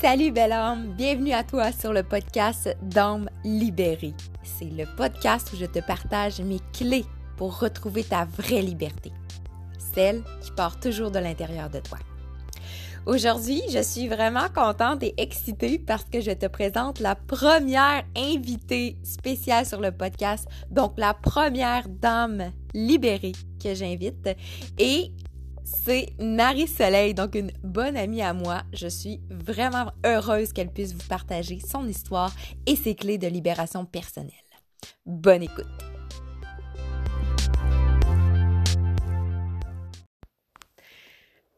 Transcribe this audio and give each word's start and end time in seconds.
Salut 0.00 0.30
belle 0.30 0.52
âme, 0.52 0.94
bienvenue 0.96 1.32
à 1.32 1.42
toi 1.42 1.72
sur 1.72 1.92
le 1.92 2.04
podcast 2.04 2.76
d'âme 2.82 3.28
libérée. 3.42 4.14
C'est 4.44 4.70
le 4.70 4.84
podcast 4.96 5.52
où 5.52 5.56
je 5.56 5.64
te 5.64 5.80
partage 5.80 6.40
mes 6.40 6.60
clés 6.72 7.04
pour 7.36 7.58
retrouver 7.58 8.04
ta 8.04 8.24
vraie 8.24 8.62
liberté, 8.62 9.10
celle 9.92 10.22
qui 10.40 10.52
part 10.52 10.78
toujours 10.78 11.10
de 11.10 11.18
l'intérieur 11.18 11.68
de 11.68 11.80
toi. 11.80 11.98
Aujourd'hui, 13.06 13.60
je 13.72 13.82
suis 13.82 14.06
vraiment 14.06 14.48
contente 14.54 15.02
et 15.02 15.14
excitée 15.16 15.80
parce 15.80 16.04
que 16.04 16.20
je 16.20 16.30
te 16.30 16.46
présente 16.46 17.00
la 17.00 17.16
première 17.16 18.04
invitée 18.16 18.98
spéciale 19.02 19.66
sur 19.66 19.80
le 19.80 19.90
podcast, 19.90 20.46
donc 20.70 20.92
la 20.96 21.12
première 21.12 21.88
dame 21.88 22.52
libérée 22.72 23.32
que 23.60 23.74
j'invite. 23.74 24.28
Et 24.78 25.10
c'est 25.68 26.08
Marie-Soleil, 26.18 27.14
donc 27.14 27.34
une 27.34 27.52
bonne 27.62 27.96
amie 27.96 28.22
à 28.22 28.32
moi. 28.32 28.62
Je 28.72 28.88
suis 28.88 29.20
vraiment 29.30 29.92
heureuse 30.04 30.52
qu'elle 30.52 30.72
puisse 30.72 30.92
vous 30.92 31.06
partager 31.08 31.60
son 31.60 31.86
histoire 31.86 32.32
et 32.66 32.76
ses 32.76 32.94
clés 32.94 33.18
de 33.18 33.26
libération 33.26 33.84
personnelle. 33.84 34.32
Bonne 35.04 35.42
écoute! 35.42 35.66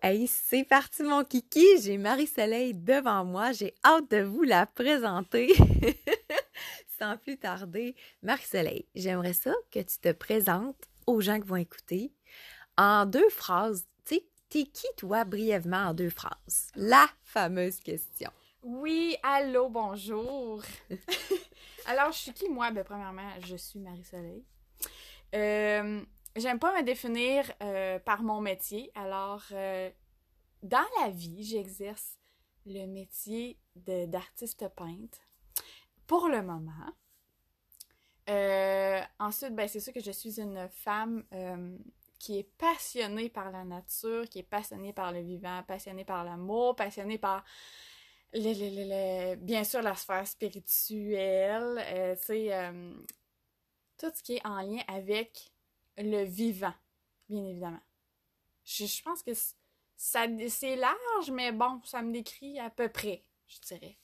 Hey, 0.03 0.27
c'est 0.27 0.65
parti 0.65 1.03
mon 1.03 1.25
kiki, 1.25 1.67
j'ai 1.83 1.99
Marie-Soleil 1.99 2.73
devant 2.75 3.25
moi, 3.25 3.53
j'ai 3.53 3.75
hâte 3.85 4.11
de 4.11 4.23
vous 4.23 4.43
la 4.43 4.65
présenter. 4.65 5.53
Sans 6.99 7.19
plus 7.19 7.37
tarder, 7.37 7.95
Marie-Soleil, 8.23 8.87
j'aimerais 8.95 9.35
ça 9.35 9.53
que 9.71 9.81
tu 9.81 9.99
te 9.99 10.13
présentes 10.13 10.89
aux 11.07 11.21
gens 11.21 11.39
qui 11.39 11.47
vont 11.47 11.57
écouter 11.57 12.13
en 12.79 13.05
deux 13.05 13.29
phrases 13.29 13.87
T'es 14.51 14.65
qui, 14.65 14.89
toi, 14.97 15.25
brièvement, 15.25 15.91
en 15.91 15.95
deux 15.95 16.11
phrases? 16.11 16.73
La 16.75 17.07
fameuse 17.23 17.79
question. 17.79 18.33
Oui, 18.65 19.17
allô, 19.23 19.69
bonjour. 19.69 20.61
Alors, 21.87 22.11
je 22.11 22.19
suis 22.19 22.33
qui, 22.33 22.49
moi? 22.49 22.73
Ben, 22.73 22.83
premièrement, 22.83 23.31
je 23.45 23.55
suis 23.55 23.79
Marie-Soleil. 23.79 24.45
Euh, 25.37 26.03
J'aime 26.35 26.59
pas 26.59 26.77
me 26.77 26.85
définir 26.85 27.45
euh, 27.63 28.01
par 28.01 28.25
mon 28.25 28.41
métier. 28.41 28.91
Alors, 28.97 29.45
euh, 29.53 29.89
dans 30.65 30.87
la 31.01 31.11
vie, 31.11 31.45
j'exerce 31.45 32.19
le 32.67 32.87
métier 32.87 33.57
d'artiste 33.77 34.67
peintre 34.75 35.19
pour 36.09 36.27
le 36.27 36.43
moment. 36.43 36.73
Ensuite, 39.21 39.55
ben, 39.55 39.69
c'est 39.69 39.81
sûr 39.81 39.93
que 39.93 40.03
je 40.03 40.11
suis 40.11 40.41
une 40.41 40.69
femme 40.71 41.23
qui 42.21 42.39
est 42.39 42.51
passionné 42.59 43.31
par 43.31 43.51
la 43.51 43.65
nature, 43.65 44.29
qui 44.29 44.41
est 44.41 44.45
passionné 44.45 44.93
par 44.93 45.11
le 45.11 45.23
vivant, 45.23 45.63
passionné 45.67 46.05
par 46.05 46.23
l'amour, 46.23 46.77
passionné 46.77 47.17
par 47.17 47.45
bien 48.33 49.65
sûr 49.65 49.83
la 49.83 49.95
sphère 49.97 50.27
spirituelle, 50.29 51.83
euh, 51.89 52.15
euh, 52.31 52.95
tout 53.99 54.13
ce 54.15 54.23
qui 54.23 54.35
est 54.35 54.47
en 54.47 54.61
lien 54.61 54.83
avec 54.87 55.51
le 55.97 56.25
vivant, 56.25 56.75
bien 57.29 57.45
évidemment. 57.45 57.83
Je, 58.65 59.03
pense 59.03 59.23
que 59.23 59.33
c'est 59.97 60.77
large, 60.77 61.31
mais 61.33 61.53
bon, 61.53 61.81
ça 61.85 62.03
me 62.03 62.13
décrit 62.13 62.61
à 62.61 62.69
peu 62.69 62.89
près, 62.91 63.25
je 63.47 63.59
dirais. 63.61 63.99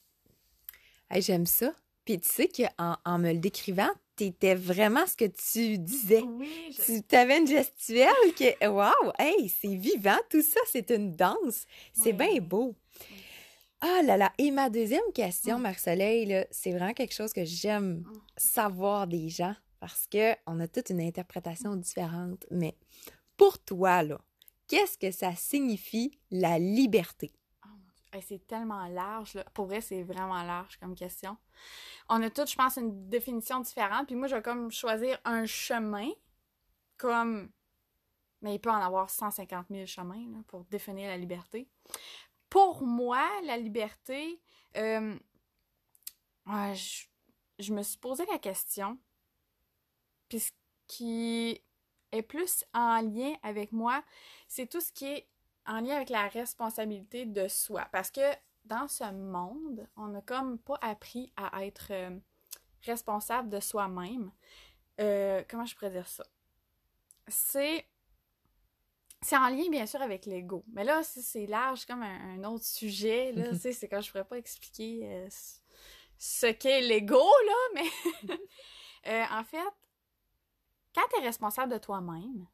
J'aime 1.11 1.47
ça. 1.47 1.73
Puis 2.05 2.19
tu 2.19 2.28
sais 2.28 2.48
qu'en 2.48 2.97
en 3.05 3.19
me 3.19 3.33
le 3.33 3.39
décrivant, 3.39 3.91
t'étais 4.17 4.55
vraiment 4.55 5.06
ce 5.06 5.17
que 5.17 5.27
tu 5.27 5.78
disais. 5.78 6.22
Oui. 6.22 6.77
Tu 7.09 7.17
avais 7.17 7.39
une 7.39 7.47
gestuelle 7.47 8.34
que, 8.36 8.67
wow, 8.67 9.12
hey, 9.19 9.48
c'est 9.48 9.77
vivant, 9.77 10.19
tout 10.31 10.42
ça, 10.42 10.61
c'est 10.73 10.91
une 10.91 11.12
danse. 11.12 11.67
C'est 11.92 12.12
bien 12.12 12.41
beau. 12.41 12.75
Ah 13.81 14.00
là 14.03 14.17
là. 14.17 14.33
Et 14.39 14.50
ma 14.50 14.70
deuxième 14.70 15.12
question, 15.14 15.58
Marc-Soleil, 15.58 16.47
c'est 16.50 16.73
vraiment 16.73 16.95
quelque 16.95 17.14
chose 17.14 17.33
que 17.33 17.45
j'aime 17.45 18.05
savoir 18.36 19.07
des 19.07 19.29
gens 19.29 19.55
parce 19.79 20.08
qu'on 20.11 20.61
a 20.61 20.67
toute 20.67 20.90
une 20.90 21.02
interprétation 21.02 21.77
différente. 21.77 22.46
Mais 22.51 22.74
pour 23.36 23.58
toi, 23.58 24.02
là, 24.02 24.19
qu'est-ce 24.67 24.96
que 24.96 25.11
ça 25.11 25.35
signifie 25.36 26.19
la 26.30 26.58
liberté? 26.58 27.33
C'est 28.20 28.46
tellement 28.46 28.86
large. 28.88 29.34
Là. 29.34 29.44
Pour 29.54 29.66
vrai, 29.66 29.80
c'est 29.80 30.02
vraiment 30.02 30.42
large 30.42 30.78
comme 30.78 30.94
question. 30.94 31.36
On 32.08 32.22
a 32.22 32.30
toutes, 32.30 32.50
je 32.50 32.56
pense, 32.56 32.77
une 32.77 33.08
définition 33.08 33.60
différente. 33.60 34.06
Puis 34.06 34.16
moi, 34.16 34.28
je 34.28 34.36
vais 34.36 34.42
comme 34.42 34.70
choisir 34.70 35.18
un 35.24 35.46
chemin 35.46 36.10
comme... 36.96 37.50
Mais 38.42 38.54
il 38.54 38.58
peut 38.58 38.70
en 38.70 38.82
avoir 38.82 39.10
150 39.10 39.66
000 39.70 39.86
chemins 39.86 40.42
pour 40.46 40.64
définir 40.64 41.08
la 41.08 41.16
liberté. 41.16 41.68
Pour 42.50 42.82
moi, 42.82 43.27
la 43.44 43.56
liberté, 43.56 44.40
euh, 44.77 45.18
je, 47.58 47.72
me 47.72 47.83
suis 47.83 47.98
posé 47.98 48.24
la 48.30 48.38
question, 48.38 48.98
puis 50.28 50.40
ce 50.40 50.52
qui 50.86 51.60
est 52.12 52.22
plus 52.22 52.64
en 52.72 53.00
lien 53.00 53.34
avec 53.42 53.72
moi, 53.72 54.04
c'est 54.48 54.68
tout 54.68 54.80
ce 54.80 54.92
qui 54.92 55.06
est 55.06 55.28
en 55.66 55.80
lien 55.80 55.96
avec 55.96 56.10
la 56.10 56.28
responsabilité 56.28 57.27
de 57.27 57.48
soi. 57.48 57.86
Parce 57.92 58.10
que 58.10 58.20
dans 58.64 58.88
ce 58.88 59.04
monde, 59.12 59.86
on 59.96 60.08
n'a 60.08 60.20
comme 60.22 60.58
pas 60.58 60.78
appris 60.80 61.32
à 61.36 61.64
être 61.64 61.88
euh, 61.90 62.18
responsable 62.82 63.48
de 63.48 63.60
soi-même. 63.60 64.30
Euh, 65.00 65.42
comment 65.48 65.66
je 65.66 65.74
pourrais 65.74 65.90
dire 65.90 66.08
ça? 66.08 66.24
C'est. 67.28 67.86
C'est 69.22 69.36
en 69.36 69.48
lien, 69.48 69.68
bien 69.70 69.86
sûr, 69.86 70.00
avec 70.02 70.27
l'ego. 70.27 70.62
Mais 70.72 70.84
là, 70.84 71.02
c'est 71.02 71.46
large 71.46 71.86
comme 71.86 72.02
un, 72.02 72.44
autre 72.44 72.64
sujet. 72.64 73.33
Là, 73.33 73.46
c'est 73.54 73.88
quand 73.88 74.00
je 74.00 74.10
pourrais 74.10 74.27
pas 74.27 74.36
expliquer 74.36 75.00
euh, 75.04 75.28
ce 76.18 76.46
qu'est 76.46 76.83
l'ego, 76.83 77.24
là, 77.46 77.54
mais 77.74 79.22
en 79.33 79.42
fait, 79.42 79.58
quand 80.94 81.02
tu 81.10 81.20
es 81.20 81.24
responsable 81.24 81.72
de 81.72 81.78
toi-même, 81.78 82.46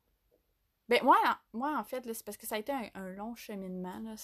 ben, 0.92 1.04
moi, 1.04 1.16
moi, 1.54 1.78
en 1.78 1.84
fait, 1.84 2.04
c'est 2.12 2.22
parce 2.22 2.36
que 2.36 2.47
ça 2.47 2.56
a 2.56 2.58
été 2.58 2.70
un, 2.70 3.08
long 3.12 3.34
cheminement. 3.34 3.98
Là, 4.00 4.14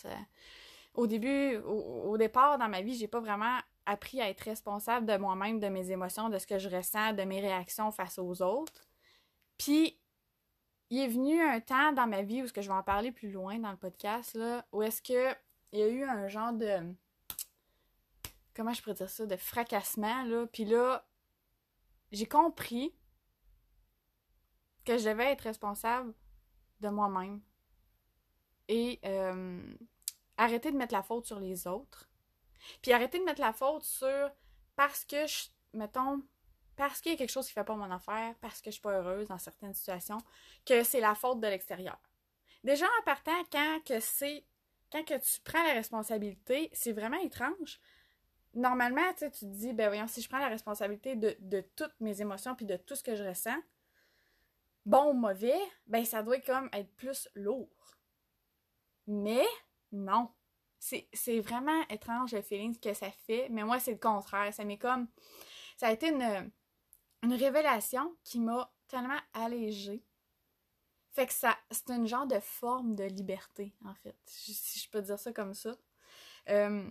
Au 0.93 1.06
début, 1.06 1.56
au, 1.56 2.19
départ, 2.19 2.59
dans 2.59 2.69
ma 2.69 2.83
vie, 2.83 2.95
j'ai 2.95 3.09
pas 3.09 3.21
vraiment 3.21 3.59
appris 3.87 4.21
à 4.21 4.29
être 4.29 4.43
responsable 4.43 5.06
de 5.06 5.17
moi-même, 5.17 5.61
de 5.61 5.69
mes 5.69 5.91
émotions, 5.91 6.29
de 6.29 6.37
ce 6.37 6.47
que 6.47 6.59
je 6.59 6.69
ressens, 6.69 7.15
de 7.15 7.23
mes 7.23 7.41
réactions 7.41 7.91
face 7.91 8.19
aux 8.19 8.43
autres. 8.43 8.87
Puis, 9.56 9.99
il 10.91 10.99
est 10.99 11.09
venu 11.09 11.41
un 11.41 11.59
temps 11.61 11.93
dans 11.93 12.06
ma 12.06 12.21
vie 12.21 12.43
où 12.43 12.47
ce 12.47 12.53
que 12.53 12.61
je 12.61 12.69
vais 12.69 12.75
en 12.75 12.83
parler 12.83 13.12
plus 13.12 13.31
loin 13.31 13.59
dans 13.59 13.71
le 13.71 13.79
podcast, 13.79 14.35
là, 14.35 14.67
où 14.73 14.83
est-ce 14.83 15.00
que 15.00 15.35
il 15.73 15.79
y 15.79 15.83
a 15.83 15.89
eu 15.89 16.05
un 16.05 16.29
genre 16.29 16.53
de 16.53 16.95
comment 18.55 18.75
je 18.75 18.83
pourrais 18.83 18.95
dire 18.95 19.09
ça, 19.09 19.25
de 19.25 19.37
fracassement, 19.37 20.23
là. 20.25 20.47
Puis 20.53 20.67
là, 20.67 21.06
j'ai 22.12 22.27
compris 22.27 22.95
que 24.85 24.99
je 24.99 25.09
devais 25.09 25.33
être 25.33 25.43
responsable 25.43 26.12
de 26.81 26.89
moi-même 26.89 27.41
et 28.69 29.00
euh, 29.05 29.75
arrêter 30.37 30.71
de 30.71 30.77
mettre 30.77 30.94
la 30.94 31.03
faute 31.03 31.27
sur 31.27 31.41
les 31.41 31.66
autres. 31.66 32.09
Puis 32.83 32.93
arrêter 32.93 33.19
de 33.19 33.25
mettre 33.25 33.41
la 33.41 33.53
faute 33.53 33.83
sur 33.83 34.31
parce 34.77 35.05
que, 35.05 35.27
je, 35.27 35.47
mettons, 35.72 36.22
parce 36.77 37.00
qu'il 37.00 37.12
y 37.12 37.15
a 37.15 37.19
quelque 37.19 37.31
chose 37.31 37.47
qui 37.47 37.53
fait 37.53 37.65
pas 37.65 37.75
mon 37.75 37.91
affaire, 37.91 38.34
parce 38.41 38.61
que 38.61 38.71
je 38.71 38.72
suis 38.72 38.83
pas 38.83 38.93
heureuse 38.93 39.27
dans 39.28 39.38
certaines 39.38 39.75
situations, 39.75 40.19
que 40.65 40.84
c'est 40.84 41.00
la 41.00 41.15
faute 41.15 41.41
de 41.41 41.49
l'extérieur. 41.49 41.99
Déjà 42.62 42.87
en 42.87 43.05
partant, 43.05 43.44
quand 43.50 43.81
que 43.84 44.00
c'est 44.00 44.44
quand 44.91 45.05
que 45.05 45.19
tu 45.19 45.41
prends 45.43 45.62
la 45.65 45.75
responsabilité, 45.75 46.71
c'est 46.72 46.93
vraiment 46.93 47.19
étrange. 47.19 47.81
Normalement, 48.55 49.12
tu 49.19 49.31
te 49.31 49.44
dis, 49.44 49.75
ben 49.75 49.88
voyons, 49.88 50.06
si 50.06 50.22
je 50.22 50.28
prends 50.28 50.38
la 50.38 50.49
responsabilité 50.49 51.15
de, 51.15 51.37
de 51.41 51.61
toutes 51.77 52.00
mes 52.00 52.22
émotions 52.22 52.55
puis 52.55 52.65
de 52.65 52.77
tout 52.77 52.94
ce 52.94 53.03
que 53.03 53.15
je 53.15 53.22
ressens, 53.22 53.56
bon 54.88 55.10
ou 55.10 55.12
mauvais, 55.12 55.60
ben 55.87 56.04
ça 56.04 56.22
doit 56.22 56.41
comme 56.41 56.69
être 56.72 56.91
plus 56.97 57.28
lourd. 57.34 57.69
Mais 59.06 59.46
non. 59.93 60.31
C'est 60.81 61.40
vraiment 61.40 61.82
étrange 61.90 62.32
le 62.32 62.40
feeling 62.40 62.79
que 62.79 62.94
ça 62.94 63.11
fait, 63.11 63.49
mais 63.50 63.64
moi 63.64 63.81
c'est 63.81 63.93
le 63.93 63.99
contraire. 63.99 64.55
Ça 64.55 64.64
m'est 64.64 64.79
comme. 64.79 65.08
Ça 65.76 65.88
a 65.88 65.93
été 65.93 66.08
une, 66.08 66.50
une 67.23 67.35
révélation 67.35 68.17
qui 68.25 68.40
m'a 68.40 68.73
tellement 68.87 69.20
allégée. 69.35 70.05
Fait 71.11 71.26
que 71.26 71.32
ça, 71.32 71.58
c'est 71.70 71.91
une 71.91 72.06
genre 72.06 72.26
de 72.26 72.38
forme 72.38 72.94
de 72.94 73.05
liberté, 73.05 73.75
en 73.84 73.94
fait, 73.94 74.17
si 74.26 74.79
je 74.79 74.88
peux 74.88 75.02
dire 75.02 75.19
ça 75.19 75.32
comme 75.32 75.52
ça. 75.52 75.76
Euh, 76.49 76.88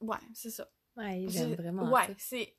ouais, 0.00 0.16
c'est 0.32 0.50
ça. 0.50 0.70
Ouais, 0.96 1.26
j'aime 1.28 1.54
vraiment. 1.54 1.90
Ouais, 1.90 2.14
c'est 2.18 2.56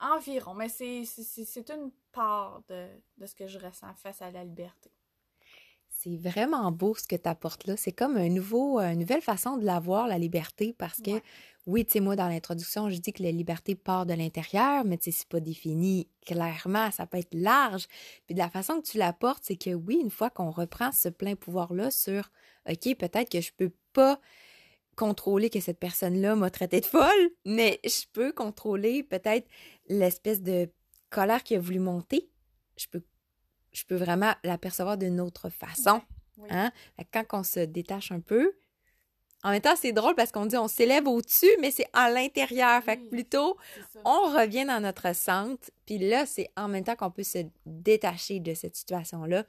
Environ, 0.00 0.54
mais 0.54 0.68
c'est 0.68 1.70
une 1.70 1.90
part 2.12 2.62
de, 2.68 2.86
ce 3.26 3.34
que 3.34 3.46
je 3.46 3.58
ressens 3.58 3.94
face 3.94 4.20
à 4.22 4.30
la 4.30 4.44
liberté. 4.44 4.90
c'est 5.88 6.16
vraiment 6.16 6.70
beau 6.72 6.94
ce 6.94 7.06
que 7.06 7.16
tu 7.16 7.28
apportes 7.28 7.66
là. 7.66 7.76
C'est 7.76 7.92
comme 7.92 8.16
un 8.16 8.28
nouveau, 8.28 8.78
une 8.80 8.98
nouvelle 8.98 9.22
façon 9.22 9.56
de 9.56 9.64
la 9.64 9.80
voir, 9.80 10.06
la 10.06 10.18
liberté, 10.18 10.74
parce 10.76 11.00
que, 11.00 11.22
oui, 11.66 11.86
tu 11.86 11.92
sais, 11.92 12.00
moi, 12.00 12.16
dans 12.16 12.28
l'introduction, 12.28 12.90
je 12.90 12.98
dis 12.98 13.12
que 13.12 13.22
la 13.22 13.30
liberté 13.30 13.74
part 13.74 14.04
de 14.04 14.12
l'intérieur, 14.12 14.84
mais 14.84 14.98
tu 14.98 15.04
sais, 15.10 15.18
c'est 15.18 15.28
pas 15.28 15.40
défini 15.40 16.08
clairement, 16.26 16.90
ça 16.90 17.06
peut 17.06 17.18
être 17.18 17.34
large. 17.34 17.86
Puis 18.26 18.34
de 18.34 18.40
la 18.40 18.50
façon 18.50 18.80
que 18.80 18.86
tu 18.86 18.98
l'apportes, 18.98 19.44
c'est 19.44 19.56
que 19.56 19.70
oui, 19.70 19.98
une 20.00 20.10
fois 20.10 20.28
qu'on 20.28 20.50
reprend 20.50 20.92
ce 20.92 21.08
plein 21.08 21.36
pouvoir-là 21.36 21.90
sur, 21.90 22.30
OK, 22.68 22.94
peut-être 22.96 23.30
que 23.30 23.40
je 23.40 23.52
peux 23.56 23.72
pas 23.92 24.20
contrôler 24.94 25.50
que 25.50 25.60
cette 25.60 25.78
personne-là 25.78 26.36
m'a 26.36 26.50
traité 26.50 26.80
de 26.80 26.86
folle, 26.86 27.30
mais 27.44 27.80
je 27.84 28.04
peux 28.12 28.32
contrôler 28.32 29.02
peut-être 29.02 29.48
l'espèce 29.88 30.40
de 30.42 30.70
colère 31.10 31.42
qui 31.42 31.54
a 31.54 31.60
voulu 31.60 31.78
monter. 31.78 32.28
Je 32.76 32.86
peux 32.88 33.02
je 33.72 33.84
peux 33.84 33.96
vraiment 33.96 34.32
l'apercevoir 34.44 34.96
d'une 34.96 35.20
autre 35.20 35.50
façon. 35.50 36.00
Hein? 36.48 36.70
Quand 37.12 37.24
on 37.32 37.42
se 37.42 37.60
détache 37.60 38.12
un 38.12 38.20
peu, 38.20 38.54
en 39.44 39.50
même 39.50 39.60
temps, 39.60 39.76
c'est 39.76 39.92
drôle 39.92 40.14
parce 40.14 40.32
qu'on 40.32 40.46
dit 40.46 40.56
on 40.56 40.68
s'élève 40.68 41.06
au-dessus, 41.06 41.50
mais 41.60 41.70
c'est 41.70 41.86
à 41.92 42.10
l'intérieur. 42.10 42.82
Fait 42.82 42.96
que 42.96 43.08
plutôt, 43.08 43.58
on 44.04 44.32
revient 44.32 44.64
dans 44.64 44.80
notre 44.80 45.14
centre. 45.14 45.70
Puis 45.84 45.98
là, 45.98 46.24
c'est 46.24 46.48
en 46.56 46.66
même 46.66 46.82
temps 46.82 46.96
qu'on 46.96 47.10
peut 47.10 47.24
se 47.24 47.38
détacher 47.66 48.40
de 48.40 48.54
cette 48.54 48.74
situation-là. 48.74 49.44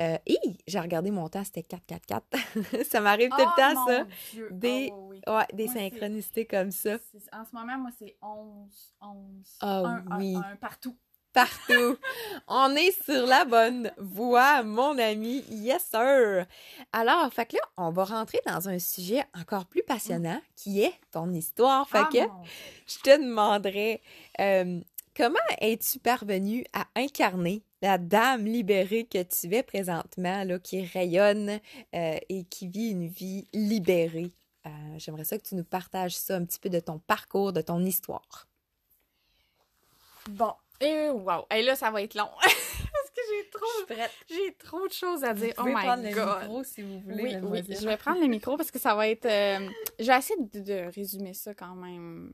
Euh, 0.00 0.18
j'ai 0.66 0.80
regardé 0.80 1.10
mon 1.10 1.28
temps, 1.28 1.44
c'était 1.44 1.62
4-4-4. 1.62 2.84
ça 2.90 3.00
m'arrive 3.00 3.30
tout 3.30 3.36
le 3.38 3.44
oh 3.44 3.56
temps, 3.56 3.86
ça. 3.86 4.06
Des, 4.50 4.90
oh, 4.92 5.12
ouais, 5.28 5.46
des 5.52 5.68
synchronicités 5.68 6.46
comme 6.46 6.70
ça. 6.70 6.96
En 7.32 7.44
ce 7.44 7.54
moment, 7.54 7.78
moi, 7.78 7.90
c'est 7.98 8.16
11, 8.20 8.94
11. 9.00 9.58
Oh, 9.62 9.86
oui. 10.18 10.36
partout 10.60 10.96
partout. 11.34 11.98
on 12.48 12.74
est 12.76 12.92
sur 13.04 13.26
la 13.26 13.44
bonne 13.44 13.92
voie, 13.98 14.62
mon 14.62 14.96
ami. 14.96 15.44
Yes, 15.50 15.84
sir. 15.90 16.46
Alors, 16.92 17.30
fait 17.34 17.44
que 17.44 17.56
là, 17.56 17.62
on 17.76 17.90
va 17.90 18.04
rentrer 18.04 18.40
dans 18.46 18.68
un 18.70 18.78
sujet 18.78 19.24
encore 19.38 19.66
plus 19.66 19.82
passionnant 19.82 20.40
qui 20.56 20.80
est 20.80 20.94
ton 21.10 21.30
histoire. 21.32 21.86
Fait 21.88 21.98
ah, 21.98 22.30
je 22.86 22.98
te 23.00 23.20
demanderais 23.20 24.00
euh, 24.40 24.80
comment 25.14 25.34
es-tu 25.60 25.98
parvenue 25.98 26.64
à 26.72 26.86
incarner 26.96 27.62
la 27.84 27.98
dame 27.98 28.46
libérée 28.46 29.04
que 29.04 29.22
tu 29.22 29.54
es 29.54 29.62
présentement, 29.62 30.42
là, 30.44 30.58
qui 30.58 30.86
rayonne 30.86 31.60
euh, 31.94 32.18
et 32.30 32.44
qui 32.44 32.66
vit 32.66 32.90
une 32.90 33.08
vie 33.08 33.46
libérée? 33.52 34.32
Euh, 34.66 34.70
j'aimerais 34.96 35.24
ça 35.24 35.36
que 35.36 35.46
tu 35.46 35.54
nous 35.54 35.64
partages 35.64 36.16
ça 36.16 36.36
un 36.36 36.46
petit 36.46 36.58
peu 36.58 36.70
de 36.70 36.80
ton 36.80 36.98
parcours, 36.98 37.52
de 37.52 37.60
ton 37.60 37.84
histoire. 37.84 38.48
Bon, 40.30 40.54
et 40.80 41.10
wow! 41.10 41.44
Et 41.54 41.60
là, 41.60 41.76
ça 41.76 41.90
va 41.90 42.00
être 42.00 42.14
long. 42.14 42.30
Parce 42.40 43.10
que 43.10 43.20
j'ai 43.28 43.50
trop, 43.50 43.96
j'ai 44.30 44.54
trop 44.54 44.88
de 44.88 44.92
choses 44.92 45.22
à 45.22 45.34
dire. 45.34 45.52
Vous 45.58 45.64
oh 45.64 45.66
my 45.66 45.74
prendre 45.74 46.02
le 46.04 46.08
micro 46.08 46.64
si 46.64 46.80
vous 46.80 47.00
voulez. 47.00 47.36
Oui, 47.36 47.62
oui, 47.68 47.76
je 47.78 47.86
vais 47.86 47.98
prendre 47.98 48.20
le 48.20 48.28
micro 48.28 48.56
parce 48.56 48.70
que 48.70 48.78
ça 48.78 48.94
va 48.94 49.08
être. 49.08 49.26
Euh, 49.26 49.68
je 49.98 50.06
vais 50.06 50.16
essayer 50.16 50.40
de, 50.40 50.94
résumer 50.94 51.34
ça 51.34 51.54
quand 51.54 51.74
même. 51.74 52.32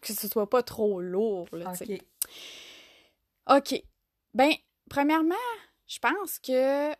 Que 0.00 0.12
ce 0.14 0.26
soit 0.26 0.48
pas 0.48 0.62
trop 0.62 1.00
lourd, 1.00 1.46
là, 1.52 1.70
OK. 1.70 2.00
OK. 3.50 3.82
Ben, 4.32 4.52
premièrement, 4.90 5.34
je 5.86 5.98
pense 5.98 6.38
que. 6.38 6.92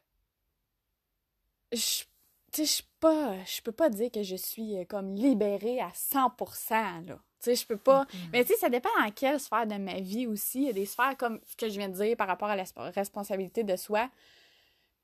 Je 1.72 2.04
tu 2.52 2.66
sais, 2.66 2.82
je 2.82 2.90
pas, 2.98 3.36
je 3.44 3.62
peux 3.62 3.72
pas 3.72 3.88
dire 3.88 4.10
que 4.10 4.22
je 4.22 4.36
suis 4.36 4.76
euh, 4.76 4.84
comme 4.84 5.14
libérée 5.14 5.80
à 5.80 5.90
100%, 5.90 7.06
là. 7.06 7.20
Tu 7.38 7.44
sais, 7.44 7.54
je 7.54 7.66
peux 7.66 7.76
pas. 7.76 8.06
Mais 8.32 8.44
tu 8.44 8.52
sais, 8.52 8.58
ça 8.58 8.68
dépend 8.68 8.90
en 9.00 9.10
quelle 9.10 9.40
sphère 9.40 9.66
de 9.66 9.76
ma 9.76 10.00
vie 10.00 10.26
aussi. 10.26 10.62
Il 10.62 10.66
y 10.66 10.70
a 10.70 10.74
des 10.74 10.84
sphères 10.84 11.16
comme 11.16 11.40
ce 11.46 11.56
que 11.56 11.68
je 11.70 11.78
viens 11.78 11.88
de 11.88 11.94
dire 11.94 12.16
par 12.16 12.26
rapport 12.26 12.48
à 12.48 12.56
la 12.56 12.64
responsabilité 12.90 13.64
de 13.64 13.76
soi. 13.76 14.10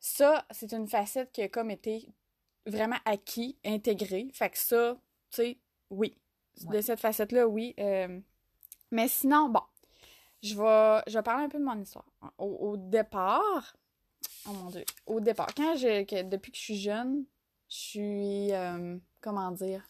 Ça, 0.01 0.45
c'est 0.51 0.73
une 0.73 0.87
facette 0.87 1.33
qui 1.33 1.41
a 1.41 1.49
comme 1.49 1.71
été 1.71 2.07
vraiment 2.67 2.99
acquis, 3.07 3.57
intégrée. 3.65 4.29
Fait 4.35 4.51
que 4.51 4.59
ça, 4.59 4.99
tu 5.31 5.37
sais, 5.37 5.59
oui. 5.89 6.15
De 6.63 6.81
cette 6.83 7.01
facette-là, 7.01 7.47
oui. 7.47 7.75
Euh, 7.79 8.21
mais 8.91 9.09
sinon, 9.09 9.49
bon, 9.49 9.63
je 10.43 10.55
vais, 10.55 11.03
je 11.07 11.19
vais 11.19 11.23
parler 11.23 11.45
un 11.45 11.49
peu 11.49 11.59
de 11.59 11.65
mon 11.65 11.81
histoire. 11.81 12.07
Au, 12.39 12.77
départ, 12.77 13.77
oh 14.49 14.53
mon 14.53 14.71
Dieu, 14.71 14.85
au 15.07 15.21
départ, 15.21 15.49
quand 15.55 15.77
je, 15.77 16.23
depuis 16.23 16.53
que 16.53 16.59
je 16.59 16.63
suis 16.63 16.79
jeune, 16.81 17.25
je 17.69 17.77
suis, 17.77 18.53
euh, 18.53 18.97
comment 19.21 19.51
dire, 19.51 19.83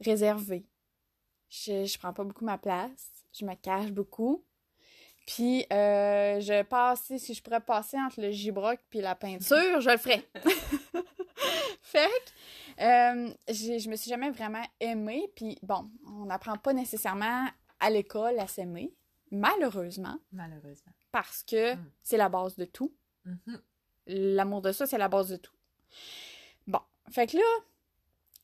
réservée 0.00 0.66
je, 1.54 1.84
je 1.84 1.98
prends 1.98 2.12
pas 2.12 2.24
beaucoup 2.24 2.44
ma 2.44 2.58
place. 2.58 3.10
Je 3.32 3.44
me 3.44 3.54
cache 3.54 3.90
beaucoup. 3.90 4.44
Puis, 5.26 5.64
euh, 5.72 6.40
je 6.40 6.62
passe, 6.62 7.12
si 7.16 7.34
je 7.34 7.42
pourrais 7.42 7.60
passer 7.60 7.96
entre 7.98 8.20
le 8.20 8.30
gibroc 8.30 8.78
puis 8.90 9.00
la 9.00 9.14
peinture, 9.14 9.80
je 9.80 9.90
le 9.90 9.96
ferais. 9.96 10.22
fait 11.80 12.08
que, 12.78 12.82
euh, 12.82 13.34
je 13.48 13.88
me 13.88 13.96
suis 13.96 14.10
jamais 14.10 14.30
vraiment 14.30 14.64
aimée. 14.80 15.30
Puis, 15.34 15.58
bon, 15.62 15.90
on 16.06 16.26
n'apprend 16.26 16.56
pas 16.56 16.74
nécessairement 16.74 17.48
à 17.80 17.90
l'école 17.90 18.38
à 18.38 18.46
s'aimer, 18.46 18.92
malheureusement. 19.34 20.18
Malheureusement. 20.32 20.92
Parce 21.10 21.42
que 21.42 21.74
mm. 21.74 21.90
c'est 22.02 22.16
la 22.16 22.28
base 22.28 22.56
de 22.56 22.64
tout. 22.64 22.92
Mm-hmm. 23.26 23.60
L'amour 24.06 24.62
de 24.62 24.72
ça, 24.72 24.86
c'est 24.86 24.98
la 24.98 25.08
base 25.08 25.28
de 25.28 25.36
tout. 25.36 25.54
Bon, 26.66 26.80
fait 27.10 27.26
que 27.26 27.36
là, 27.36 27.64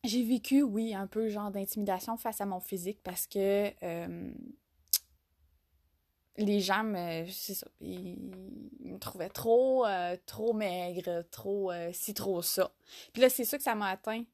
j'ai 0.05 0.25
vécu, 0.25 0.63
oui, 0.63 0.95
un 0.95 1.07
peu 1.07 1.29
genre 1.29 1.51
d'intimidation 1.51 2.17
face 2.17 2.41
à 2.41 2.47
mon 2.47 2.61
physique 2.61 3.01
parce 3.03 3.27
que 3.27 3.73
euh, 3.83 4.33
les 6.37 6.61
gens 6.61 6.85
me, 6.85 7.27
c'est 7.29 7.55
ça, 7.55 7.67
ils, 7.81 8.17
me 8.81 8.99
trouvaient 8.99 9.29
trop, 9.29 9.85
euh, 9.87 10.17
trop 10.25 10.55
maigre, 10.55 11.25
trop 11.31 11.71
euh, 11.71 11.91
si, 11.93 12.15
trop 12.15 12.41
ça. 12.41 12.73
Puis 13.13 13.21
là, 13.21 13.29
c'est 13.29 13.45
ça 13.45 13.59
que 13.59 13.65
ça 13.65 13.75
m'a 13.75 13.91
atteint. 13.91 14.25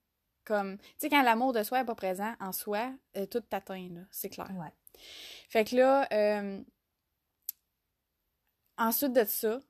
Comme, 0.45 0.79
tu 0.79 0.85
sais, 0.99 1.11
quand 1.11 1.23
l'amour 1.23 1.53
de 1.53 1.65
soi 1.65 1.81
est 1.81 1.85
pas 1.85 1.97
présent 1.97 2.33
en 2.39 2.53
soi, 2.53 2.93
tout 3.33 3.41
t'atteint, 3.41 3.89
là, 3.91 4.03
c'est 4.13 4.29
clair. 4.29 4.49
Ouais. 4.55 4.73
Fait 5.49 5.65
que 5.65 5.77
là, 5.77 6.09
ensuite 8.79 9.13
de 9.13 9.25
ça, 9.25 9.61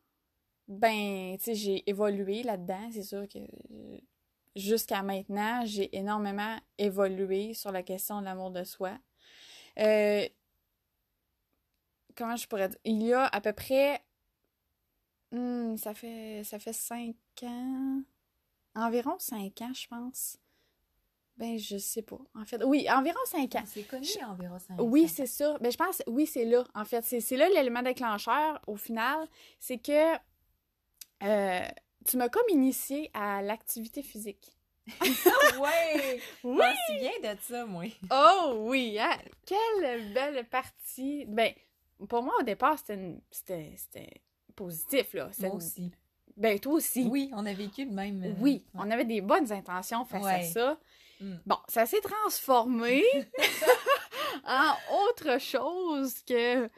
ben, 0.69 1.37
tu 1.39 1.45
sais, 1.45 1.55
j'ai 1.55 1.89
évolué 1.89 2.43
là-dedans. 2.43 2.91
C'est 2.93 3.03
sûr 3.03 3.29
que 3.29 3.39
jusqu'à 4.57 5.03
maintenant, 5.03 5.65
j'ai 5.65 5.95
énormément 5.97 6.59
évolué 6.79 7.55
sur 7.55 7.71
la 7.73 7.83
question 7.83 8.21
de 8.21 8.25
l'amour 8.25 8.51
de 8.51 8.65
soi. 8.65 8.99
Euh, 9.79 10.27
comment 12.17 12.37
je 12.37 12.49
pourrais 12.49 12.69
dire? 12.69 12.79
Il 12.85 13.03
y 13.03 13.13
a 13.13 13.27
à 13.27 13.41
peu 13.41 13.53
près. 13.53 14.03
Hmm, 15.33 15.77
ça 15.77 15.95
fait 15.95 16.43
ça 16.45 16.59
fait 16.59 16.73
cinq 16.73 17.17
ans. 17.43 18.03
Environ 18.75 19.19
cinq 19.19 19.61
ans, 19.63 19.73
je 19.75 19.87
pense. 19.89 20.39
Ben, 21.37 21.59
je 21.59 21.77
sais 21.77 22.03
pas. 22.03 22.19
En 22.35 22.47
fait, 22.47 22.63
oui, 22.65 22.87
environ 22.91 23.19
cinq 23.27 23.55
ans. 23.57 23.63
C'est 23.67 23.83
connu, 23.83 24.07
environ 24.27 24.59
cinq 24.59 24.81
ans. 24.81 24.85
Oui, 24.85 25.07
c'est 25.07 25.27
ça. 25.27 25.59
Ben, 25.61 25.71
je 25.71 25.77
pense, 25.77 26.03
oui, 26.07 26.27
c'est 26.27 26.45
là. 26.47 26.65
En 26.75 26.85
fait, 26.85 27.03
c'est 27.05 27.37
là 27.37 27.49
l'élément 27.51 27.83
déclencheur, 27.83 28.61
au 28.67 28.77
final. 28.77 29.29
C'est 29.59 29.79
que 29.79 30.15
euh, 31.23 31.69
tu 32.07 32.17
m'as 32.17 32.29
comme 32.29 32.49
initié 32.49 33.11
à 33.13 33.43
l'activité 33.43 34.03
physique. 34.03 34.57
ouais! 35.01 36.21
Oui! 36.45 36.63
Je 36.89 36.95
souviens 36.95 37.35
de 37.35 37.39
ça, 37.41 37.67
moi. 37.67 37.85
Oh 38.11 38.55
oui! 38.69 38.99
Hein? 38.99 39.19
Quelle 39.45 40.13
belle 40.15 40.45
partie! 40.49 41.27
Ben, 41.27 41.53
pour 42.09 42.23
moi, 42.23 42.35
au 42.41 42.45
départ, 42.45 42.79
c'était 42.79 44.11
positif, 44.55 45.13
là. 45.15 45.31
Moi 45.41 45.55
aussi. 45.55 45.93
Ben, 46.37 46.59
toi 46.59 46.75
aussi. 46.75 47.07
Oui, 47.11 47.31
on 47.35 47.47
a 47.47 47.53
vécu 47.53 47.85
le 47.85 47.93
même. 47.93 48.23
Euh, 48.23 48.33
oui, 48.41 48.65
on 48.75 48.91
avait 48.91 49.07
des 49.07 49.21
bonnes 49.23 49.51
intentions 49.53 50.05
face 50.05 50.25
à 50.25 50.43
ça. 50.43 50.79
Mm. 51.21 51.37
Bon, 51.47 51.59
ça 51.69 51.87
s'est 51.87 52.01
transformé 52.01 53.03
en 54.47 54.75
autre 55.09 55.41
chose 55.41 56.23
que. 56.27 56.69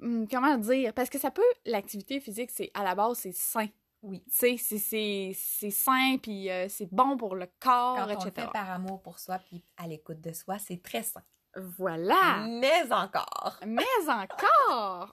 Hmm, 0.00 0.26
comment 0.30 0.56
dire? 0.58 0.92
Parce 0.94 1.10
que 1.10 1.18
ça 1.18 1.30
peut. 1.30 1.42
L'activité 1.64 2.20
physique, 2.20 2.50
c'est 2.52 2.70
à 2.74 2.84
la 2.84 2.94
base, 2.94 3.18
c'est 3.18 3.32
sain. 3.32 3.68
Oui. 4.02 4.22
Tu 4.26 4.58
sais, 4.58 5.34
c'est 5.34 5.70
sain, 5.70 6.18
puis 6.22 6.50
euh, 6.50 6.68
c'est 6.68 6.88
bon 6.92 7.16
pour 7.16 7.34
le 7.34 7.46
corps, 7.58 7.96
Quand 7.96 8.08
etc. 8.08 8.18
on 8.20 8.24
le 8.26 8.30
fait 8.30 8.52
par 8.52 8.70
amour 8.70 9.02
pour 9.02 9.18
soi, 9.18 9.38
puis 9.38 9.64
à 9.76 9.88
l'écoute 9.88 10.20
de 10.20 10.32
soi, 10.32 10.58
c'est 10.58 10.80
très 10.80 11.02
sain. 11.02 11.22
Voilà! 11.56 12.46
Mais 12.48 12.92
encore! 12.92 13.58
Mais 13.66 13.82
encore! 14.06 15.12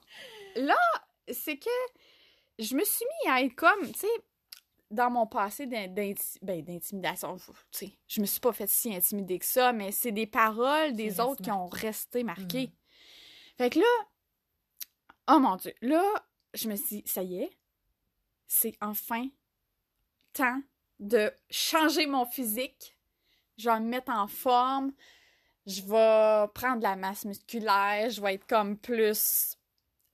Là, 0.54 0.78
c'est 1.32 1.56
que 1.56 1.70
je 2.60 2.76
me 2.76 2.84
suis 2.84 3.04
mis 3.24 3.30
à 3.30 3.42
être 3.42 3.56
comme, 3.56 3.90
tu 3.92 4.00
sais, 4.00 4.24
dans 4.90 5.10
mon 5.10 5.26
passé 5.26 5.66
ben, 5.66 5.92
d'intimidation, 5.92 7.36
tu 7.36 7.52
sais, 7.70 7.98
je 8.06 8.20
me 8.20 8.26
suis 8.26 8.40
pas 8.40 8.52
fait 8.52 8.68
si 8.68 8.94
intimider 8.94 9.38
que 9.38 9.44
ça, 9.44 9.72
mais 9.72 9.90
c'est 9.92 10.12
des 10.12 10.26
paroles 10.26 10.94
des 10.94 11.20
autres 11.20 11.42
qui 11.42 11.50
ont 11.50 11.66
resté 11.66 12.22
marquées. 12.22 12.68
Mm. 12.68 13.56
Fait 13.58 13.70
que 13.70 13.78
là, 13.80 14.08
oh 15.28 15.38
mon 15.38 15.56
Dieu, 15.56 15.74
là, 15.82 16.04
je 16.54 16.68
me 16.68 16.76
suis 16.76 17.02
dit, 17.02 17.02
ça 17.06 17.22
y 17.22 17.42
est, 17.42 17.58
c'est 18.46 18.76
enfin 18.80 19.28
temps 20.32 20.60
de 21.00 21.32
changer 21.50 22.06
mon 22.06 22.24
physique. 22.24 22.96
Je 23.58 23.68
vais 23.70 23.80
me 23.80 23.88
mettre 23.88 24.12
en 24.12 24.26
forme. 24.26 24.92
Je 25.66 25.80
vais 25.80 26.48
prendre 26.52 26.78
de 26.78 26.82
la 26.82 26.96
masse 26.96 27.24
musculaire. 27.24 28.10
Je 28.10 28.20
vais 28.20 28.34
être 28.34 28.46
comme 28.46 28.76
plus 28.76 29.56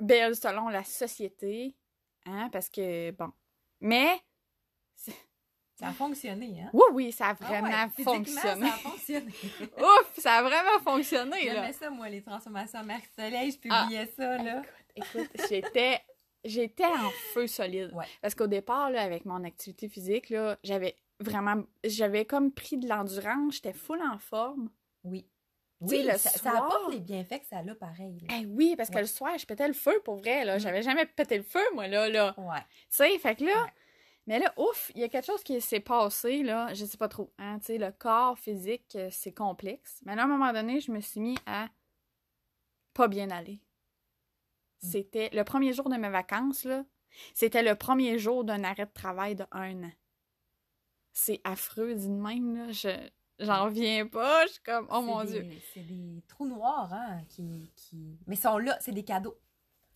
belle 0.00 0.36
selon 0.36 0.68
la 0.68 0.84
société. 0.84 1.76
Hein, 2.24 2.48
parce 2.50 2.68
que, 2.68 3.10
bon. 3.12 3.32
Mais, 3.80 4.20
Ça 5.82 5.88
a 5.88 5.92
fonctionné, 5.92 6.60
hein? 6.62 6.70
Oui, 6.72 6.82
oui, 6.92 7.12
ça 7.12 7.26
a 7.26 7.30
Ah 7.30 7.44
vraiment 7.44 7.68
ouais, 7.68 8.04
fonctionné. 8.04 8.40
Ça 8.40 8.52
a 8.74 8.76
fonctionné. 8.78 9.32
Ouf, 9.78 10.12
ça 10.18 10.34
a 10.34 10.42
vraiment 10.42 10.78
fonctionné, 10.84 11.46
là. 11.46 11.54
J'aimais 11.54 11.72
ça, 11.72 11.90
moi, 11.90 12.08
les 12.08 12.22
transformations 12.22 12.78
à 12.78 12.82
Marc 12.82 13.08
Soleil. 13.18 13.50
Je 13.50 13.68
Ah. 13.70 13.82
publiais 13.84 14.06
ça, 14.16 14.38
là. 14.38 14.62
Écoute, 14.94 15.30
j'étais 15.48 16.00
j'étais 16.44 16.84
en 16.86 17.10
feu 17.34 17.46
solide. 17.46 17.90
Ouais. 17.94 18.04
Parce 18.20 18.34
qu'au 18.34 18.46
départ, 18.46 18.90
là, 18.90 19.02
avec 19.02 19.24
mon 19.24 19.42
activité 19.44 19.88
physique, 19.88 20.30
là, 20.30 20.56
j'avais 20.64 20.96
vraiment 21.20 21.62
j'avais 21.84 22.24
comme 22.24 22.52
pris 22.52 22.76
de 22.78 22.88
l'endurance, 22.88 23.54
j'étais 23.54 23.72
full 23.72 24.00
en 24.02 24.18
forme. 24.18 24.70
Oui. 25.04 25.26
Oui, 25.80 26.02
le 26.04 26.12
ça, 26.12 26.30
ça 26.30 26.38
soir- 26.38 26.56
apporte 26.64 26.92
les 26.92 27.00
bienfaits 27.00 27.40
que 27.40 27.46
ça 27.50 27.56
a, 27.58 27.74
pareil. 27.74 28.20
là. 28.28 28.36
Eh 28.40 28.46
oui, 28.46 28.74
parce 28.76 28.88
que 28.88 28.98
le 28.98 29.06
soir, 29.06 29.36
je 29.36 29.44
pétais 29.44 29.66
le 29.66 29.74
feu 29.74 30.00
pour 30.04 30.14
vrai, 30.16 30.44
là. 30.44 30.56
Mm. 30.56 30.60
J'avais 30.60 30.82
jamais 30.82 31.06
pété 31.06 31.36
le 31.38 31.42
feu, 31.42 31.58
moi, 31.74 31.88
là, 31.88 32.08
là. 32.08 32.34
Ouais. 32.38 32.60
Tu 32.82 32.86
sais, 32.90 33.18
fait 33.18 33.34
que 33.34 33.44
là, 33.44 33.64
Ouais. 33.64 33.70
Mais 34.26 34.38
là, 34.38 34.52
ouf, 34.56 34.92
il 34.94 35.00
y 35.00 35.04
a 35.04 35.08
quelque 35.08 35.26
chose 35.26 35.42
qui 35.42 35.60
s'est 35.60 35.80
passé, 35.80 36.42
là, 36.42 36.72
je 36.74 36.84
sais 36.84 36.96
pas 36.98 37.08
trop, 37.08 37.32
hein, 37.38 37.58
tu 37.58 37.66
sais, 37.66 37.78
le 37.78 37.90
corps 37.90 38.38
physique, 38.38 38.94
euh, 38.94 39.08
c'est 39.10 39.32
complexe. 39.32 40.00
Mais 40.04 40.14
là, 40.14 40.22
à 40.22 40.24
un 40.26 40.28
moment 40.28 40.52
donné, 40.52 40.80
je 40.80 40.92
me 40.92 41.00
suis 41.00 41.20
mis 41.20 41.36
à 41.46 41.68
pas 42.94 43.08
bien 43.08 43.30
aller. 43.30 43.60
Mm. 44.82 44.86
C'était 44.88 45.30
le 45.32 45.44
premier 45.44 45.72
jour 45.72 45.88
de 45.88 45.96
mes 45.96 46.10
vacances, 46.10 46.64
là, 46.64 46.84
c'était 47.34 47.62
le 47.62 47.74
premier 47.74 48.18
jour 48.18 48.44
d'un 48.44 48.64
arrêt 48.64 48.86
de 48.86 48.92
travail 48.92 49.34
de 49.34 49.44
un 49.50 49.84
an. 49.84 49.92
C'est 51.12 51.40
affreux, 51.44 51.94
dit 51.94 52.08
de 52.08 52.12
même, 52.14 52.56
là, 52.56 52.72
je... 52.72 52.88
J'en 53.38 53.64
reviens 53.64 54.06
pas, 54.06 54.46
je 54.46 54.52
suis 54.52 54.62
comme, 54.62 54.86
oh 54.90 55.02
mon 55.02 55.24
des- 55.24 55.42
Dieu. 55.42 55.60
C'est 55.74 55.80
des 55.80 56.22
trous 56.28 56.46
noirs, 56.46 56.92
hein, 56.92 57.22
qui, 57.28 57.72
qui... 57.74 58.18
Mais 58.26 58.36
ils 58.36 58.40
sont 58.40 58.58
là, 58.58 58.78
c'est 58.80 58.92
des 58.92 59.02
cadeaux. 59.02 59.36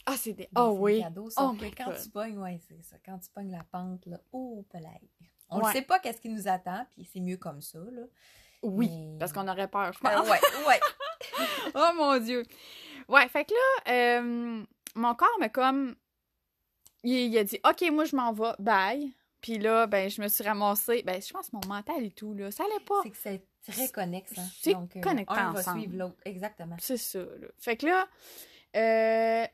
Ah, 0.06 0.14
c'est 0.16 0.32
des... 0.34 0.48
Oh 0.56 0.72
c'est 0.74 0.80
oui. 0.80 1.00
Cadeaux, 1.02 1.30
sauf 1.30 1.50
Oh 1.52 1.56
que 1.56 1.74
quand 1.76 1.90
God. 1.90 2.00
tu 2.02 2.08
pognes, 2.10 2.38
ouais, 2.38 2.60
c'est 2.68 2.82
ça. 2.82 2.96
Quand 3.04 3.18
tu 3.18 3.28
pognes 3.30 3.50
la 3.50 3.64
pente, 3.64 4.06
là, 4.06 4.20
oh, 4.32 4.64
pelaille. 4.70 5.10
On 5.50 5.60
Ouais. 5.60 5.68
ne 5.68 5.72
sait 5.72 5.82
pas 5.82 5.98
qu'est-ce 5.98 6.20
qui 6.20 6.28
nous 6.28 6.48
attend, 6.48 6.86
puis 6.94 7.04
c'est 7.12 7.20
mieux 7.20 7.36
comme 7.36 7.60
ça, 7.60 7.78
là. 7.78 8.02
Oui, 8.62 8.88
Mais- 8.88 9.18
parce 9.18 9.32
qu'on 9.32 9.46
aurait 9.48 9.68
peur, 9.68 9.92
je 9.92 10.00
Ben, 10.02 10.16
pense. 10.16 10.28
ouais, 10.28 10.38
ouais. 10.66 10.80
Oh 11.74 11.90
mon 11.96 12.18
Dieu! 12.18 12.42
Ouais, 13.08 13.28
fait 13.28 13.44
que 13.44 13.52
là, 13.52 13.92
euh, 14.20 14.64
mon 14.94 15.14
corps 15.14 15.36
m'a 15.38 15.48
comme. 15.48 15.94
Il, 17.02 17.12
il 17.12 17.38
a 17.38 17.44
dit, 17.44 17.60
OK, 17.68 17.84
moi, 17.92 18.04
je 18.04 18.16
m'en 18.16 18.32
vais, 18.32 18.52
bye. 18.58 19.12
Puis 19.40 19.58
là, 19.58 19.86
ben, 19.86 20.08
je 20.10 20.20
me 20.22 20.28
suis 20.28 20.42
ramassée. 20.42 21.02
Ben, 21.04 21.20
je 21.22 21.32
pense 21.32 21.50
que 21.50 21.56
mon 21.56 21.66
mental 21.68 22.02
et 22.04 22.10
tout, 22.10 22.34
là, 22.34 22.50
ça 22.50 22.64
allait 22.64 22.84
pas. 22.84 23.00
C'est 23.04 23.10
que 23.10 23.16
c'est 23.16 23.72
très 23.72 23.88
connexe, 23.88 24.36
hein. 24.38 24.46
C'est 24.60 24.72
Donc, 24.72 24.96
euh, 24.96 25.00
va 25.52 25.62
suivre 25.62 25.96
l'autre. 25.96 26.16
Exactement. 26.24 26.76
C'est 26.80 26.96
ça, 26.96 27.18
là. 27.20 27.48
Fait 27.58 27.76
que 27.76 27.86
là, 27.86 28.06
euh, 28.76 29.46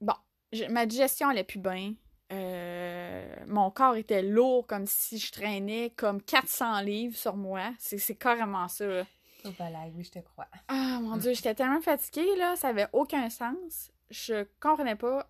bon, 0.00 0.14
je- 0.52 0.64
ma 0.64 0.86
digestion 0.86 1.28
allait 1.28 1.44
plus 1.44 1.58
bien. 1.60 1.94
Euh, 2.32 3.34
mon 3.46 3.70
corps 3.70 3.96
était 3.96 4.22
lourd 4.22 4.66
comme 4.66 4.86
si 4.86 5.18
je 5.18 5.32
traînais 5.32 5.92
comme 5.96 6.22
400 6.22 6.80
livres 6.80 7.16
sur 7.16 7.36
moi. 7.36 7.72
C'est 7.78 7.98
c'est 7.98 8.14
carrément 8.14 8.68
ça, 8.68 8.86
là. 8.86 9.06
Oh, 9.44 9.48
oui, 9.96 10.04
je 10.04 10.10
te 10.10 10.18
crois. 10.18 10.46
Ah 10.68 10.98
mon 11.02 11.16
dieu, 11.16 11.32
j'étais 11.32 11.54
tellement 11.54 11.80
fatiguée 11.80 12.36
là, 12.36 12.56
ça 12.56 12.68
avait 12.68 12.86
aucun 12.92 13.30
sens. 13.30 13.90
Je 14.10 14.46
comprenais 14.60 14.96
pas 14.96 15.28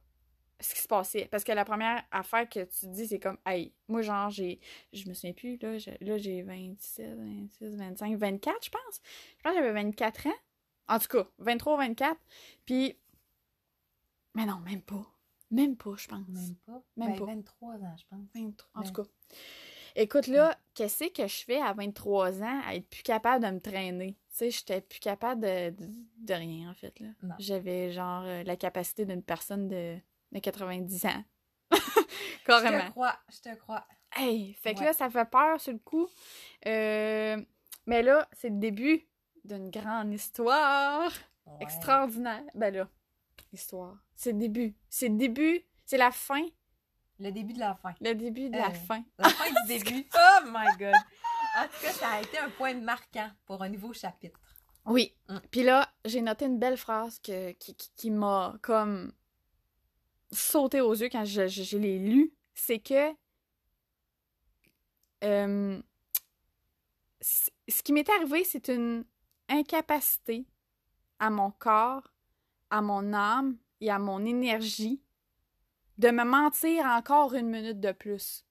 ce 0.59 0.75
qui 0.75 0.81
se 0.83 0.89
passait 0.89 1.27
parce 1.31 1.43
que 1.45 1.53
la 1.53 1.65
première 1.65 2.03
affaire 2.11 2.47
que 2.49 2.65
tu 2.65 2.87
dis 2.89 3.07
c'est 3.07 3.19
comme 3.21 3.39
hey, 3.47 3.73
moi 3.89 4.03
genre 4.03 4.29
j'ai 4.31 4.61
je 4.93 5.09
me 5.09 5.15
souviens 5.15 5.33
plus 5.33 5.57
là, 5.63 5.79
je- 5.79 5.91
là 6.05 6.19
j'ai 6.19 6.43
27, 6.43 7.17
26, 7.17 7.77
25, 7.77 8.17
24 8.19 8.65
je 8.65 8.71
pense. 8.71 9.01
Je 9.39 9.43
pense 9.43 9.53
que 9.55 9.59
j'avais 9.59 9.73
24 9.73 10.27
ans. 10.27 10.35
En 10.89 10.99
tout 10.99 11.07
cas, 11.09 11.27
23 11.39 11.79
24 11.79 12.19
puis 12.67 12.99
mais 14.41 14.47
non, 14.47 14.59
même 14.61 14.83
pas. 14.83 15.05
Même 15.51 15.77
pas, 15.77 15.95
je 15.97 16.07
pense. 16.07 16.27
Même 16.29 16.55
pas? 16.67 16.83
Même 16.97 17.09
Ben, 17.13 17.19
pas. 17.19 17.25
23 17.27 17.75
ans, 17.75 17.97
je 17.99 18.05
pense. 18.09 18.21
23, 18.35 18.71
en 18.75 18.81
Ouais. 18.81 18.87
tout 18.87 19.03
cas. 19.03 19.09
Écoute, 19.97 20.29
là, 20.29 20.57
qu'est-ce 20.75 21.13
que 21.13 21.27
je 21.27 21.45
fais 21.45 21.61
à 21.61 21.73
23 21.73 22.43
ans 22.43 22.61
à 22.65 22.77
être 22.77 22.89
plus 22.89 23.03
capable 23.03 23.45
de 23.45 23.51
me 23.51 23.61
traîner? 23.61 24.13
Tu 24.15 24.37
sais, 24.37 24.51
j'étais 24.51 24.81
plus 24.81 25.01
capable 25.01 25.41
de, 25.43 25.71
de, 25.71 25.89
de 26.19 26.35
rien, 26.35 26.71
en 26.71 26.75
fait, 26.75 26.99
là. 27.01 27.09
J'avais, 27.41 27.91
genre, 27.91 28.23
euh, 28.25 28.45
la 28.45 28.57
capacité 28.57 29.05
d'une 29.05 29.23
personne 29.23 29.67
de, 29.67 29.99
de 30.31 30.39
90 30.39 31.07
ans. 31.07 31.25
Je 31.73 32.45
Carrément. 32.47 32.85
te 32.87 32.91
crois, 32.91 33.17
je 33.29 33.41
te 33.41 33.55
crois. 33.57 33.85
Hey! 34.17 34.55
Fait 34.55 34.75
que 34.75 34.81
Ouais. 34.81 34.87
là, 34.87 34.93
ça 34.93 35.11
fait 35.11 35.29
peur 35.29 35.61
sur 35.61 35.73
le 35.73 35.79
coup. 35.79 36.09
Euh, 36.67 37.37
mais 37.87 38.03
là, 38.03 38.29
c'est 38.33 38.49
le 38.51 38.59
début 38.59 39.07
d'une 39.45 39.71
grande 39.71 40.13
histoire 40.13 41.13
Ouais. 41.47 41.59
extraordinaire. 41.61 42.43
Ben 42.55 42.73
là, 42.75 42.89
histoire. 43.53 43.97
C'est 44.21 44.33
le 44.33 44.39
début. 44.39 44.75
C'est 44.91 45.09
le 45.09 45.17
début. 45.17 45.65
C'est 45.87 45.97
la 45.97 46.11
fin. 46.11 46.45
Le 47.19 47.31
début 47.33 47.55
de 47.55 47.59
la 47.59 47.75
fin. 47.75 47.95
Le 48.03 48.15
début 48.15 48.51
de 48.51 48.57
la 48.59 48.69
Euh, 48.69 48.75
fin. 48.75 49.03
La 49.19 49.31
fin 49.31 49.49
du 49.51 49.55
début. 49.79 50.07
Oh 50.15 50.45
my 50.45 50.77
God. 50.79 50.93
En 51.59 51.65
tout 51.65 51.81
cas, 51.83 51.93
ça 51.93 52.09
a 52.11 52.21
été 52.21 52.39
un 52.39 52.51
point 52.51 52.75
marquant 52.75 53.31
pour 53.47 53.63
un 53.63 53.71
nouveau 53.71 53.95
chapitre. 53.95 54.39
Oui. 54.85 55.17
Mm. 55.31 55.39
Puis 55.51 55.63
là, 55.63 55.91
j'ai 56.05 56.21
noté 56.21 56.45
une 56.45 56.59
belle 56.59 56.77
phrase 56.77 57.19
que, 57.21 57.53
qui, 57.53 57.75
qui, 57.75 57.91
qui 57.97 58.11
m'a 58.11 58.59
comme 58.61 59.11
sauté 60.31 60.83
aux 60.83 60.93
yeux 60.95 61.09
quand 61.09 61.25
je, 61.25 61.49
je, 61.49 61.63
je 61.63 61.79
l'ai 61.79 61.99
lu. 61.99 62.31
C'est 62.53 62.79
que 62.79 63.15
euh, 65.25 65.81
ce 67.23 67.83
qui 67.83 67.95
m'est 67.95 68.09
arrivé, 68.11 68.45
c'est 68.45 68.69
une 68.69 69.07
incapacité 69.49 70.47
à 71.19 71.31
mon 71.31 71.51
corps, 71.53 72.13
à 72.69 72.83
mon 72.83 73.15
âme 73.15 73.57
et 73.81 73.91
à 73.91 73.99
mon 73.99 74.25
énergie 74.25 75.01
de 75.99 76.11
me 76.11 76.25
mentir 76.25 76.85
encore 76.87 77.35
une 77.35 77.49
minute 77.49 77.81
de 77.81 77.93
plus. 77.93 78.45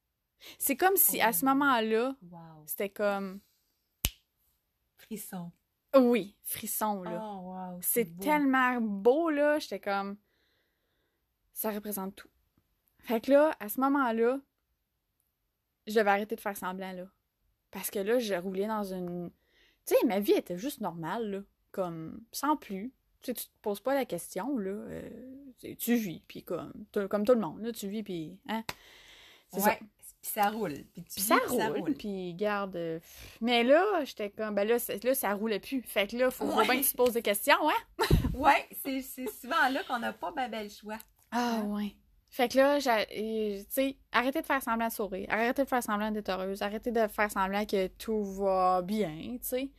C'est 0.58 0.76
comme 0.78 0.96
si 0.96 1.20
à 1.22 1.34
ce 1.34 1.44
Oh. 1.46 1.50
moment-là, 1.50 2.16
Wow. 2.32 2.64
c'était 2.66 2.90
comme 2.90 3.40
Frisson. 4.98 5.52
oui, 5.96 6.36
frisson 6.44 7.02
là. 7.04 7.20
Oh 7.24 7.40
wow. 7.52 7.80
C'est 7.82 8.06
beau. 8.06 8.24
tellement 8.24 8.80
beau, 8.82 9.30
là. 9.30 9.60
J'étais 9.60 9.80
comme. 9.80 10.18
Ça 11.54 11.72
représente 11.72 12.16
tout. 12.16 12.30
Fait 13.00 13.20
que 13.22 13.32
là, 13.32 13.56
à 13.60 13.70
ce 13.70 13.80
moment-là, 13.82 14.40
je 15.88 15.96
devais 15.96 16.12
arrêter 16.12 16.36
de 16.36 16.42
faire 16.42 16.56
semblant, 16.56 16.92
là. 16.92 17.06
Parce 17.72 17.90
que 17.90 18.00
là, 18.00 18.20
je 18.20 18.36
roulais 18.36 18.68
dans 18.68 18.84
une. 18.94 19.32
Tu 19.86 19.96
sais, 19.96 20.06
ma 20.06 20.20
vie 20.20 20.34
était 20.34 20.58
juste 20.58 20.80
normale, 20.82 21.32
là. 21.32 21.40
Comme, 21.72 22.24
sans 22.32 22.56
plus. 22.56 22.94
Tu 23.22 23.32
sais, 23.32 23.34
tu 23.34 23.46
te 23.46 23.50
poses 23.62 23.80
pas 23.82 23.94
la 23.94 24.06
question, 24.06 24.58
là. 24.58 24.70
euh, 24.72 25.10
tu- 25.78 25.96
vis, 25.96 26.22
puis 26.28 26.44
comme, 26.44 26.72
tout- 26.92 27.08
comme 27.08 27.26
tout 27.26 27.34
le 27.34 27.42
monde, 27.42 27.62
là, 27.62 27.72
tu 27.72 27.88
vis, 27.88 28.04
puis. 28.04 28.38
Hein? 28.48 28.64
C'est 29.52 29.60
ça. 29.60 29.70
Ouais. 29.72 29.80
Puis 30.22 30.32
ça 30.32 30.50
roule. 30.50 30.74
Puis, 30.74 31.04
tu 31.04 31.16
Puis 31.16 31.22
vis, 31.22 31.58
ça 31.58 31.70
roule, 31.70 31.94
puis 31.94 32.34
garde. 32.34 32.76
euh, 32.76 33.00
Mais 33.42 33.64
là, 33.64 34.04
j'étais 34.06 34.30
comme, 34.30 34.54
ben 34.56 34.68
là, 34.68 34.78
là, 35.04 35.16
ça 35.16 35.34
roulait 35.34 35.60
plus. 35.60 35.82
Fait 35.82 36.08
que 36.08 36.18
là, 36.18 36.30
faut, 36.32 36.46
Ouais. 36.46 36.66
bien 36.66 36.80
que 36.80 36.86
tu 36.86 36.92
te 36.92 36.98
poses 36.98 37.14
des 37.14 37.22
questions, 37.22 37.58
hein? 37.70 37.98
Ouais, 38.34 38.68
c'est 38.84 39.02
c'est 39.02 39.28
souvent 39.30 39.68
là 39.70 39.84
qu'on 39.88 40.00
n'a 40.00 40.14
pas 40.14 40.32
ben 40.32 40.50
bel 40.50 40.70
choix. 40.70 40.98
Ah 41.32 41.58
Hein? 41.62 41.64
ouais. 41.66 41.96
Fait 42.32 42.48
que 42.48 42.58
là, 42.58 42.78
tu 42.80 43.66
sais, 43.70 43.98
arrêtez 44.12 44.42
de 44.42 44.46
faire 44.46 44.62
semblant 44.62 44.88
de 44.88 44.94
sourire, 44.94 45.26
arrêtez 45.30 45.64
de 45.64 45.68
faire 45.68 45.82
semblant 45.84 46.12
d'être 46.12 46.30
heureuse, 46.30 46.62
arrêtez 46.62 46.92
de 46.92 47.08
faire 47.08 47.32
semblant 47.32 47.66
que 47.66 47.88
tout 47.88 48.24
va 48.24 48.82
bien, 48.84 49.38
tu 49.42 49.48
sais. 49.48 49.70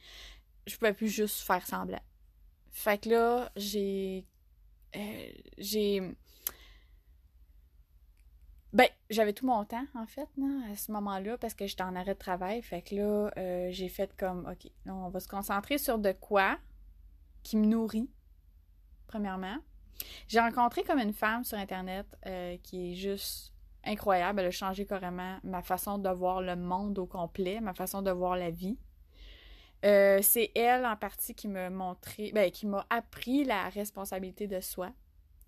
Je 0.66 0.76
pouvais 0.76 0.92
plus 0.92 1.08
juste 1.08 1.40
faire 1.46 1.64
semblant. 1.66 2.00
Fait 2.70 2.98
que 2.98 3.10
là, 3.10 3.50
j'ai, 3.56 4.26
euh, 4.96 5.30
j'ai, 5.58 6.16
ben, 8.72 8.86
j'avais 9.08 9.32
tout 9.32 9.46
mon 9.46 9.64
temps, 9.64 9.86
en 9.94 10.06
fait, 10.06 10.28
là, 10.36 10.72
à 10.72 10.76
ce 10.76 10.92
moment-là, 10.92 11.36
parce 11.38 11.54
que 11.54 11.66
j'étais 11.66 11.82
en 11.82 11.96
arrêt 11.96 12.14
de 12.14 12.18
travail. 12.18 12.62
Fait 12.62 12.82
que 12.82 12.94
là, 12.94 13.30
euh, 13.36 13.68
j'ai 13.72 13.88
fait 13.88 14.14
comme, 14.16 14.48
OK, 14.50 14.70
on 14.86 15.08
va 15.08 15.20
se 15.20 15.28
concentrer 15.28 15.78
sur 15.78 15.98
de 15.98 16.12
quoi 16.12 16.58
qui 17.42 17.56
me 17.56 17.66
nourrit, 17.66 18.08
premièrement. 19.06 19.56
J'ai 20.28 20.40
rencontré 20.40 20.82
comme 20.82 20.98
une 20.98 21.12
femme 21.12 21.44
sur 21.44 21.58
Internet 21.58 22.06
euh, 22.26 22.56
qui 22.62 22.92
est 22.92 22.94
juste 22.94 23.52
incroyable. 23.84 24.40
Elle 24.40 24.46
a 24.46 24.50
changé 24.50 24.86
carrément 24.86 25.38
ma 25.42 25.62
façon 25.62 25.98
de 25.98 26.08
voir 26.08 26.40
le 26.40 26.56
monde 26.56 26.98
au 26.98 27.06
complet, 27.06 27.60
ma 27.60 27.74
façon 27.74 28.02
de 28.02 28.10
voir 28.10 28.36
la 28.36 28.50
vie. 28.50 28.78
Euh, 29.84 30.20
c'est 30.22 30.50
elle 30.54 30.84
en 30.84 30.96
partie 30.96 31.34
qui 31.34 31.48
m'a 31.48 31.70
montré, 31.70 32.32
ben, 32.34 32.50
qui 32.50 32.66
m'a 32.66 32.86
appris 32.90 33.44
la 33.44 33.68
responsabilité 33.70 34.46
de 34.46 34.60
soi. 34.60 34.90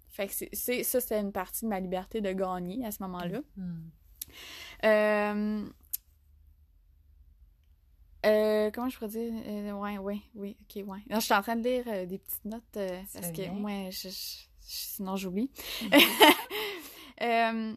Fait 0.09 0.27
que 0.29 0.33
c'est, 0.53 0.83
ça, 0.83 1.01
c'était 1.01 1.21
une 1.21 1.33
partie 1.33 1.65
de 1.65 1.71
ma 1.71 1.81
liberté 1.81 2.21
de 2.21 2.33
gagner 2.33 2.85
à 2.87 2.91
ce 2.93 3.03
moment-là. 3.03 3.41
Hmm. 3.57 3.91
Euh, 4.85 5.65
euh, 8.25 8.71
comment 8.73 8.89
je 8.89 8.97
pourrais 8.99 9.09
dire? 9.11 9.77
Ouais, 9.79 9.99
ouais, 9.99 10.21
oui, 10.35 10.57
ok, 10.62 10.77
ouais. 10.87 10.99
Non, 11.11 11.19
je 11.19 11.25
suis 11.25 11.35
en 11.35 11.43
train 11.43 11.57
de 11.57 11.62
lire 11.69 11.85
des 12.07 12.19
petites 12.19 12.45
notes 12.45 12.62
parce 12.73 13.33
que 13.33 13.51
moi, 13.51 13.91
je, 13.91 14.09
je- 14.09 14.47
sinon 14.61 15.17
j'oublie. 15.17 15.51
Euh, 17.21 17.75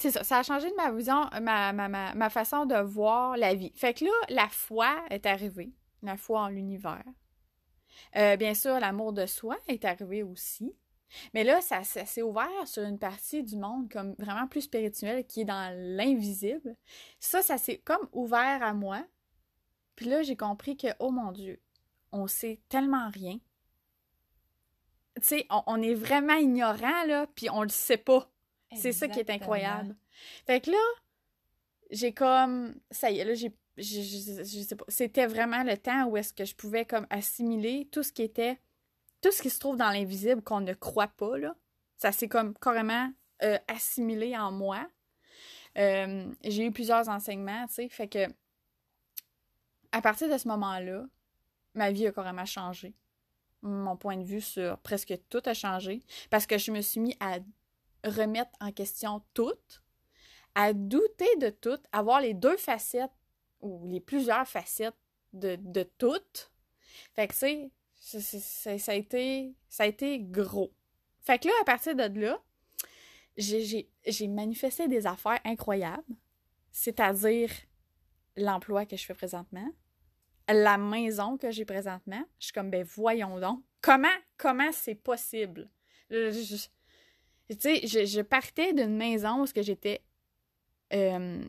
c'est 0.00 0.10
ça, 0.10 0.24
ça 0.24 0.38
a 0.38 0.42
changé 0.42 0.70
de 0.70 0.76
ma 0.76 0.90
vision, 0.92 1.28
ma, 1.42 2.30
façon 2.30 2.64
de 2.64 2.76
voir 2.76 3.36
la 3.36 3.54
vie. 3.54 3.72
Fait 3.76 3.94
que 3.94 4.04
là, 4.04 4.10
la 4.28 4.48
foi 4.48 5.04
est 5.10 5.26
arrivée, 5.26 5.72
la 6.02 6.16
foi 6.16 6.42
en 6.42 6.48
l'univers. 6.48 7.04
Euh, 8.16 8.36
bien 8.36 8.54
sûr, 8.54 8.80
l'amour 8.80 9.12
de 9.12 9.26
soi 9.26 9.56
est 9.68 9.84
arrivé 9.84 10.22
aussi. 10.22 10.74
Mais 11.34 11.44
là, 11.44 11.60
ça, 11.60 11.82
s'est 11.82 12.22
ouvert 12.22 12.66
sur 12.66 12.82
une 12.84 12.98
partie 12.98 13.42
du 13.42 13.56
monde 13.56 13.90
comme 13.90 14.14
vraiment 14.18 14.46
plus 14.46 14.62
spirituelle 14.62 15.26
qui 15.26 15.42
est 15.42 15.44
dans 15.44 15.74
l'invisible. 15.96 16.76
Ça, 17.18 17.42
ça 17.42 17.58
s'est 17.58 17.78
comme 17.78 18.08
ouvert 18.12 18.62
à 18.62 18.72
moi. 18.72 19.04
Puis 19.96 20.06
là, 20.06 20.22
j'ai 20.22 20.36
compris 20.36 20.76
que, 20.76 20.88
oh 20.98 21.10
mon 21.10 21.32
Dieu, 21.32 21.60
on 22.12 22.26
sait 22.26 22.60
tellement 22.68 23.10
rien. 23.10 23.38
Tu 25.16 25.26
sais, 25.26 25.46
on, 25.50 25.62
on 25.66 25.82
est 25.82 25.94
vraiment 25.94 26.36
ignorant, 26.36 27.04
là, 27.06 27.26
puis 27.34 27.50
on 27.50 27.62
le 27.62 27.68
sait 27.68 27.98
pas. 27.98 28.30
C'est 28.76 28.92
ça 28.92 29.08
qui 29.08 29.18
est 29.20 29.30
incroyable. 29.30 29.96
Fait 30.46 30.60
que 30.60 30.70
là, 30.70 30.78
j'ai 31.90 32.12
comme. 32.12 32.74
Ça 32.90 33.10
y 33.10 33.18
est, 33.18 33.24
là, 33.24 33.34
j'ai. 33.34 33.52
Je, 33.76 33.82
je- 34.02 34.44
je 34.44 34.60
sais 34.62 34.76
pas. 34.76 34.84
C'était 34.88 35.26
vraiment 35.26 35.62
le 35.62 35.76
temps 35.78 36.06
où 36.06 36.16
est-ce 36.16 36.32
que 36.32 36.44
je 36.44 36.54
pouvais 36.54 36.84
comme 36.84 37.06
assimiler 37.10 37.88
tout 37.90 38.02
ce 38.02 38.12
qui 38.12 38.22
était. 38.22 38.58
Tout 39.22 39.32
ce 39.32 39.42
qui 39.42 39.50
se 39.50 39.58
trouve 39.58 39.76
dans 39.76 39.90
l'invisible 39.90 40.42
qu'on 40.42 40.60
ne 40.60 40.72
croit 40.74 41.08
pas, 41.08 41.36
là. 41.38 41.54
Ça 41.96 42.12
s'est 42.12 42.28
comme 42.28 42.54
carrément 42.58 43.10
euh, 43.42 43.58
assimilé 43.68 44.36
en 44.36 44.50
moi. 44.52 44.86
Euh, 45.78 46.30
j'ai 46.42 46.66
eu 46.66 46.72
plusieurs 46.72 47.08
enseignements, 47.08 47.66
tu 47.68 47.74
sais. 47.74 47.88
Fait 47.88 48.08
que. 48.08 48.26
À 49.92 50.00
partir 50.02 50.28
de 50.30 50.38
ce 50.38 50.46
moment-là, 50.48 51.04
ma 51.74 51.90
vie 51.90 52.06
a 52.06 52.12
carrément 52.12 52.44
changé. 52.46 52.94
Mon 53.62 53.96
point 53.96 54.16
de 54.16 54.24
vue 54.24 54.40
sur 54.40 54.78
presque 54.78 55.14
tout 55.28 55.42
a 55.44 55.54
changé. 55.54 56.02
Parce 56.30 56.46
que 56.46 56.58
je 56.58 56.70
me 56.70 56.80
suis 56.80 57.00
mis 57.00 57.16
à 57.20 57.38
remettre 58.04 58.50
en 58.60 58.72
question 58.72 59.22
tout, 59.34 59.58
à 60.54 60.72
douter 60.72 61.36
de 61.36 61.50
tout, 61.50 61.78
avoir 61.92 62.20
les 62.20 62.34
deux 62.34 62.56
facettes 62.56 63.12
ou 63.60 63.86
les 63.86 64.00
plusieurs 64.00 64.46
facettes 64.46 64.96
de, 65.32 65.56
de 65.56 65.82
tout. 65.98 66.20
Fait 67.14 67.28
que, 67.28 67.34
ça, 67.34 67.46
a 68.92 68.94
été, 68.94 69.54
ça 69.68 69.84
a 69.84 69.86
été 69.86 70.20
gros. 70.20 70.72
Fait 71.20 71.38
que 71.38 71.48
là, 71.48 71.54
à 71.60 71.64
partir 71.64 71.94
de 71.94 72.20
là, 72.20 72.42
j'ai- 73.36 73.88
manifesté 74.28 74.88
des 74.88 75.06
affaires 75.06 75.40
incroyables, 75.44 76.16
c'est-à-dire 76.72 77.50
l'emploi 78.36 78.86
que 78.86 78.96
je 78.96 79.04
fais 79.04 79.14
présentement, 79.14 79.68
la 80.48 80.78
maison 80.78 81.36
que 81.36 81.50
j'ai 81.50 81.64
présentement. 81.64 82.24
Je 82.38 82.46
suis 82.46 82.52
comme, 82.52 82.70
ben 82.70 82.82
voyons 82.82 83.38
donc, 83.38 83.62
comment, 83.80 84.08
comment 84.36 84.72
c'est 84.72 84.94
possible? 84.94 85.70
Tu 87.54 87.60
sais, 87.60 87.86
je, 87.86 88.04
je 88.04 88.20
partais 88.20 88.72
d'une 88.72 88.96
maison 88.96 89.42
où 89.42 89.46
j'étais 89.54 90.02
euh, 90.92 91.44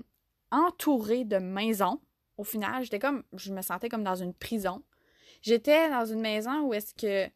entourée 0.51 1.25
de 1.25 1.37
maisons. 1.37 1.99
Au 2.37 2.43
final, 2.43 2.83
j'étais 2.83 2.99
comme, 2.99 3.23
je 3.33 3.53
me 3.53 3.61
sentais 3.61 3.89
comme 3.89 4.03
dans 4.03 4.15
une 4.15 4.33
prison. 4.33 4.83
J'étais 5.41 5.89
dans 5.89 6.05
une 6.05 6.21
maison 6.21 6.61
où 6.61 6.73
est-ce 6.73 6.93
que 6.93 7.31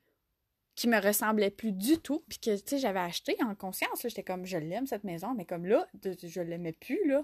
qui 0.75 0.89
me 0.89 0.99
ressemblait 0.99 1.51
plus 1.51 1.71
du 1.71 1.99
tout, 1.99 2.23
puis 2.27 2.37
que 2.37 2.57
j'avais 2.77 2.99
acheté 2.99 3.37
en 3.41 3.55
conscience. 3.55 4.01
J'étais 4.01 4.23
comme, 4.23 4.45
je 4.45 4.57
l'aime 4.57 4.85
cette 4.85 5.05
maison, 5.05 5.33
mais 5.33 5.45
comme 5.45 5.65
là, 5.65 5.87
je 6.03 6.41
l'aimais 6.41 6.73
plus 6.73 7.07
là. 7.07 7.23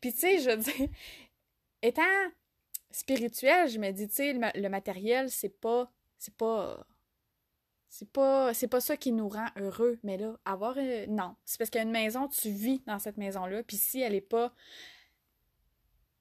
Puis 0.00 0.12
tu 0.12 0.18
sais, 0.18 0.38
je 0.40 0.56
dire, 0.56 0.88
étant 1.82 2.02
spirituelle, 2.90 3.68
je 3.68 3.78
me 3.78 3.92
dis, 3.92 4.08
tu 4.08 4.32
le 4.32 4.68
matériel, 4.68 5.30
c'est 5.30 5.60
pas, 5.60 5.92
c'est 6.18 6.34
pas 6.34 6.84
c'est 7.90 8.10
pas 8.10 8.54
c'est 8.54 8.68
pas 8.68 8.80
ça 8.80 8.96
qui 8.96 9.12
nous 9.12 9.28
rend 9.28 9.48
heureux 9.56 9.98
mais 10.04 10.16
là 10.16 10.38
avoir 10.44 10.76
euh, 10.78 11.06
non 11.08 11.34
c'est 11.44 11.58
parce 11.58 11.68
qu'il 11.70 11.80
y 11.80 11.82
a 11.82 11.86
une 11.86 11.92
maison 11.92 12.28
tu 12.28 12.48
vis 12.50 12.80
dans 12.86 12.98
cette 13.00 13.16
maison 13.16 13.46
là 13.46 13.62
puis 13.64 13.76
si 13.76 14.00
elle 14.00 14.14
est 14.14 14.20
pas 14.20 14.54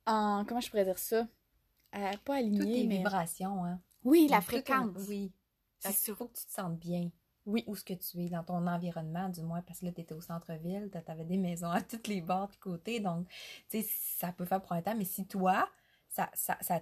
en 0.08 0.44
comment 0.46 0.60
je 0.60 0.70
pourrais 0.70 0.86
dire 0.86 0.98
ça? 0.98 1.28
Euh, 1.96 2.12
pas 2.12 2.18
Toutes 2.18 2.30
alignée 2.30 2.82
les 2.82 2.88
mais 2.88 2.98
vibrations, 2.98 3.64
hein. 3.64 3.80
oui 4.04 4.28
la 4.30 4.40
tout 4.40 4.46
fréquence 4.46 4.98
Oui. 5.08 5.32
c'est 5.80 5.94
sûr 5.94 6.18
faut 6.18 6.28
que 6.28 6.38
tu 6.38 6.46
te 6.46 6.52
sentes 6.52 6.78
bien. 6.78 7.10
Oui. 7.46 7.64
Où 7.66 7.76
ce 7.76 7.84
que 7.84 7.94
tu 7.94 8.20
es, 8.20 8.30
dans 8.30 8.44
ton 8.44 8.68
environnement, 8.68 9.28
du 9.28 9.42
moins, 9.42 9.64
parce 9.64 9.80
que 9.80 9.86
là, 9.86 9.92
tu 9.92 10.02
étais 10.02 10.14
au 10.14 10.22
centre-ville, 10.22 10.92
tu 10.92 11.12
avais 11.12 11.26
des 11.26 11.38
maisons 11.38 11.72
à 11.72 11.82
tous 11.82 12.08
les 12.08 12.22
bords, 12.22 12.50
tous 12.52 12.60
côtés, 12.60 13.00
donc, 13.00 13.28
tu 13.70 13.82
sais, 13.82 13.88
ça 14.20 14.32
peut 14.32 14.46
faire 14.46 14.62
pour 14.62 14.74
un 14.74 14.84
temps, 14.84 14.96
mais 14.96 15.06
si 15.06 15.26
toi, 15.26 15.68
ça, 16.10 16.30
ça, 16.36 16.58
ça 16.62 16.80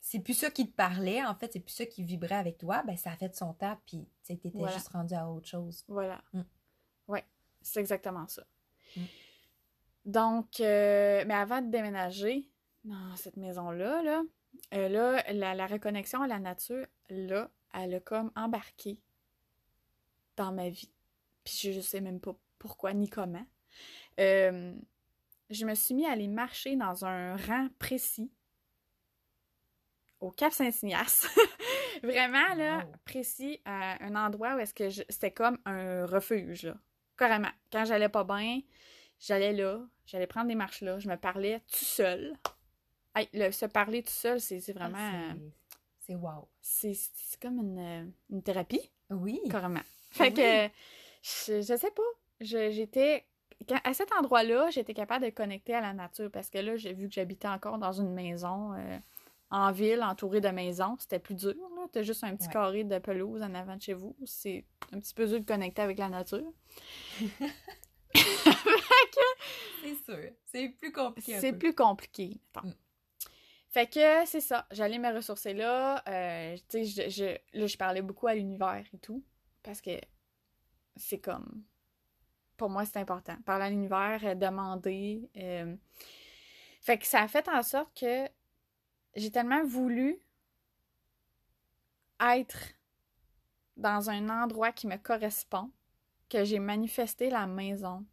c'est 0.00 0.20
plus 0.20 0.34
ça 0.34 0.50
qui 0.50 0.66
te 0.70 0.74
parlait, 0.74 1.24
en 1.24 1.34
fait, 1.34 1.52
c'est 1.52 1.60
plus 1.60 1.72
ça 1.74 1.86
qui 1.86 2.02
vibrait 2.04 2.34
avec 2.36 2.58
toi, 2.58 2.82
ben 2.84 2.96
ça 2.96 3.10
a 3.10 3.16
fait 3.16 3.28
de 3.28 3.34
son 3.34 3.52
temps, 3.54 3.78
puis 3.86 3.98
tu 3.98 4.08
sais, 4.22 4.36
t'étais 4.36 4.58
Voilà. 4.58 4.74
juste 4.74 4.88
rendu 4.88 5.14
à 5.14 5.28
autre 5.28 5.46
chose. 5.48 5.84
voilà 5.88 6.22
Mm. 6.32 6.42
ouais 7.08 7.24
c'est 7.60 7.80
exactement 7.80 8.26
ça 8.28 8.44
Mm. 8.96 9.02
donc 10.06 10.60
euh, 10.60 11.24
mais 11.26 11.34
avant 11.34 11.60
de 11.60 11.70
déménager 11.70 12.48
dans 12.84 13.16
cette 13.16 13.36
maison 13.36 13.70
là 13.70 14.02
là 14.02 14.22
euh, 14.74 14.88
là 14.88 15.22
la, 15.32 15.54
la 15.54 15.66
reconnexion 15.66 16.22
à 16.22 16.26
la 16.26 16.38
nature 16.38 16.86
là 17.10 17.50
elle 17.74 17.94
a 17.96 18.00
comme 18.00 18.30
embarqué 18.34 18.98
dans 20.36 20.52
ma 20.52 20.70
vie 20.70 20.90
puis 21.44 21.54
je, 21.60 21.72
je 21.72 21.80
sais 21.80 22.00
même 22.00 22.20
pas 22.20 22.34
pourquoi 22.58 22.94
ni 22.94 23.08
comment 23.08 23.46
Euh, 24.20 24.74
je 25.50 25.64
me 25.66 25.74
suis 25.74 25.94
mis 25.94 26.06
à 26.06 26.12
aller 26.12 26.28
marcher 26.28 26.76
dans 26.76 27.04
un 27.04 27.36
rang 27.36 27.68
précis 27.78 28.30
au 30.20 30.30
Cap 30.30 30.52
Saint-Ignace. 30.52 31.26
Vraiment, 32.02 32.54
là, 32.56 32.78
Wow. 32.84 32.92
précis, 33.04 33.60
à 33.64 34.02
un 34.04 34.14
endroit 34.16 34.54
où 34.56 34.58
est-ce 34.58 34.74
que 34.74 34.88
je- 34.88 35.02
c'était 35.08 35.30
comme 35.32 35.58
un 35.64 36.06
refuge, 36.06 36.62
là. 36.64 36.74
Carrément. 37.16 37.50
Quand 37.72 37.84
j'allais 37.84 38.08
pas 38.08 38.24
bien, 38.24 38.60
j'allais 39.18 39.52
là, 39.52 39.80
j'allais 40.06 40.26
prendre 40.28 40.46
des 40.48 40.54
marches 40.54 40.82
là, 40.82 40.98
je 40.98 41.08
me 41.08 41.16
parlais 41.16 41.60
tout 41.60 41.84
seul. 41.84 42.34
Hey, 43.16 43.28
le 43.32 43.50
se 43.50 43.66
parler 43.66 44.02
tout 44.02 44.12
seul, 44.12 44.40
c'est 44.40 44.72
vraiment... 44.72 44.96
Ah, 44.98 45.32
euh, 45.32 45.50
c'est- 45.98 46.14
wow. 46.14 46.48
c'est 46.60 47.40
comme 47.42 47.58
une, 47.58 47.78
euh, 47.78 48.04
une 48.30 48.42
thérapie, 48.42 48.92
Oui. 49.10 49.40
carrément. 49.50 49.80
Fait 50.10 50.28
Oui. 50.28 50.34
que, 50.34 50.74
je, 51.22 51.60
je 51.62 51.76
sais 51.76 51.90
pas, 51.90 52.02
j'étais... 52.40 53.26
quand- 53.68 53.80
À 53.82 53.92
cet 53.94 54.12
endroit-là, 54.12 54.70
j'étais 54.70 54.94
capable 54.94 55.24
de 55.24 55.30
connecter 55.30 55.74
à 55.74 55.80
la 55.80 55.92
nature 55.92 56.30
parce 56.30 56.48
que 56.50 56.58
là, 56.58 56.76
j'ai 56.76 56.92
vu 56.92 57.08
que 57.08 57.14
j'habitais 57.14 57.48
encore 57.48 57.78
dans 57.78 57.92
une 57.92 58.12
maison 58.14 58.72
euh, 58.74 58.98
en 59.50 59.72
ville, 59.72 60.02
entourée 60.02 60.40
de 60.40 60.48
maisons. 60.48 60.96
C'était 60.98 61.18
plus 61.18 61.34
dur, 61.34 61.54
là. 61.76 61.86
T'as 61.92 62.02
juste 62.02 62.22
un 62.24 62.36
petit 62.36 62.46
Ouais. 62.48 62.52
carré 62.52 62.84
de 62.84 62.98
pelouse 62.98 63.42
en 63.42 63.54
avant 63.54 63.76
de 63.76 63.82
chez 63.82 63.94
vous. 63.94 64.16
C'est 64.24 64.64
un 64.92 65.00
petit 65.00 65.14
peu 65.14 65.26
dur 65.26 65.40
de 65.40 65.44
connecter 65.44 65.82
avec 65.82 65.98
la 65.98 66.08
nature. 66.08 66.52
C'est 69.82 69.94
sûr. 70.04 70.30
C'est 70.44 70.68
plus 70.70 70.92
compliqué. 70.92 71.38
C'est 71.40 71.52
plus 71.52 71.74
compliqué. 71.74 72.40
mettons. 72.54 72.68
Mm. 72.68 72.74
Fait 73.70 73.86
que 73.86 74.26
c'est 74.26 74.40
ça. 74.40 74.66
J'allais 74.70 74.98
me 74.98 75.14
ressourcer 75.14 75.52
là. 75.54 76.02
Euh, 76.08 76.56
tu 76.68 76.84
sais, 76.84 77.08
je, 77.10 77.10
je- 77.10 77.58
là, 77.58 77.66
je 77.66 77.76
parlais 77.76 78.02
beaucoup 78.02 78.26
à 78.26 78.34
l'univers 78.34 78.82
et 78.92 78.98
tout. 78.98 79.22
Parce 79.62 79.80
que 79.80 79.90
c'est 80.96 81.18
comme. 81.20 81.62
Pour 82.56 82.70
moi, 82.70 82.84
c'est 82.86 82.98
important. 82.98 83.36
Parler 83.44 83.66
à 83.66 83.70
l'univers, 83.70 84.20
euh, 84.24 84.34
demander. 84.34 85.28
euh. 85.36 85.76
Fait 86.80 86.98
que 86.98 87.06
ça 87.06 87.20
a 87.22 87.28
fait 87.28 87.48
en 87.48 87.62
sorte 87.62 87.90
que 87.98 88.26
j'ai 89.16 89.30
tellement 89.30 89.64
voulu 89.64 90.18
être 92.20 92.74
dans 93.76 94.10
un 94.10 94.28
endroit 94.28 94.72
qui 94.72 94.86
me 94.86 94.96
correspond 94.96 95.70
que 96.28 96.44
j'ai 96.44 96.58
manifesté 96.58 97.30
la 97.30 97.46
maison 97.46 98.04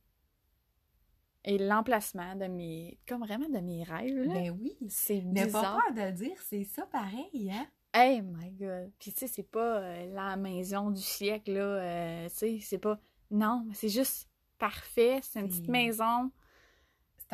et 1.43 1.57
l'emplacement 1.57 2.35
de 2.35 2.45
mes 2.45 2.97
comme 3.07 3.21
vraiment 3.21 3.49
de 3.49 3.59
mes 3.59 3.83
rêves 3.83 4.15
là. 4.15 4.33
Ben 4.33 4.51
oui. 4.51 4.77
c'est 4.89 5.21
N'aie 5.21 5.41
pas 5.47 5.59
bizarre 5.59 5.81
peur 5.85 6.05
de 6.05 6.11
dire, 6.11 6.41
c'est 6.41 6.63
ça 6.63 6.85
pareil, 6.85 7.51
hein? 7.51 7.67
hey 7.95 8.21
my 8.21 8.51
god 8.51 8.91
puis 8.99 9.13
tu 9.13 9.19
sais 9.19 9.27
c'est 9.27 9.49
pas 9.49 9.79
euh, 9.79 10.13
la 10.13 10.35
maison 10.35 10.91
du 10.91 11.01
siècle 11.01 11.53
là 11.53 11.61
euh, 11.61 12.29
tu 12.29 12.35
sais 12.35 12.59
c'est 12.61 12.77
pas 12.77 12.99
non 13.31 13.65
c'est 13.73 13.87
juste 13.87 14.29
parfait 14.57 15.19
c'est 15.23 15.39
une 15.39 15.47
petite 15.47 15.69
maison 15.69 16.29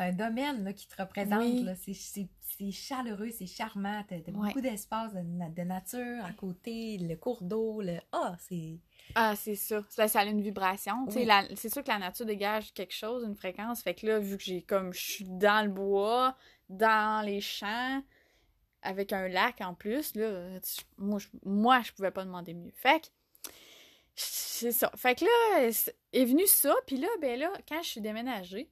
un 0.02 0.12
domaine 0.12 0.64
là, 0.64 0.72
qui 0.72 0.86
te 0.86 1.00
représente. 1.00 1.40
Oui. 1.40 1.66
C'est- 1.84 2.28
chaleureux, 2.70 3.30
c'est 3.30 3.46
charmant. 3.46 4.04
T'as 4.08 4.16
Ouais. 4.16 4.22
beaucoup 4.30 4.60
d'espace 4.60 5.12
de, 5.14 5.20
de 5.20 5.62
nature 5.62 6.24
à 6.24 6.32
côté, 6.32 6.96
le 6.98 7.16
cours 7.16 7.42
d'eau, 7.42 7.80
le. 7.82 7.96
Ah, 8.12 8.36
c'est. 8.38 8.78
ah 9.16 9.34
c'est 9.36 9.56
ça 9.56 9.82
ça, 9.88 10.06
ça 10.06 10.20
a 10.20 10.24
une 10.26 10.40
vibration 10.42 11.06
Oui. 11.08 11.26
c'est 11.56 11.68
sûr 11.72 11.82
que 11.82 11.88
la 11.88 11.98
nature 11.98 12.24
dégage 12.26 12.72
quelque 12.72 12.94
chose 12.94 13.24
une 13.24 13.34
fréquence 13.34 13.82
fait 13.82 13.94
que 13.94 14.06
là 14.06 14.18
vu 14.20 14.36
que 14.36 14.44
j'ai 14.44 14.62
comme 14.62 14.92
je 14.92 15.00
suis 15.00 15.24
dans 15.24 15.64
le 15.66 15.72
bois 15.72 16.36
dans 16.68 17.24
les 17.26 17.40
champs 17.40 18.00
avec 18.82 19.12
un 19.12 19.26
lac 19.28 19.60
en 19.60 19.74
plus 19.74 20.14
là 20.14 20.60
tu- 20.60 20.84
moi 20.98 21.18
je, 21.18 21.26
moi 21.44 21.80
je 21.82 21.90
pouvais 21.92 22.12
pas 22.12 22.24
demander 22.24 22.54
mieux 22.54 22.70
fait 22.76 23.00
que 23.00 23.06
c'est 24.14 24.72
ça 24.72 24.90
fait 24.96 25.18
que 25.18 25.24
là 25.24 25.70
est 26.12 26.24
venu 26.24 26.46
ça 26.46 26.74
puis 26.86 26.96
là 26.98 27.08
ben 27.20 27.38
là 27.40 27.50
quand 27.68 27.82
je 27.82 27.88
suis 27.88 28.00
déménagée 28.00 28.70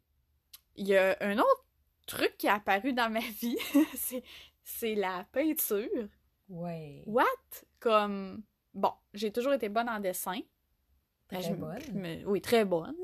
il 0.80 0.88
y 0.88 0.96
a 0.96 1.16
un 1.20 1.38
autre 1.38 1.64
truc 2.06 2.36
qui 2.38 2.46
est 2.46 2.50
apparu 2.50 2.92
dans 2.92 3.10
ma 3.10 3.20
vie 3.20 3.56
c'est 3.94 4.22
c'est 4.62 4.94
la 4.94 5.24
peinture 5.32 6.08
Ouais. 6.48 7.02
what? 7.06 7.24
Comme 7.78 8.42
bon 8.74 8.92
j'ai 9.14 9.30
toujours 9.30 9.52
été 9.52 9.68
bonne 9.68 9.88
en 9.88 10.00
dessin 10.00 10.40
Très 11.28 11.42
Je 11.42 11.52
bonne. 11.54 11.78
me- 11.92 12.24
oui 12.26 12.40
très 12.40 12.64
bonne 12.64 12.96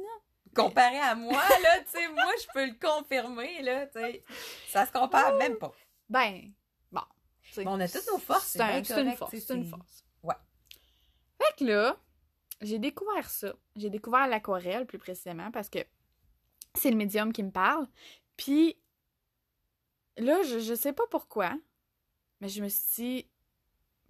Comparé 0.54 0.98
à 1.00 1.14
moi, 1.14 1.34
là, 1.62 1.80
tu 1.84 1.90
sais, 1.90 2.08
moi, 2.08 2.32
je 2.40 2.46
peux 2.54 2.64
le 2.64 2.78
confirmer, 2.80 3.60
là, 3.60 3.86
tu 3.88 4.00
sais. 4.00 4.24
Ça 4.68 4.86
se 4.86 4.90
compare 4.90 5.36
même 5.36 5.58
pas. 5.58 5.70
Ben, 6.08 6.50
bon. 6.90 7.02
on 7.66 7.78
a 7.78 7.86
toutes 7.86 8.06
nos 8.10 8.16
forces, 8.16 8.52
C'est 8.52 8.60
un- 8.62 8.78
une 8.78 9.12
force. 9.16 9.34
C'est 9.36 9.54
une 9.54 9.66
force. 9.66 10.06
Ouais. 10.22 10.34
Fait 11.38 11.58
que 11.58 11.64
là, 11.70 11.98
j'ai 12.62 12.78
découvert 12.78 13.28
ça. 13.28 13.52
J'ai 13.76 13.90
découvert 13.90 14.26
l'aquarelle 14.28 14.86
plus 14.86 14.96
précisément 14.98 15.50
parce 15.50 15.68
que 15.68 15.80
c'est 16.76 16.90
le 16.90 16.96
médium 16.96 17.32
qui 17.32 17.42
me 17.42 17.50
parle. 17.50 17.86
Puis 18.36 18.76
là, 20.18 20.42
je, 20.42 20.58
je 20.60 20.74
sais 20.74 20.92
pas 20.92 21.06
pourquoi, 21.10 21.54
mais 22.40 22.48
je 22.48 22.62
me 22.62 22.68
suis 22.68 22.94
dit, 23.22 23.28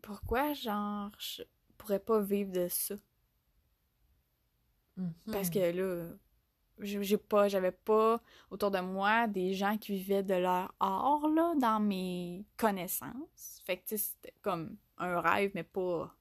pourquoi, 0.03 0.55
genre, 0.55 1.11
je 1.19 1.43
pourrais 1.79 2.01
pas 2.01 2.21
vivre 2.21 2.53
de 2.53 2.69
ça? 2.69 2.97
Parce 5.31 5.49
Mhm. 5.49 5.55
que 5.55 5.59
là, 5.73 6.07
j'ai 6.81 7.19
pas, 7.19 7.49
j'avais 7.49 7.73
pas 7.73 8.21
autour 8.51 8.71
de 8.71 8.81
moi 8.81 9.27
des 9.27 9.55
gens 9.55 9.77
qui 9.79 9.93
vivaient 9.99 10.23
de 10.23 10.35
leur 10.35 10.75
art, 10.81 11.29
là, 11.29 11.55
dans 11.57 11.81
mes 11.81 12.45
connaissances. 12.57 13.63
Fait 13.65 13.79
que, 13.79 13.97
c'était 13.97 14.35
comme 14.43 14.77
un 14.99 15.21
rêve, 15.21 15.53
mais 15.55 15.65
pas, 15.65 16.15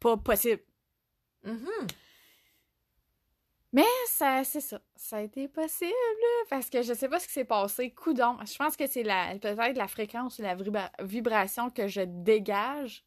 pas 0.00 0.16
possible. 0.16 0.62
Mhm. 1.44 1.86
Mais 3.74 3.82
ça, 4.06 4.44
c'est 4.44 4.60
ça. 4.60 4.80
Ça 4.94 5.16
a 5.16 5.20
été 5.22 5.48
possible, 5.48 5.90
parce 6.48 6.70
que 6.70 6.82
je 6.82 6.94
sais 6.94 7.08
pas 7.08 7.18
ce 7.18 7.26
qui 7.26 7.32
s'est 7.32 7.44
passé. 7.44 7.90
Coudon. 7.90 8.38
Je 8.46 8.56
pense 8.56 8.76
que 8.76 8.86
c'est 8.86 9.02
la, 9.02 9.36
peut-être 9.38 9.76
la 9.76 9.88
fréquence 9.88 10.38
ou 10.38 10.42
la 10.42 10.54
vibra- 10.54 10.92
vibration 11.00 11.70
que 11.70 11.88
je 11.88 12.02
dégage. 12.02 13.04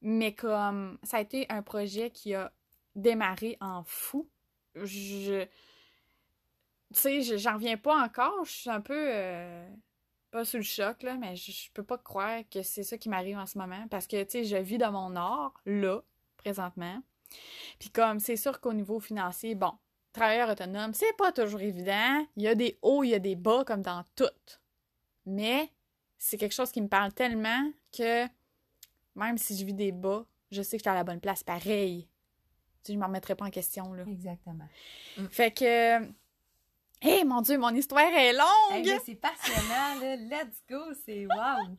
Mais 0.00 0.34
comme, 0.34 0.98
ça 1.02 1.18
a 1.18 1.20
été 1.20 1.46
un 1.50 1.62
projet 1.62 2.10
qui 2.10 2.34
a 2.34 2.50
démarré 2.96 3.58
en 3.60 3.84
fou. 3.84 4.26
Je, 4.74 5.44
tu 5.44 5.50
sais, 7.00 7.22
je- 7.22 7.36
j'en 7.36 7.54
reviens 7.54 7.76
pas 7.76 8.02
encore. 8.04 8.44
Je 8.46 8.52
suis 8.52 8.70
un 8.70 8.80
peu, 8.80 8.94
euh, 8.96 9.68
pas 10.30 10.46
sous 10.46 10.56
le 10.58 10.62
choc, 10.62 11.02
là, 11.02 11.16
mais 11.18 11.36
je, 11.36 11.52
je 11.52 11.70
peux 11.72 11.84
pas 11.84 11.98
croire 11.98 12.40
que 12.50 12.62
c'est 12.62 12.82
ça 12.84 12.96
qui 12.98 13.10
m'arrive 13.10 13.36
en 13.38 13.46
ce 13.46 13.58
moment. 13.58 13.86
Parce 13.90 14.06
que, 14.06 14.22
tu 14.24 14.30
sais, 14.30 14.44
je 14.44 14.56
vis 14.56 14.78
dans 14.78 14.92
mon 14.92 15.14
art, 15.16 15.54
là, 15.66 16.02
présentement. 16.38 17.02
Puis 17.78 17.90
comme, 17.90 18.20
c'est 18.20 18.36
sûr 18.36 18.60
qu'au 18.60 18.72
niveau 18.72 19.00
financier, 19.00 19.54
bon, 19.54 19.72
travailleur 20.12 20.48
autonome, 20.50 20.94
c'est 20.94 21.16
pas 21.16 21.32
toujours 21.32 21.60
évident. 21.60 22.26
Il 22.36 22.42
y 22.42 22.48
a 22.48 22.54
des 22.54 22.78
hauts, 22.82 23.02
il 23.04 23.10
y 23.10 23.14
a 23.14 23.18
des 23.18 23.36
bas, 23.36 23.64
comme 23.66 23.82
dans 23.82 24.04
tout. 24.16 24.24
Mais 25.26 25.70
c'est 26.18 26.36
quelque 26.36 26.54
chose 26.54 26.70
qui 26.70 26.80
me 26.80 26.88
parle 26.88 27.12
tellement 27.12 27.70
que 27.96 28.26
même 29.14 29.38
si 29.38 29.56
je 29.56 29.64
vis 29.64 29.74
des 29.74 29.92
bas, 29.92 30.24
je 30.50 30.62
sais 30.62 30.76
que 30.76 30.80
je 30.80 30.84
suis 30.84 30.90
à 30.90 30.94
la 30.94 31.04
bonne 31.04 31.20
place 31.20 31.42
pareil. 31.42 32.08
Tu 32.82 32.88
sais, 32.88 32.92
je 32.94 32.98
m'en 32.98 33.06
remettrai 33.06 33.34
pas 33.34 33.46
en 33.46 33.50
question, 33.50 33.92
là. 33.92 34.04
Exactement. 34.06 34.68
Fait 35.30 35.50
que... 35.50 36.02
Hé, 37.02 37.24
mon 37.24 37.40
Dieu, 37.42 37.58
mon 37.58 37.74
histoire 37.74 38.00
est 38.02 38.32
longue! 38.32 39.00
c'est 39.04 39.14
passionnant, 39.16 40.00
là. 40.00 40.16
Let's 40.16 40.62
go, 40.68 40.80
c'est 41.04 41.26
wow! 41.26 41.66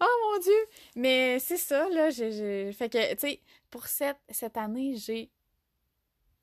Oh 0.00 0.06
mon 0.32 0.38
Dieu! 0.40 0.66
Mais 0.96 1.38
c'est 1.38 1.56
ça, 1.58 1.88
là. 1.90 2.08
J'ai- 2.10 2.72
Fait 2.72 2.88
que, 2.88 3.12
tu 3.14 3.20
sais, 3.20 3.40
pour 3.74 3.88
cette, 3.88 4.20
cette 4.30 4.56
année, 4.56 4.96
j'ai. 4.96 5.32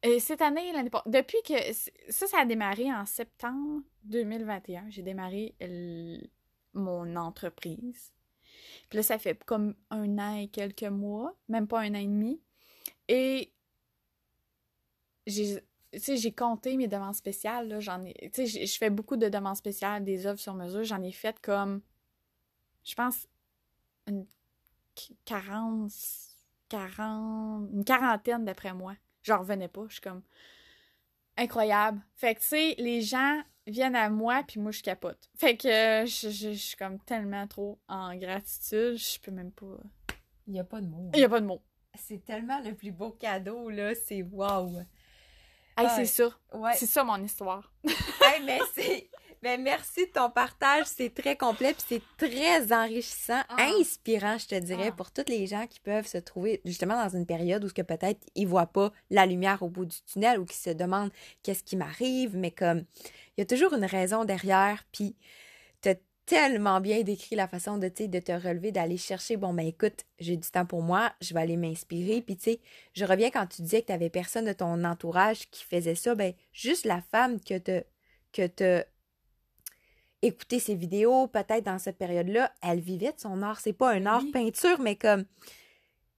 euh, 0.05 0.19
cette 0.19 0.41
année, 0.41 0.71
l'année. 0.73 0.89
Depuis 1.05 1.37
que. 1.45 1.53
Ça, 2.09 2.27
ça 2.27 2.39
a 2.39 2.45
démarré 2.45 2.91
en 2.91 3.05
septembre 3.05 3.81
2021. 4.03 4.89
J'ai 4.89 5.03
démarré 5.03 5.55
mon 6.73 7.15
entreprise. 7.15 8.13
Puis 8.89 8.97
là, 8.97 9.03
ça 9.03 9.19
fait 9.19 9.43
comme 9.45 9.75
un 9.91 10.17
an 10.19 10.37
et 10.37 10.49
quelques 10.49 10.83
mois, 10.83 11.35
même 11.49 11.67
pas 11.67 11.81
un 11.81 11.91
an 11.95 11.99
et 11.99 12.05
demi. 12.07 12.41
Et 13.07 13.53
j'ai. 15.27 15.61
Tu 15.93 15.99
sais, 15.99 16.15
j'ai 16.17 16.31
compté 16.31 16.77
mes 16.77 16.87
demandes 16.87 17.15
spéciales, 17.15 17.81
j'en 17.81 18.01
ai... 18.05 18.13
Tu 18.29 18.29
sais, 18.33 18.45
j'ai- 18.45 18.65
je 18.65 18.77
fais 18.77 18.89
beaucoup 18.89 19.17
de 19.17 19.27
demandes 19.27 19.57
spéciales, 19.57 20.05
des 20.05 20.25
œuvres 20.25 20.39
sur 20.39 20.53
mesure, 20.53 20.85
j'en 20.85 21.01
ai 21.03 21.11
fait 21.11 21.37
comme... 21.41 21.81
Je 22.85 22.95
pense 22.95 23.27
une 24.07 24.25
qu- 24.95 25.15
40, 25.25 25.91
40, 26.71 27.69
une 27.73 27.83
quarantaine 27.85 28.45
d'après 28.45 28.73
moi. 28.73 28.95
J'en 29.23 29.39
revenais 29.39 29.67
pas. 29.67 29.83
Je 29.87 29.93
suis 29.93 30.01
comme 30.01 30.21
incroyable. 31.37 32.01
Fait 32.15 32.35
que 32.35 32.39
tu 32.41 32.47
sais, 32.47 32.75
les 32.77 33.01
gens 33.01 33.41
viennent 33.67 33.95
à 33.95 34.09
moi 34.09 34.43
puis 34.47 34.59
moi 34.59 34.71
je 34.71 34.81
capote. 34.81 35.29
Fait 35.37 35.55
que 35.57 35.67
euh, 35.67 36.05
je, 36.05 36.29
je- 36.29 36.53
je 36.53 36.57
suis 36.57 36.77
comme 36.77 36.99
tellement 36.99 37.47
trop 37.47 37.79
en 37.87 38.15
gratitude, 38.15 38.95
je 38.97 39.19
peux 39.19 39.31
même 39.31 39.51
pas. 39.51 39.77
Il 40.47 40.53
n'y 40.53 40.59
a 40.59 40.63
pas 40.63 40.81
de 40.81 40.87
mots. 40.87 41.09
Il 41.13 41.19
y 41.19 41.23
a 41.23 41.29
pas 41.29 41.39
de 41.39 41.45
mots. 41.45 41.61
C'est 41.95 42.23
tellement 42.23 42.59
le 42.61 42.73
plus 42.73 42.91
beau 42.91 43.11
cadeau, 43.11 43.69
là. 43.69 43.93
C'est 43.95 44.23
wow! 44.23 44.79
Hey, 44.79 44.85
Ah, 45.87 45.89
c'est 45.95 46.05
ça. 46.05 46.29
Ouais. 46.53 46.73
C'est 46.75 46.85
ça 46.87 47.03
mon 47.03 47.21
histoire. 47.23 47.71
Hey, 48.23 48.43
mais 48.45 48.59
c'est. 48.73 49.09
Mais 49.43 49.57
merci 49.57 50.05
de 50.05 50.11
ton 50.11 50.29
partage, 50.29 50.85
c'est 50.85 51.13
très 51.13 51.35
complet 51.35 51.73
puis 51.73 51.83
c'est 51.87 52.01
très 52.17 52.71
enrichissant, 52.71 53.41
Ah. 53.49 53.69
inspirant, 53.79 54.37
je 54.37 54.47
te 54.47 54.55
dirais, 54.55 54.89
Ah. 54.89 54.91
pour 54.91 55.11
toutes 55.11 55.29
les 55.29 55.47
gens 55.47 55.65
qui 55.65 55.79
peuvent 55.79 56.05
se 56.05 56.19
trouver 56.19 56.61
justement 56.63 57.01
dans 57.03 57.09
une 57.17 57.25
période 57.25 57.63
où 57.63 57.69
ce 57.69 57.73
que 57.73 57.81
peut-être 57.81 58.19
ils 58.35 58.47
voient 58.47 58.67
pas 58.67 58.91
la 59.09 59.25
lumière 59.25 59.63
au 59.63 59.69
bout 59.69 59.85
du 59.85 59.97
tunnel 60.03 60.39
ou 60.39 60.45
qui 60.45 60.57
se 60.57 60.69
demandent 60.69 61.11
qu'est-ce 61.41 61.63
qui 61.63 61.75
m'arrive, 61.75 62.35
mais 62.37 62.51
comme 62.51 62.85
il 63.35 63.39
y 63.39 63.41
a 63.41 63.45
toujours 63.45 63.73
une 63.73 63.85
raison 63.85 64.25
derrière, 64.25 64.83
puis 64.91 65.15
t'as 65.81 65.95
tellement 66.27 66.79
bien 66.79 67.01
décrit 67.01 67.35
la 67.35 67.47
façon 67.47 67.79
de, 67.79 67.87
tu 67.87 68.07
de 68.07 68.19
te 68.19 68.31
relever, 68.31 68.71
d'aller 68.71 68.97
chercher, 68.97 69.37
bon, 69.37 69.55
ben 69.55 69.65
écoute, 69.65 70.05
j'ai 70.19 70.37
du 70.37 70.47
temps 70.51 70.67
pour 70.67 70.83
moi, 70.83 71.11
je 71.19 71.33
vais 71.33 71.39
aller 71.41 71.57
m'inspirer, 71.57 72.21
puis 72.21 72.37
tu 72.37 72.43
sais, 72.43 72.59
je 72.93 73.05
reviens 73.05 73.31
quand 73.31 73.47
tu 73.47 73.63
disais 73.63 73.81
que 73.81 73.87
t'avais 73.87 74.11
personne 74.11 74.45
de 74.45 74.53
ton 74.53 74.83
entourage 74.83 75.49
qui 75.49 75.63
faisait 75.63 75.95
ça, 75.95 76.13
ben 76.13 76.33
juste 76.53 76.85
la 76.85 77.01
femme 77.01 77.41
que 77.41 77.57
te 77.57 77.83
que 78.33 78.45
te 78.47 78.85
écouter 80.21 80.59
ces 80.59 80.75
vidéos, 80.75 81.27
peut-être 81.27 81.63
dans 81.65 81.79
cette 81.79 81.97
période-là, 81.97 82.51
elle 82.61 82.79
vivait 82.79 83.11
de 83.11 83.19
son 83.19 83.41
art. 83.41 83.59
C'est 83.59 83.73
pas 83.73 83.91
un 83.91 84.05
art 84.05 84.21
Oui. 84.23 84.31
peinture, 84.31 84.79
mais 84.79 84.95
comme 84.95 85.25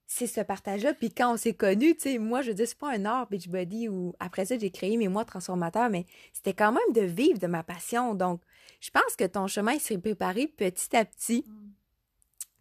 c'est 0.06 0.28
ce 0.28 0.42
partage-là. 0.42 0.94
Puis 0.94 1.12
quand 1.12 1.34
on 1.34 1.38
s'est 1.38 1.54
connus, 1.54 1.96
tu 1.96 2.02
sais, 2.02 2.18
moi, 2.20 2.42
je 2.42 2.50
veux 2.50 2.54
dire, 2.54 2.68
c'est 2.68 2.78
pas 2.78 2.92
un 2.92 3.06
art 3.06 3.28
Beachbody 3.30 3.90
ou 3.90 4.14
après 4.20 4.46
ça, 4.46 4.58
j'ai 4.58 4.70
créé 4.70 4.96
mes 4.98 5.08
mois 5.08 5.26
transformateurs, 5.26 5.90
mais 5.90 6.06
c'était 6.34 6.54
quand 6.54 6.72
même 6.72 6.94
de 6.94 7.02
vivre 7.02 7.40
de 7.40 7.48
ma 7.48 7.64
passion. 7.64 8.14
Donc, 8.14 8.42
je 8.80 8.92
pense 8.92 9.16
que 9.18 9.24
ton 9.24 9.48
chemin 9.48 9.80
s'est 9.80 9.98
préparé 9.98 10.48
petit 10.48 10.96
à 10.96 11.06
petit. 11.06 11.46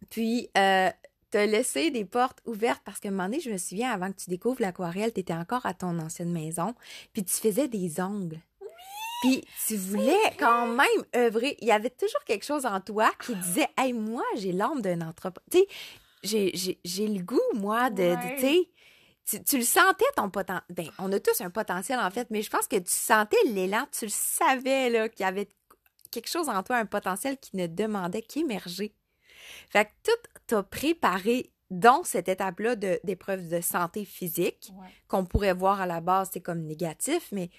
Puis, 0.09 0.49
euh, 0.57 0.89
te 1.29 1.37
laisser 1.37 1.89
des 1.91 2.05
portes 2.05 2.41
ouvertes 2.45 2.81
parce 2.85 2.99
qu'à 2.99 3.09
un 3.09 3.11
moment 3.11 3.25
donné, 3.25 3.39
je 3.39 3.49
me 3.49 3.57
souviens, 3.57 3.91
avant 3.91 4.11
que 4.11 4.17
tu 4.17 4.29
découvres 4.29 4.61
l'aquarelle, 4.61 5.11
tu 5.13 5.19
étais 5.19 5.33
encore 5.33 5.65
à 5.65 5.73
ton 5.73 5.97
ancienne 5.99 6.31
maison, 6.31 6.75
puis 7.11 7.23
tu 7.23 7.33
faisais 7.33 7.67
des 7.67 7.99
ongles. 7.99 8.39
Puis 9.23 9.43
tu 9.67 9.75
voulais 9.77 10.33
quand 10.39 10.67
même 10.67 10.87
œuvrer. 11.15 11.57
Il 11.61 11.67
y 11.67 11.71
avait 11.71 11.89
toujours 11.89 12.23
quelque 12.25 12.45
chose 12.45 12.65
en 12.65 12.79
toi 12.81 13.11
qui 13.23 13.35
disait 13.35 13.67
Hey, 13.77 13.93
moi, 13.93 14.23
j'ai 14.37 14.51
l'âme 14.51 14.81
d'un 14.81 15.01
entrepreneur. 15.01 15.43
Tu 15.51 15.65
sais, 16.23 16.77
j'ai- 16.83 17.07
le 17.07 17.21
goût, 17.21 17.39
moi, 17.53 17.89
de. 17.89 18.15
tu 18.39 18.67
tu, 19.25 19.41
tu 19.41 19.57
le 19.57 19.63
sentais 19.63 20.03
ton 20.17 20.29
potentiel. 20.29 20.63
Ben, 20.69 20.89
on 20.99 21.09
a 21.13 21.19
tous 21.19 21.39
un 21.39 21.49
potentiel, 21.49 21.97
en 21.99 22.11
fait, 22.11 22.27
mais 22.29 22.41
je 22.41 22.49
pense 22.49 22.67
que 22.67 22.75
tu 22.75 22.91
sentais 22.91 23.37
l'élan, 23.45 23.85
tu 23.97 24.05
le 24.05 24.11
savais, 24.11 24.89
là, 24.89 25.07
qu'il 25.07 25.23
y 25.25 25.29
avait 25.29 25.47
quelque 26.11 26.27
chose 26.29 26.49
en 26.49 26.61
toi, 26.61 26.75
un 26.75 26.85
potentiel 26.85 27.37
qui 27.37 27.55
ne 27.55 27.67
demandait 27.67 28.21
qu'émerger. 28.21 28.93
Fait 29.69 29.85
que 29.85 29.91
tout 30.03 30.29
t'a 30.47 30.61
préparé 30.63 31.51
dans 31.71 32.03
cette 32.03 32.27
étape-là 32.27 32.75
de- 32.75 32.99
d'épreuves 33.05 33.47
de 33.47 33.61
santé 33.61 34.03
physique 34.05 34.69
Ouais. 34.77 34.87
qu'on 35.07 35.25
pourrait 35.25 35.53
voir 35.53 35.79
à 35.81 35.85
la 35.87 36.01
base, 36.01 36.29
c'est 36.33 36.41
comme 36.41 36.61
négatif, 36.63 37.29
mais 37.31 37.49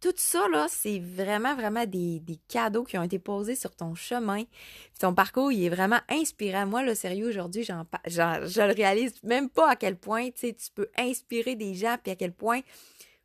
tout 0.00 0.14
ça, 0.16 0.48
là, 0.48 0.66
c'est 0.68 0.98
vraiment, 0.98 1.54
vraiment 1.54 1.84
des, 1.84 2.20
des 2.20 2.36
cadeaux 2.48 2.84
qui 2.84 2.96
ont 2.96 3.02
été 3.02 3.18
posés 3.18 3.54
sur 3.54 3.74
ton 3.76 3.94
chemin. 3.94 4.44
Puis 4.44 4.98
ton 5.00 5.14
parcours, 5.14 5.52
il 5.52 5.64
est 5.64 5.68
vraiment 5.68 6.00
inspirant. 6.08 6.66
Moi, 6.66 6.82
le 6.82 6.94
sérieux, 6.94 7.28
aujourd'hui, 7.28 7.64
j'en, 7.64 7.84
je 8.06 8.66
le 8.66 8.74
réalise 8.74 9.22
même 9.22 9.50
pas 9.50 9.68
à 9.70 9.76
quel 9.76 9.96
point, 9.96 10.30
tu 10.30 10.54
peux 10.74 10.90
inspirer 10.96 11.54
des 11.54 11.74
gens, 11.74 11.96
puis 12.02 12.12
à 12.12 12.16
quel 12.16 12.32
point, 12.32 12.60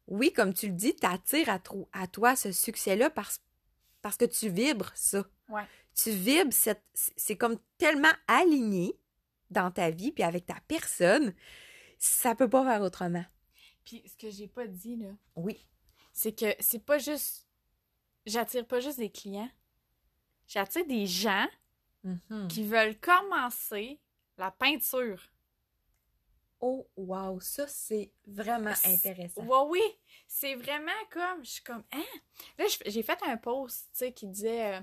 oui, 0.08 0.32
comme 0.34 0.54
tu 0.54 0.68
le 0.68 0.74
dis, 0.74 0.96
t'attires 0.96 1.50
à, 1.50 1.60
à 1.94 2.08
toi 2.08 2.36
ce 2.36 2.52
succès-là 2.52 3.10
parce, 3.10 3.40
parce 4.02 4.18
que 4.18 4.26
tu 4.26 4.50
vibres 4.50 4.92
ça. 4.96 5.26
Ouais. 5.50 5.64
Tu 5.96 6.12
vibres, 6.12 6.54
cette, 6.54 6.84
c'est 6.94 7.38
comme 7.38 7.58
tellement 7.78 8.14
aligné 8.28 9.00
dans 9.50 9.72
ta 9.72 9.92
vie, 9.92 10.12
puis 10.12 10.24
avec 10.24 10.46
ta 10.46 10.58
personne, 10.68 11.34
ça 11.98 12.36
peut 12.36 12.50
pas 12.50 12.66
faire 12.66 12.82
autrement. 12.82 13.24
Puis 13.86 14.04
ce 14.06 14.18
que 14.18 14.32
j'ai 14.32 14.48
pas 14.48 14.68
dit 14.68 14.98
là, 14.98 15.10
Oui. 15.36 15.66
C'est 16.18 16.32
que 16.34 16.56
c'est 16.62 16.80
pas 16.84 16.98
juste 16.98 17.46
j'attire 18.26 18.66
pas 18.66 18.80
juste 18.80 18.98
des 18.98 19.12
clients. 19.12 19.52
J'attire 20.48 20.86
des 20.88 21.06
gens 21.06 21.46
Mhm. 22.04 22.48
qui 22.48 22.64
veulent 22.64 22.98
commencer 23.00 24.00
la 24.38 24.50
peinture. 24.52 25.22
Oh, 26.62 26.88
wow, 26.96 27.40
ça, 27.40 27.68
c'est 27.68 28.12
vraiment 28.26 28.74
intéressant. 28.86 29.44
Ouais, 29.44 29.68
oui, 29.70 29.82
c'est 30.28 30.56
vraiment 30.56 30.92
comme, 31.12 31.44
je 31.44 31.50
suis 31.50 31.64
comme, 31.64 31.84
hein? 31.92 32.04
Là, 32.58 32.66
j'ai 32.86 33.04
fait 33.04 33.20
un 33.24 33.38
post, 33.38 33.90
tu 33.92 33.98
sais, 33.98 34.14
qui 34.14 34.28
disait 34.28 34.76
euh, 34.76 34.82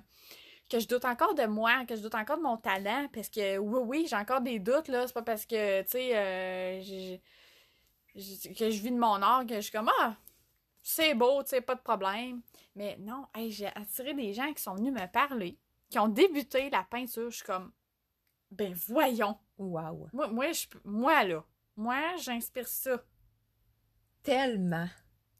que 0.68 0.79
je 0.81 0.87
doute 0.88 1.05
encore 1.05 1.35
de 1.35 1.47
moi, 1.47 1.85
que 1.87 1.95
je 1.97 2.03
doute 2.03 2.14
encore 2.16 2.37
de 2.38 2.42
mon 2.42 2.57
talent, 2.59 3.09
parce 3.12 3.29
que, 3.31 3.57
oui, 3.59 3.81
oui, 3.87 4.07
j'ai 4.09 4.16
encore 4.16 4.40
des 4.42 4.59
doutes, 4.59 4.88
là, 4.88 5.07
c'est 5.07 5.12
pas 5.14 5.23
parce 5.23 5.47
que, 5.47 5.83
tu 5.83 5.90
sais, 5.90 6.11
euh, 6.14 7.16
que 8.14 8.71
je 8.71 8.83
vis 8.83 8.90
de 8.90 8.99
mon 8.99 9.23
art 9.23 9.47
que 9.47 9.55
je 9.57 9.61
suis 9.61 9.73
comme, 9.73 9.90
ah, 10.01 10.16
c'est 10.83 11.14
beau, 11.14 11.42
tu 11.42 11.51
sais, 11.51 11.61
pas 11.61 11.75
de 11.75 11.81
problème. 11.81 12.42
Mais 12.75 12.97
non, 12.99 13.27
hey, 13.35 13.51
j'ai 13.51 13.66
attiré 13.66 14.14
des 14.14 14.33
gens 14.33 14.53
qui 14.53 14.62
sont 14.62 14.75
venus 14.75 14.92
me 14.92 15.07
parler, 15.07 15.59
qui 15.88 15.99
ont 15.99 16.09
débuté 16.09 16.71
la 16.71 16.85
peinture, 16.85 17.31
je 17.31 17.37
suis 17.37 17.45
comme, 17.45 17.73
ben 18.51 18.75
voyons. 18.88 19.38
Wow. 19.59 20.09
Moi, 20.12 20.29
moi, 20.29 20.53
je, 20.53 20.66
moi 20.85 21.25
là, 21.25 21.45
moi, 21.77 22.16
j'inspire 22.16 22.68
ça. 22.68 23.03
Tellement. 24.23 24.88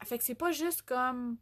Fait 0.03 0.17
que 0.17 0.23
c'est 0.23 0.35
pas 0.35 0.51
juste 0.51 0.81
comme. 0.83 1.37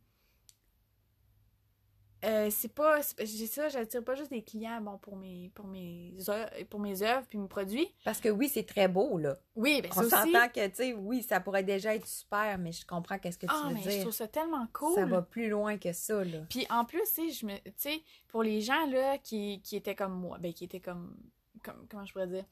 Euh, 2.23 2.49
c'est 2.51 2.73
pas. 2.73 2.99
J'ai 3.19 3.47
ça, 3.47 3.67
j'attire 3.69 4.03
pas 4.03 4.13
juste 4.15 4.29
des 4.29 4.43
clients 4.43 4.79
bon, 4.81 4.97
pour 4.99 5.15
mes 5.15 5.49
pour 5.55 5.65
mes 5.65 6.13
œuvres, 6.29 6.49
pour 6.69 6.79
mes 6.79 7.01
œuvres 7.01 7.25
puis 7.27 7.37
mes 7.39 7.47
produits. 7.47 7.91
Parce 8.05 8.19
que 8.19 8.29
oui, 8.29 8.47
c'est 8.47 8.65
très 8.65 8.87
beau, 8.87 9.17
là. 9.17 9.37
Oui, 9.55 9.81
ben 9.81 9.89
On 9.95 10.03
s'entend 10.03 10.47
que, 10.49 10.67
tu 10.67 10.75
sais, 10.75 10.93
oui, 10.93 11.23
ça 11.23 11.39
pourrait 11.39 11.63
déjà 11.63 11.95
être 11.95 12.05
super, 12.07 12.57
mais 12.59 12.71
je 12.71 12.85
comprends 12.85 13.17
qu'est-ce 13.17 13.39
que 13.39 13.47
tu 13.47 13.53
Ah, 13.55 13.67
veux 13.69 13.73
mais 13.73 13.81
je 13.81 13.89
dire. 13.89 14.01
trouve 14.01 14.13
ça 14.13 14.27
tellement 14.27 14.67
cool. 14.71 14.93
Ça 14.93 15.05
va 15.05 15.21
plus 15.23 15.49
loin 15.49 15.77
que 15.77 15.91
ça, 15.93 16.23
là. 16.23 16.39
Puis 16.49 16.67
en 16.69 16.85
plus, 16.85 17.01
tu 17.13 17.29
sais, 17.29 17.29
je 17.31 17.45
me 17.45 17.55
tu 17.57 17.71
sais, 17.77 18.01
pour 18.27 18.43
les 18.43 18.61
gens 18.61 18.85
là 18.87 19.17
qui, 19.17 19.61
qui 19.63 19.75
étaient 19.75 19.95
comme 19.95 20.13
moi, 20.13 20.37
ben 20.39 20.53
qui 20.53 20.63
étaient 20.65 20.79
comme 20.79 21.15
comme 21.63 21.87
comment 21.89 22.05
je 22.05 22.13
pourrais 22.13 22.27
dire 22.27 22.45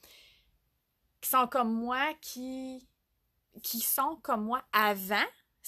qui 1.21 1.29
sont 1.29 1.47
comme 1.47 1.71
moi 1.73 2.13
qui 2.21 2.87
qui 3.61 3.79
sont 3.81 4.17
comme 4.21 4.45
moi 4.45 4.63
avant, 4.71 5.15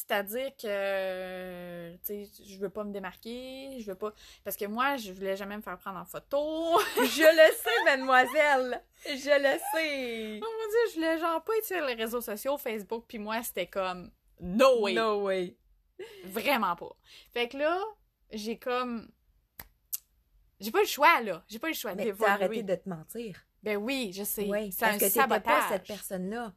c'est-à-dire 0.07 0.51
que 0.57 1.91
tu 1.97 2.25
sais, 2.25 2.29
je 2.45 2.57
veux 2.57 2.69
pas 2.69 2.83
me 2.83 2.91
démarquer, 2.91 3.77
je 3.79 3.85
veux 3.85 3.95
pas 3.95 4.13
parce 4.43 4.55
que 4.57 4.65
moi, 4.65 4.97
je 4.97 5.11
voulais 5.11 5.35
jamais 5.35 5.55
me 5.57 5.61
faire 5.61 5.77
prendre 5.77 5.99
en 5.99 6.05
photo. 6.05 6.79
Je 6.97 7.21
le 7.23 7.53
sais, 7.55 7.83
mademoiselle! 7.85 8.83
Je 9.05 9.11
le 9.13 9.59
sais! 9.73 10.39
Oh 10.43 10.45
mon 10.45 10.69
dieu, 10.69 10.79
je 10.89 10.95
voulais 10.95 11.17
genre 11.19 11.43
pas 11.43 11.53
être 11.57 11.65
sur 11.65 11.85
les 11.85 11.93
réseaux 11.93 12.21
sociaux, 12.21 12.57
Facebook, 12.57 13.05
puis 13.07 13.19
moi 13.19 13.41
c'était 13.43 13.67
comme 13.67 14.11
no 14.39 14.81
way, 14.81 14.93
No 14.93 15.23
way! 15.23 15.55
vraiment 16.25 16.75
pas. 16.75 16.95
Fait 17.31 17.47
que 17.47 17.57
là, 17.57 17.79
j'ai 18.31 18.57
comme 18.57 19.07
j'ai 20.59 20.71
pas 20.71 20.81
le 20.81 20.87
choix 20.87 21.21
là, 21.21 21.43
j'ai 21.47 21.59
pas 21.59 21.67
le 21.69 21.73
choix 21.73 21.93
Mais 21.95 22.11
t'as 22.13 22.31
arrêté 22.33 22.63
de 22.63 22.75
te 22.75 22.89
mentir. 22.89 23.39
Ben 23.63 23.77
oui, 23.77 24.11
je 24.13 24.23
sais. 24.23 24.47
Oui, 24.49 24.71
c'est 24.71 24.85
un 24.85 24.97
que 24.97 25.07
sabotage. 25.09 25.43
pas 25.43 25.67
cette 25.69 25.85
personne-là. 25.85 26.53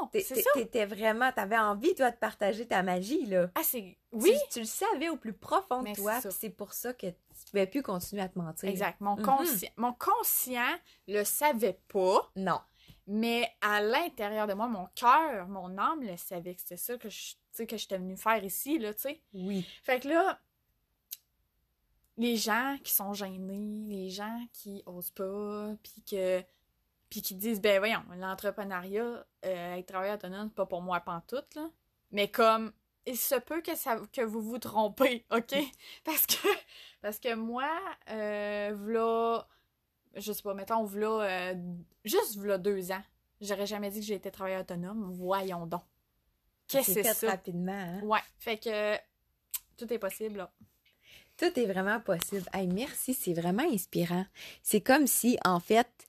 Non, 0.00 0.08
T'es- 0.08 0.20
c'est 0.20 0.42
ça. 0.42 0.50
T'étais 0.54 0.84
vraiment... 0.86 1.32
T'avais 1.32 1.58
envie, 1.58 1.94
toi, 1.94 2.10
de 2.10 2.16
partager 2.16 2.66
ta 2.66 2.82
magie, 2.82 3.26
là. 3.26 3.50
Ah, 3.54 3.62
c'est. 3.62 3.96
Oui, 4.12 4.32
Tu, 4.48 4.54
tu 4.54 4.60
le 4.60 4.66
savais 4.66 5.08
au 5.08 5.16
plus 5.16 5.32
profond 5.32 5.78
de 5.80 5.84
Mais 5.84 5.94
toi, 5.94 6.14
c'est 6.16 6.22
ça. 6.22 6.28
puis 6.30 6.38
c'est 6.40 6.50
pour 6.50 6.72
ça 6.72 6.92
que 6.92 7.06
tu 7.08 7.44
pouvais 7.50 7.66
plus 7.66 7.82
continuer 7.82 8.22
à 8.22 8.28
te 8.28 8.38
mentir. 8.38 8.68
exact. 8.68 9.00
Mon, 9.00 9.16
Mhm. 9.16 9.24
conscient, 9.24 9.70
mon 9.76 9.92
conscient 9.92 10.74
le 11.08 11.24
savait 11.24 11.78
pas, 11.88 12.30
Non. 12.36 12.60
mais 13.06 13.48
à 13.60 13.80
l'intérieur 13.82 14.46
de 14.46 14.54
moi, 14.54 14.68
mon 14.68 14.86
cœur, 14.94 15.48
mon 15.48 15.76
âme 15.78 16.02
le 16.02 16.16
savait 16.16 16.54
que 16.54 16.60
c'était 16.62 16.76
ça 16.76 16.96
que 16.96 17.08
je, 17.10 17.34
que 17.64 17.76
j'étais 17.76 17.98
venue 17.98 18.16
faire 18.16 18.42
ici, 18.44 18.78
là, 18.78 18.94
tu 18.94 19.00
sais. 19.02 19.20
Oui. 19.34 19.66
Fait 19.82 20.00
que 20.00 20.08
là, 20.08 20.38
les 22.18 22.36
gens 22.36 22.76
qui 22.82 22.92
sont 22.92 23.12
gênés, 23.12 23.84
les 23.88 24.08
gens 24.10 24.40
qui 24.52 24.82
osent 24.86 25.10
pas, 25.10 25.74
puis 25.82 26.02
que 26.10 26.42
puis 27.10 27.22
qui 27.22 27.34
disent 27.34 27.60
ben 27.60 27.78
voyons, 27.78 28.02
l'entrepreneuriat, 28.16 29.26
euh, 29.44 29.74
être 29.76 29.86
travailleur 29.86 30.16
autonome, 30.16 30.48
c'est 30.48 30.54
pas 30.56 30.66
pour 30.66 30.82
moi 30.82 31.00
pantoute 31.00 31.54
là. 31.54 31.70
Mais 32.10 32.28
comme 32.28 32.72
il 33.06 33.16
se 33.16 33.36
peut 33.36 33.60
que 33.62 33.74
ça 33.76 33.98
que 34.12 34.22
vous 34.22 34.40
vous 34.42 34.58
trompez, 34.58 35.24
OK? 35.30 35.54
Parce 36.04 36.26
que 36.26 36.48
parce 37.00 37.18
que 37.18 37.34
moi 37.34 37.70
euh, 38.10 38.72
v'là 38.74 39.46
je 40.14 40.32
sais 40.32 40.42
pas, 40.42 40.54
mettons 40.54 40.84
v'là 40.84 41.20
euh, 41.52 41.54
juste 42.04 42.36
v'là 42.38 42.58
deux 42.58 42.90
ans, 42.90 43.02
j'aurais 43.40 43.66
jamais 43.66 43.90
dit 43.90 44.00
que 44.00 44.06
j'étais 44.06 44.30
travailleur 44.30 44.62
autonome, 44.62 45.12
voyons 45.14 45.66
donc. 45.66 45.82
Qu'est-ce 46.68 46.86
que 46.94 47.02
C'est 47.02 47.04
ça? 47.14 47.30
rapidement, 47.30 47.72
hein? 47.72 48.00
Ouais, 48.02 48.18
fait 48.38 48.58
que 48.58 48.96
tout 49.76 49.92
est 49.92 49.98
possible 49.98 50.38
là. 50.38 50.50
Tout 51.36 51.60
est 51.60 51.66
vraiment 51.66 52.00
possible. 52.00 52.44
Hey, 52.52 52.66
merci, 52.66 53.12
c'est 53.12 53.34
vraiment 53.34 53.62
inspirant. 53.62 54.24
C'est 54.62 54.80
comme 54.80 55.06
si, 55.06 55.38
en 55.44 55.60
fait, 55.60 56.08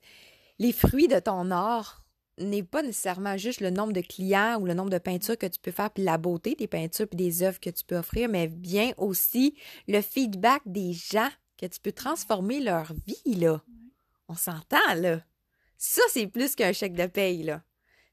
les 0.58 0.72
fruits 0.72 1.08
de 1.08 1.18
ton 1.18 1.50
art 1.50 2.04
n'est 2.38 2.62
pas 2.62 2.82
nécessairement 2.82 3.36
juste 3.36 3.60
le 3.60 3.70
nombre 3.70 3.92
de 3.92 4.00
clients 4.00 4.60
ou 4.60 4.66
le 4.66 4.74
nombre 4.74 4.90
de 4.90 4.98
peintures 4.98 5.36
que 5.36 5.46
tu 5.46 5.58
peux 5.58 5.72
faire, 5.72 5.90
puis 5.90 6.04
la 6.04 6.18
beauté 6.18 6.54
des 6.54 6.68
peintures 6.68 7.08
puis 7.08 7.16
des 7.16 7.42
œuvres 7.42 7.58
que 7.58 7.70
tu 7.70 7.84
peux 7.84 7.96
offrir, 7.96 8.28
mais 8.28 8.46
bien 8.46 8.92
aussi 8.96 9.56
le 9.88 10.00
feedback 10.00 10.62
des 10.66 10.92
gens, 10.92 11.30
que 11.56 11.66
tu 11.66 11.80
peux 11.80 11.90
transformer 11.90 12.60
leur 12.60 12.92
vie, 13.06 13.34
là. 13.34 13.60
On 14.28 14.36
s'entend, 14.36 14.94
là. 14.96 15.20
Ça, 15.76 16.02
c'est 16.12 16.28
plus 16.28 16.54
qu'un 16.54 16.72
chèque 16.72 16.92
de 16.94 17.06
paye, 17.06 17.42
là. 17.42 17.62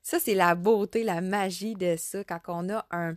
Ça, 0.01 0.19
c'est 0.19 0.33
la 0.33 0.55
beauté, 0.55 1.03
la 1.03 1.21
magie 1.21 1.75
de 1.75 1.95
ça, 1.95 2.23
quand 2.23 2.39
on 2.47 2.69
a 2.69 2.87
un, 2.89 3.15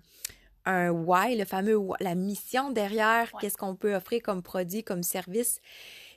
un 0.66 0.90
why, 0.90 1.34
le 1.36 1.46
fameux 1.46 1.76
why, 1.76 1.96
la 2.00 2.14
mission 2.14 2.70
derrière, 2.70 3.30
Ouais. 3.32 3.40
qu'est-ce 3.40 3.56
qu'on 3.56 3.74
peut 3.76 3.94
offrir 3.94 4.20
comme 4.22 4.42
produit, 4.42 4.84
comme 4.84 5.02
service. 5.02 5.60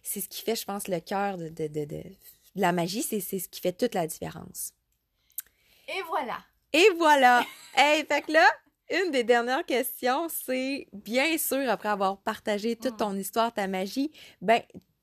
C'est 0.04 0.20
ce 0.20 0.28
qui 0.28 0.42
fait, 0.42 0.58
je 0.58 0.66
pense, 0.66 0.90
le 0.90 1.00
cœur 1.00 1.38
de, 1.38 1.48
de, 1.48 1.68
de, 1.68 1.86
de- 1.86 1.86
de 1.86 2.04
la 2.56 2.72
magie, 2.72 3.04
c'est 3.04 3.20
ce 3.22 3.48
qui 3.48 3.62
fait 3.62 3.74
toute 3.74 3.94
la 3.96 4.08
différence. 4.08 4.74
Et 5.88 6.02
voilà. 6.08 6.38
Et 6.74 6.88
voilà! 6.98 7.46
hey, 7.76 8.06
fait 8.06 8.22
que 8.22 8.32
là, 8.32 8.48
une 8.90 9.12
des 9.12 9.24
dernières 9.24 9.66
questions, 9.66 10.28
c'est 10.30 10.88
bien 10.94 11.38
sûr, 11.38 11.70
après 11.70 11.90
avoir 11.90 12.18
partagé 12.22 12.76
toute 12.76 12.94
Mm. 12.94 12.98
ton 12.98 13.16
histoire, 13.18 13.54
ta 13.54 13.68
magie, 13.68 14.12
ben, 14.42 14.62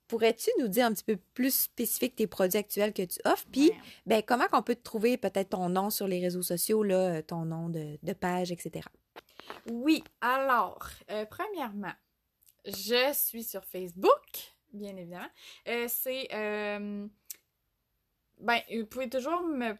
pourrais-tu 0.08 0.50
nous 0.58 0.68
dire 0.68 0.86
un 0.86 0.92
petit 0.92 1.04
peu 1.04 1.16
plus 1.34 1.54
spécifique 1.54 2.16
tes 2.16 2.26
produits 2.26 2.58
actuels 2.58 2.92
que 2.94 3.02
tu 3.02 3.18
offres? 3.26 3.46
Puis, 3.52 3.68
Ouais. 3.70 3.76
ben, 4.06 4.22
comment 4.22 4.46
qu'on 4.48 4.62
peut 4.62 4.74
te 4.74 4.82
trouver 4.82 5.16
peut-être 5.18 5.50
ton 5.50 5.68
nom 5.68 5.90
sur 5.90 6.06
les 6.08 6.20
réseaux 6.20 6.42
sociaux, 6.42 6.82
là, 6.82 7.22
ton 7.22 7.44
nom 7.44 7.68
de, 7.68 7.98
de 8.02 8.12
page, 8.14 8.50
etc. 8.52 8.86
Oui, 9.70 10.02
alors, 10.20 10.78
euh, 11.10 11.24
premièrement, 11.26 11.92
je 12.66 13.12
suis 13.14 13.44
sur 13.44 13.64
Facebook, 13.64 14.52
bien 14.72 14.96
évidemment. 14.96 15.28
Euh, 15.66 15.86
c'est. 15.88 16.28
euh, 16.32 17.06
ben, 18.40 18.60
vous 18.70 18.86
pouvez 18.86 19.08
toujours 19.08 19.42
me, 19.42 19.74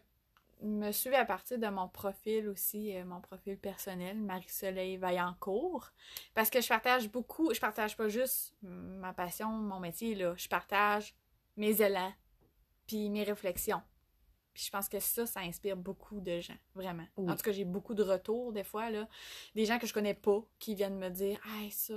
me 0.61 0.91
suivre 0.91 1.17
à 1.17 1.25
partir 1.25 1.57
de 1.57 1.67
mon 1.67 1.87
profil 1.87 2.49
aussi, 2.49 2.95
euh, 2.95 3.05
mon 3.05 3.21
profil 3.21 3.57
personnel, 3.57 4.17
Marie-Soleil 4.17 4.97
Vaillancourt. 4.97 5.91
Parce 6.33 6.49
que 6.49 6.61
je 6.61 6.67
partage 6.67 7.09
beaucoup, 7.09 7.53
je 7.53 7.59
partage 7.59 7.95
pas 7.95 8.09
juste 8.09 8.55
ma 8.61 9.13
passion, 9.13 9.49
mon 9.49 9.79
métier, 9.79 10.15
là. 10.15 10.33
Je 10.37 10.47
partage 10.47 11.15
mes 11.57 11.81
élans, 11.81 12.13
puis 12.87 13.09
mes 13.09 13.23
réflexions. 13.23 13.81
Puis 14.53 14.63
je 14.65 14.71
pense 14.71 14.89
que 14.89 14.99
ça, 14.99 15.25
ça 15.25 15.41
inspire 15.41 15.77
beaucoup 15.77 16.19
de 16.19 16.39
gens, 16.39 16.57
vraiment. 16.75 17.05
Oui. 17.17 17.31
En 17.31 17.35
tout 17.35 17.43
cas, 17.43 17.51
j'ai 17.51 17.65
beaucoup 17.65 17.93
de 17.93 18.03
retours 18.03 18.51
des 18.51 18.63
fois, 18.63 18.89
là. 18.89 19.07
Des 19.55 19.65
gens 19.65 19.79
que 19.79 19.87
je 19.87 19.93
connais 19.93 20.13
pas 20.13 20.43
qui 20.57 20.75
viennent 20.75 20.97
me 20.97 21.09
dire 21.09 21.39
Hey, 21.55 21.71
ça, 21.71 21.93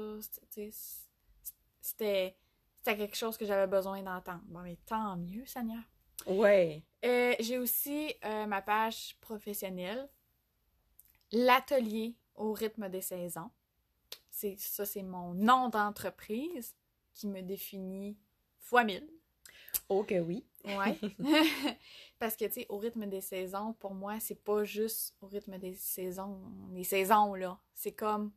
c'était 1.81 2.37
quelque 2.85 3.17
chose 3.17 3.37
que 3.37 3.47
j'avais 3.47 3.67
besoin 3.67 4.03
d'entendre. 4.03 4.43
Bon, 4.47 4.61
mais 4.61 4.79
tant 4.87 5.17
mieux, 5.17 5.47
Seigneur. 5.47 5.83
Ouais. 6.27 6.83
Euh, 7.05 7.35
j'ai 7.41 7.59
aussi 7.59 8.15
euh, 8.25 8.47
ma 8.47 8.63
page 8.63 9.17
professionnelle, 9.21 10.09
l'atelier 11.33 12.15
au 12.35 12.53
rythme 12.53 12.89
des 12.89 13.01
saisons. 13.01 13.51
C'est 14.31 14.57
ça, 14.59 14.85
c'est 14.87 15.03
mon 15.03 15.35
nom 15.35 15.69
d'entreprise 15.69 16.75
qui 17.13 17.27
me 17.29 17.43
définit 17.43 18.17
fois 18.59 18.85
mille. 18.85 19.09
Oh 19.89 20.05
que 20.05 20.19
oui. 20.21 20.45
Ouais. 20.65 20.99
Parce 22.19 22.37
que, 22.37 22.45
tu 22.47 22.53
sais, 22.53 22.67
au 22.69 22.79
rythme 22.79 23.07
des 23.07 23.21
saisons, 23.21 23.73
pour 23.75 23.95
moi, 23.95 24.21
c'est 24.21 24.43
pas 24.43 24.65
juste 24.65 25.15
au 25.21 25.27
rythme 25.27 25.59
des 25.59 25.75
saisons, 25.75 26.41
les 26.73 26.85
saisons, 26.85 27.35
là. 27.35 27.59
C'est 27.75 27.93
comme. 27.93 28.33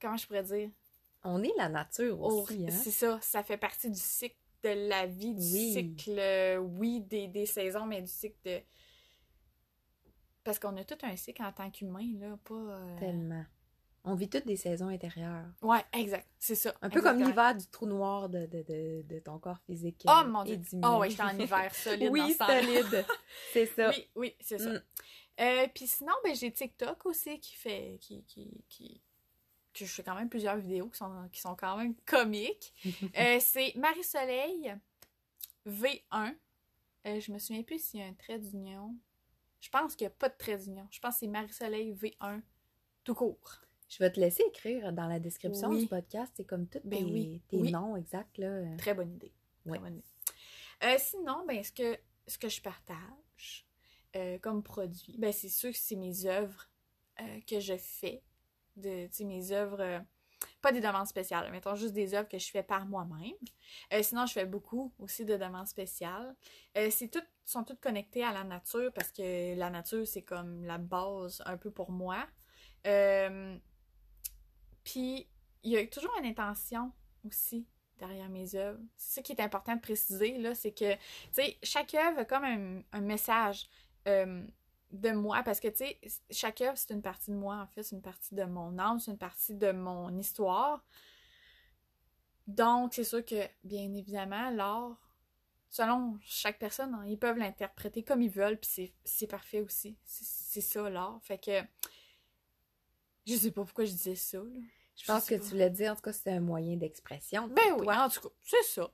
Comment 0.00 0.16
je 0.16 0.26
pourrais 0.26 0.42
dire? 0.42 0.70
On 1.24 1.42
est 1.42 1.52
la 1.56 1.68
nature 1.68 2.20
Au- 2.20 2.42
aussi, 2.42 2.66
hein? 2.66 2.70
C'est 2.70 2.90
ça, 2.90 3.20
ça 3.20 3.42
fait 3.42 3.56
partie 3.56 3.90
du 3.90 3.98
cycle 4.00 4.36
de 4.62 4.88
la 4.88 5.06
vie, 5.06 5.34
du 5.34 5.40
Oui. 5.42 5.72
cycle, 5.72 6.16
euh, 6.18 6.56
oui, 6.58 7.00
des, 7.00 7.28
des 7.28 7.46
saisons, 7.46 7.86
mais 7.86 8.00
du 8.00 8.08
cycle 8.10 8.38
de. 8.44 8.60
Parce 10.44 10.58
qu'on 10.58 10.76
a 10.76 10.84
tout 10.84 10.98
un 11.02 11.16
cycle 11.16 11.42
en 11.42 11.52
tant 11.52 11.70
qu'humain, 11.70 12.06
là, 12.18 12.36
pas. 12.44 12.54
euh, 12.54 12.98
Tellement. 12.98 13.44
On 14.04 14.16
vit 14.16 14.28
toutes 14.28 14.46
des 14.46 14.56
saisons 14.56 14.88
intérieures. 14.88 15.46
Ouais, 15.62 15.78
exact, 15.92 16.26
c'est 16.36 16.56
ça. 16.56 16.74
Un 16.82 16.90
peu 16.90 17.00
comme 17.00 17.22
l'hiver 17.22 17.54
du 17.56 17.64
trou 17.68 17.86
noir 17.86 18.28
de, 18.28 18.46
de, 18.46 18.62
de, 18.62 19.02
de 19.02 19.18
ton 19.20 19.38
corps 19.38 19.60
physique. 19.64 20.02
Oh 20.08 20.10
euh, 20.10 20.28
mon 20.28 20.42
dieu! 20.42 20.60
Oh 20.82 20.98
ouais, 20.98 21.10
j'étais 21.10 21.22
en 21.22 21.38
hiver 21.38 21.72
solide 21.72 22.06
dans 22.08 22.12
Oui, 22.12 22.32
ce 22.32 22.38
temps-là. 22.38 22.62
solide. 22.62 23.06
C'est 23.52 23.66
ça. 23.66 23.90
Oui, 23.90 24.08
oui, 24.16 24.36
c'est 24.40 24.58
ça. 24.58 24.70
Mm. 24.72 24.82
Euh, 25.40 25.66
Puis 25.72 25.86
sinon, 25.86 26.12
ben, 26.24 26.34
j'ai 26.34 26.50
TikTok 26.50 27.06
aussi 27.06 27.38
qui 27.38 27.54
fait. 27.54 27.96
qui, 28.00 28.24
qui, 28.24 28.64
qui... 28.68 29.00
que 29.72 29.84
je 29.84 29.92
fais 29.92 30.02
quand 30.02 30.14
même 30.14 30.28
plusieurs 30.28 30.56
vidéos 30.58 30.88
qui 30.88 30.98
sont, 30.98 31.28
qui 31.32 31.40
sont 31.40 31.54
quand 31.56 31.76
même 31.76 31.94
comiques. 32.06 32.72
Euh, 33.18 33.38
c'est 33.40 33.74
Marie-Soleil 33.76 34.74
V1. 35.66 36.34
Euh, 37.06 37.20
je 37.20 37.32
me 37.32 37.38
souviens 37.38 37.62
plus 37.62 37.82
s'il 37.82 38.00
y 38.00 38.02
a 38.02 38.06
un 38.06 38.14
trait 38.14 38.38
d'union. 38.38 38.94
Je 39.60 39.68
pense 39.70 39.94
qu'il 39.96 40.06
n'y 40.06 40.12
a 40.12 40.16
pas 40.16 40.28
de 40.28 40.36
trait 40.36 40.58
d'union. 40.58 40.86
Je 40.90 41.00
pense 41.00 41.14
que 41.14 41.20
c'est 41.20 41.26
Marie-Soleil 41.28 41.92
V1 41.94 42.40
tout 43.04 43.14
court. 43.14 43.60
Je 43.88 43.98
vais 43.98 44.10
te 44.10 44.18
laisser 44.20 44.42
écrire 44.48 44.92
dans 44.92 45.06
la 45.06 45.20
description 45.20 45.68
Oui. 45.68 45.80
du 45.82 45.86
podcast. 45.88 46.32
C'est 46.36 46.44
comme 46.44 46.66
tous 46.66 46.80
Ben 46.84 47.04
tes, 47.04 47.12
oui, 47.12 47.42
tes 47.48 47.56
oui. 47.58 47.70
noms 47.72 47.96
exacts. 47.96 48.38
Là. 48.38 48.76
Très 48.78 48.94
bonne 48.94 49.12
idée. 49.14 49.32
Très 49.66 49.78
bonne 49.78 49.96
idée. 49.98 50.04
Euh, 50.84 50.96
sinon, 50.98 51.44
ben, 51.46 51.62
ce 51.62 51.70
que, 51.72 51.98
ce 52.26 52.38
que 52.38 52.48
je 52.48 52.60
partage 52.62 53.66
euh, 54.16 54.38
comme 54.38 54.62
produit, 54.62 55.16
ben, 55.18 55.32
c'est 55.32 55.48
sûr 55.48 55.70
que 55.70 55.76
c'est 55.78 55.96
mes 55.96 56.26
œuvres 56.26 56.68
que 57.46 57.60
je 57.60 57.76
fais. 57.76 58.22
De, 58.76 59.24
mes 59.24 59.52
œuvres. 59.52 59.80
euh, 59.80 60.00
pas 60.60 60.72
des 60.72 60.80
demandes 60.80 61.06
spéciales, 61.06 61.50
mettons 61.50 61.74
juste 61.74 61.92
des 61.92 62.14
œuvres 62.14 62.28
que 62.28 62.38
je 62.38 62.50
fais 62.50 62.62
par 62.62 62.86
moi-même. 62.86 63.34
Euh, 63.92 64.02
sinon, 64.02 64.26
je 64.26 64.32
fais 64.32 64.46
beaucoup 64.46 64.92
aussi 64.98 65.24
de 65.24 65.36
demandes 65.36 65.66
spéciales. 65.66 66.34
Euh, 66.76 66.88
c'est 66.90 67.08
tout, 67.08 67.22
sont 67.44 67.64
toutes 67.64 67.80
connectées 67.80 68.24
à 68.24 68.32
la 68.32 68.44
nature 68.44 68.92
parce 68.94 69.10
que 69.10 69.56
la 69.56 69.70
nature, 69.70 70.06
c'est 70.06 70.22
comme 70.22 70.64
la 70.64 70.78
base 70.78 71.42
un 71.46 71.56
peu 71.56 71.70
pour 71.70 71.90
moi. 71.90 72.26
Euh, 72.86 73.56
puis, 74.84 75.28
il 75.62 75.72
y 75.72 75.76
a 75.76 75.86
toujours 75.86 76.16
une 76.18 76.26
intention 76.26 76.92
aussi 77.26 77.66
derrière 77.98 78.28
mes 78.28 78.54
œuvres. 78.54 78.80
C'est 78.96 79.16
ça 79.16 79.22
qui 79.22 79.32
est 79.32 79.40
important 79.40 79.76
de 79.76 79.80
préciser, 79.80 80.38
là, 80.38 80.54
c'est 80.54 80.72
que, 80.72 80.94
tu 80.94 81.00
sais, 81.32 81.58
chaque 81.62 81.94
œuvre 81.94 82.20
a 82.20 82.24
comme 82.24 82.44
un, 82.92 83.00
message 83.00 83.68
de 84.92 85.10
moi, 85.10 85.42
parce 85.42 85.58
que, 85.60 85.68
tu 85.68 85.78
sais, 85.78 85.98
chaque 86.30 86.60
œuvre, 86.60 86.76
c'est 86.76 86.92
une 86.92 87.02
partie 87.02 87.30
de 87.30 87.36
moi, 87.36 87.56
en 87.56 87.66
fait, 87.66 87.82
c'est 87.82 87.96
une 87.96 88.02
partie 88.02 88.34
de 88.34 88.44
mon 88.44 88.78
âme, 88.78 88.98
c'est 89.00 89.10
une 89.10 89.18
partie 89.18 89.54
de 89.54 89.72
mon 89.72 90.16
histoire. 90.18 90.84
Donc, 92.46 92.94
c'est 92.94 93.04
sûr 93.04 93.24
que, 93.24 93.46
bien 93.64 93.92
évidemment, 93.94 94.50
l'art, 94.50 94.96
selon 95.70 96.18
chaque 96.22 96.58
personne, 96.58 96.94
hein, 96.94 97.04
ils 97.06 97.18
peuvent 97.18 97.38
l'interpréter 97.38 98.02
comme 98.02 98.20
ils 98.22 98.30
veulent, 98.30 98.58
puis 98.58 98.92
c'est 99.04 99.26
parfait 99.26 99.60
aussi. 99.60 99.96
C'est 100.04 100.60
ça, 100.60 100.90
l'art. 100.90 101.18
Fait 101.22 101.38
que, 101.38 101.60
je 103.26 103.34
sais 103.36 103.50
pas 103.52 103.64
pourquoi 103.64 103.84
je 103.84 103.92
disais 103.92 104.16
ça, 104.16 104.38
là. 104.38 104.60
Je 104.94 105.06
pense 105.06 105.24
que 105.24 105.34
tu 105.36 105.40
voulais 105.50 105.70
dire, 105.70 105.92
en 105.92 105.96
tout 105.96 106.02
cas, 106.02 106.12
c'est 106.12 106.30
un 106.30 106.40
moyen 106.40 106.76
d'expression. 106.76 107.48
Ben 107.48 107.72
oui, 107.78 107.86
en 107.88 108.08
tout 108.10 108.20
cas, 108.20 108.28
c'est 108.42 108.62
ça. 108.64 108.90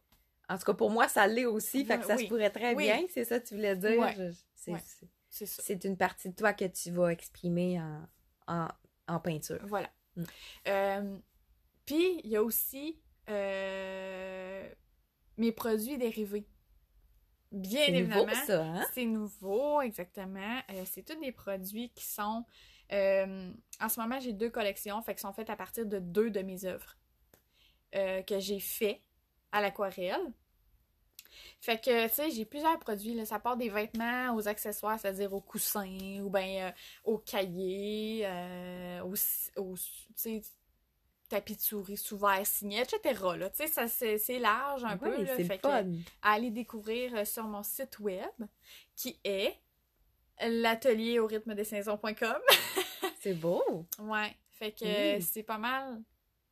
En 0.48 0.56
tout 0.56 0.64
cas, 0.64 0.74
pour 0.74 0.90
moi, 0.90 1.08
ça 1.08 1.26
l'est 1.26 1.44
aussi, 1.44 1.84
fait 1.84 1.98
que 1.98 2.06
ça 2.06 2.14
Oui. 2.16 2.22
se 2.24 2.28
pourrait 2.28 2.50
très 2.50 2.74
Oui. 2.74 2.84
bien, 2.84 3.04
c'est 3.10 3.24
ça 3.24 3.40
que 3.40 3.48
tu 3.48 3.54
voulais 3.56 3.76
dire? 3.76 3.98
Ouais. 3.98 4.14
Je- 4.16 4.32
c'est- 4.54 4.72
Ouais. 4.72 4.80
C'est- 5.28 5.84
une 5.84 5.96
partie 5.96 6.30
de 6.30 6.34
toi 6.34 6.52
que 6.54 6.64
tu 6.66 6.90
vas 6.90 7.12
exprimer 7.12 7.80
en, 7.80 8.06
en, 8.46 8.68
en 9.08 9.20
peinture. 9.20 9.60
Voilà. 9.66 9.90
Mm. 10.16 10.24
Euh, 10.68 11.18
Puis, 11.84 12.20
il 12.24 12.30
y 12.30 12.36
a 12.36 12.42
aussi 12.42 12.98
euh, 13.28 14.68
mes 15.36 15.52
produits 15.52 15.98
dérivés. 15.98 16.46
Bien 17.50 17.86
C'est 17.86 17.92
nouveau, 18.02 18.22
évidemment. 18.26 18.46
ça, 18.46 18.64
hein? 18.64 18.86
C'est 18.92 19.04
nouveau, 19.06 19.80
exactement. 19.80 20.60
Euh, 20.70 20.82
c'est 20.84 21.02
tous 21.02 21.18
des 21.20 21.32
produits 21.32 21.90
qui 21.94 22.04
sont. 22.04 22.44
en 22.90 23.88
ce 23.88 24.00
moment, 24.00 24.20
j'ai 24.20 24.32
deux 24.34 24.50
collections, 24.50 25.00
fait 25.02 25.14
qui 25.14 25.20
sont 25.22 25.32
faites 25.32 25.50
à 25.50 25.56
partir 25.56 25.86
de 25.86 25.98
deux 25.98 26.30
de 26.30 26.40
mes 26.42 26.64
œuvres 26.64 26.96
que 27.92 28.38
j'ai 28.38 28.60
fait 28.60 29.00
à 29.52 29.60
l'aquarelle. 29.62 30.32
Fait 31.60 31.82
que, 31.82 32.08
tu 32.08 32.14
sais, 32.14 32.30
j'ai 32.30 32.44
plusieurs 32.44 32.78
produits, 32.78 33.14
là. 33.14 33.24
Ça 33.24 33.38
part 33.38 33.56
des 33.56 33.68
vêtements 33.68 34.34
aux 34.34 34.46
accessoires, 34.48 34.98
c'est-à-dire 34.98 35.32
aux 35.32 35.40
coussins, 35.40 36.20
ou 36.22 36.30
bien 36.30 36.68
euh, 36.68 36.70
aux 37.04 37.18
cahiers, 37.18 38.22
euh, 38.24 39.02
aux, 39.02 39.14
aux, 39.60 39.74
tapis 41.28 41.56
de 41.56 41.60
souris 41.60 41.96
sous 41.96 42.16
verre 42.16 42.46
signé, 42.46 42.80
etc. 42.80 43.22
Là. 43.36 43.50
Tu 43.50 43.66
sais, 43.66 44.18
c'est, 44.18 44.38
large 44.38 44.84
un 44.84 44.96
peu, 44.96 45.22
là. 45.22 45.36
Fait 45.36 45.58
que, 45.58 45.68
à 45.68 46.32
aller 46.32 46.50
découvrir 46.50 47.14
euh, 47.14 47.24
sur 47.24 47.44
mon 47.44 47.62
site 47.62 47.98
web, 47.98 48.30
qui 48.96 49.18
est 49.24 49.58
l'atelier 50.40 51.18
au 51.18 51.26
rythme 51.26 51.54
des 51.54 51.64
saisons.com. 51.64 52.38
C'est 53.20 53.34
beau. 53.34 53.86
ouais. 53.98 54.36
Fait 54.50 54.72
que 54.72 55.16
Oui. 55.16 55.22
c'est 55.22 55.42
pas 55.44 55.58
mal. 55.58 56.02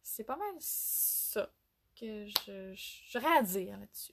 C'est 0.03 0.25
pas 0.25 0.37
mal 0.37 0.55
ça 0.61 1.51
que 1.99 2.27
je, 2.27 2.73
j'aurais 3.11 3.39
à 3.39 3.43
dire 3.43 3.79
là-dessus. 3.79 4.13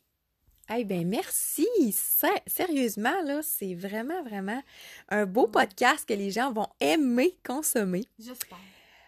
Eh 0.69 0.83
bien, 0.85 1.03
merci. 1.03 1.67
Sé- 1.91 2.41
Sérieusement, 2.47 3.21
là, 3.23 3.41
c'est 3.43 3.75
vraiment, 3.75 4.23
vraiment 4.23 4.61
un 5.09 5.25
beau 5.25 5.47
podcast 5.47 6.07
que 6.07 6.13
les 6.13 6.31
gens 6.31 6.51
vont 6.53 6.69
aimer 6.79 7.37
consommer. 7.45 8.05
J'espère. 8.17 8.57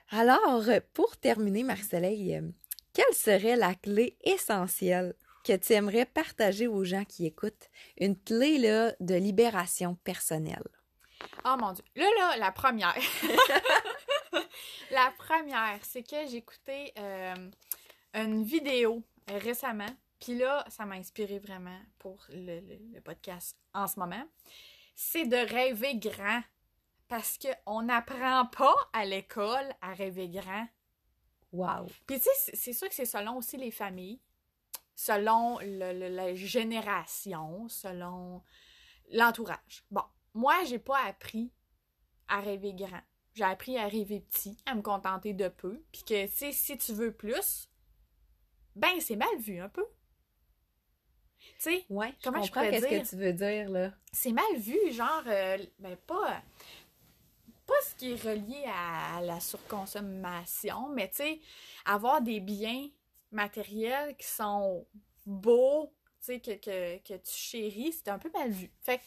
Alors, 0.09 0.63
pour 0.93 1.17
terminer, 1.17 1.63
Marceline, 1.63 2.45
euh, 2.47 2.51
quelle 2.93 3.13
serait 3.15 3.55
la 3.55 3.73
clé 3.73 4.17
essentielle 4.23 5.15
que 5.43 5.55
tu 5.55 5.73
aimerais 5.73 6.05
partager 6.05 6.67
aux 6.67 6.83
gens 6.83 7.05
qui 7.05 7.25
écoutent? 7.25 7.69
Une 7.99 8.17
clé 8.17 8.57
là, 8.57 8.93
de 8.99 9.15
libération 9.15 9.95
personnelle. 10.03 10.63
Oh 11.45 11.55
mon 11.57 11.71
dieu. 11.71 11.83
Là, 11.95 12.09
là, 12.17 12.37
la 12.37 12.51
première. 12.51 12.95
la 14.91 15.11
première, 15.17 15.79
c'est 15.83 16.03
que 16.03 16.15
j'ai 16.29 16.37
écouté 16.37 16.93
euh, 16.99 17.33
une 18.13 18.43
vidéo 18.43 19.01
récemment. 19.27 19.85
Puis 20.19 20.37
là, 20.37 20.65
ça 20.69 20.85
m'a 20.85 20.95
inspiré 20.95 21.39
vraiment 21.39 21.79
pour 21.99 22.25
le, 22.29 22.59
le- 22.61 22.93
le 22.93 23.01
podcast 23.01 23.57
en 23.73 23.87
ce 23.87 23.99
moment. 23.99 24.23
C'est 24.95 25.25
de 25.25 25.35
rêver 25.37 25.95
grand. 25.97 26.41
Parce 27.07 27.37
qu'on 27.37 27.83
n'apprend 27.83 28.47
pas 28.47 28.73
à 28.91 29.05
l'école 29.05 29.69
à 29.81 29.93
rêver 29.93 30.27
grand. 30.29 30.67
Wow. 31.51 31.85
Puis 32.07 32.17
tu 32.19 32.23
sais, 32.23 32.51
c'est- 32.55 32.73
sûr 32.73 32.89
que 32.89 32.95
c'est 32.95 33.05
selon 33.05 33.37
aussi 33.37 33.57
les 33.57 33.69
familles, 33.71 34.19
selon 34.95 35.59
le- 35.59 36.09
la 36.09 36.33
génération, 36.33 37.67
selon 37.69 38.41
l'entourage. 39.11 39.83
Bon, 39.91 40.01
moi, 40.33 40.63
j'ai 40.65 40.79
pas 40.79 40.97
appris 41.05 41.51
à 42.27 42.39
rêver 42.41 42.73
grand. 42.73 43.01
J'ai 43.35 43.43
appris 43.43 43.77
à 43.77 43.87
rêver 43.87 44.21
petit, 44.21 44.57
à 44.65 44.73
me 44.73 44.81
contenter 44.81 45.33
de 45.33 45.47
peu, 45.49 45.83
puis 45.91 46.03
que, 46.03 46.25
tu 46.25 46.31
sais, 46.31 46.51
si 46.53 46.77
tu 46.77 46.93
veux 46.93 47.13
plus, 47.13 47.69
ben, 48.75 48.99
c'est 48.99 49.15
mal 49.17 49.37
vu 49.39 49.59
un 49.59 49.69
peu. 49.69 49.85
Tu 51.59 51.71
sais, 51.71 51.85
Ouais, 51.89 52.13
je 52.19 52.23
Comment 52.23 52.41
je 52.41 52.47
comprends 52.47 52.61
pourrais 52.65 52.71
qu'est-ce 52.71 52.87
dire? 52.87 53.01
que 53.03 53.07
tu 53.09 53.15
veux 53.15 53.33
dire, 53.33 53.69
là. 53.69 53.91
c'est 54.11 54.31
mal 54.31 54.55
vu, 54.57 54.77
genre, 54.91 55.23
euh, 55.27 55.57
ben 55.79 55.95
pas, 56.07 56.41
pas 57.65 57.73
ce 57.89 57.95
qui 57.95 58.11
est 58.11 58.21
relié 58.21 58.63
à, 58.67 59.21
la 59.21 59.39
surconsommation, 59.39 60.89
mais 60.89 61.09
tu 61.09 61.15
sais, 61.17 61.39
avoir 61.85 62.21
des 62.21 62.39
biens 62.39 62.89
matériels 63.31 64.15
qui 64.17 64.27
sont 64.27 64.85
beaux, 65.25 65.91
tu 66.19 66.25
sais, 66.33 66.39
que, 66.39 66.51
que, 66.55 66.97
que 66.99 67.13
tu 67.15 67.31
chéris, 67.31 67.93
c'est 67.93 68.09
un 68.09 68.19
peu 68.19 68.29
mal 68.31 68.49
vu. 68.51 68.71
Fait 68.81 68.97
que, 68.99 69.03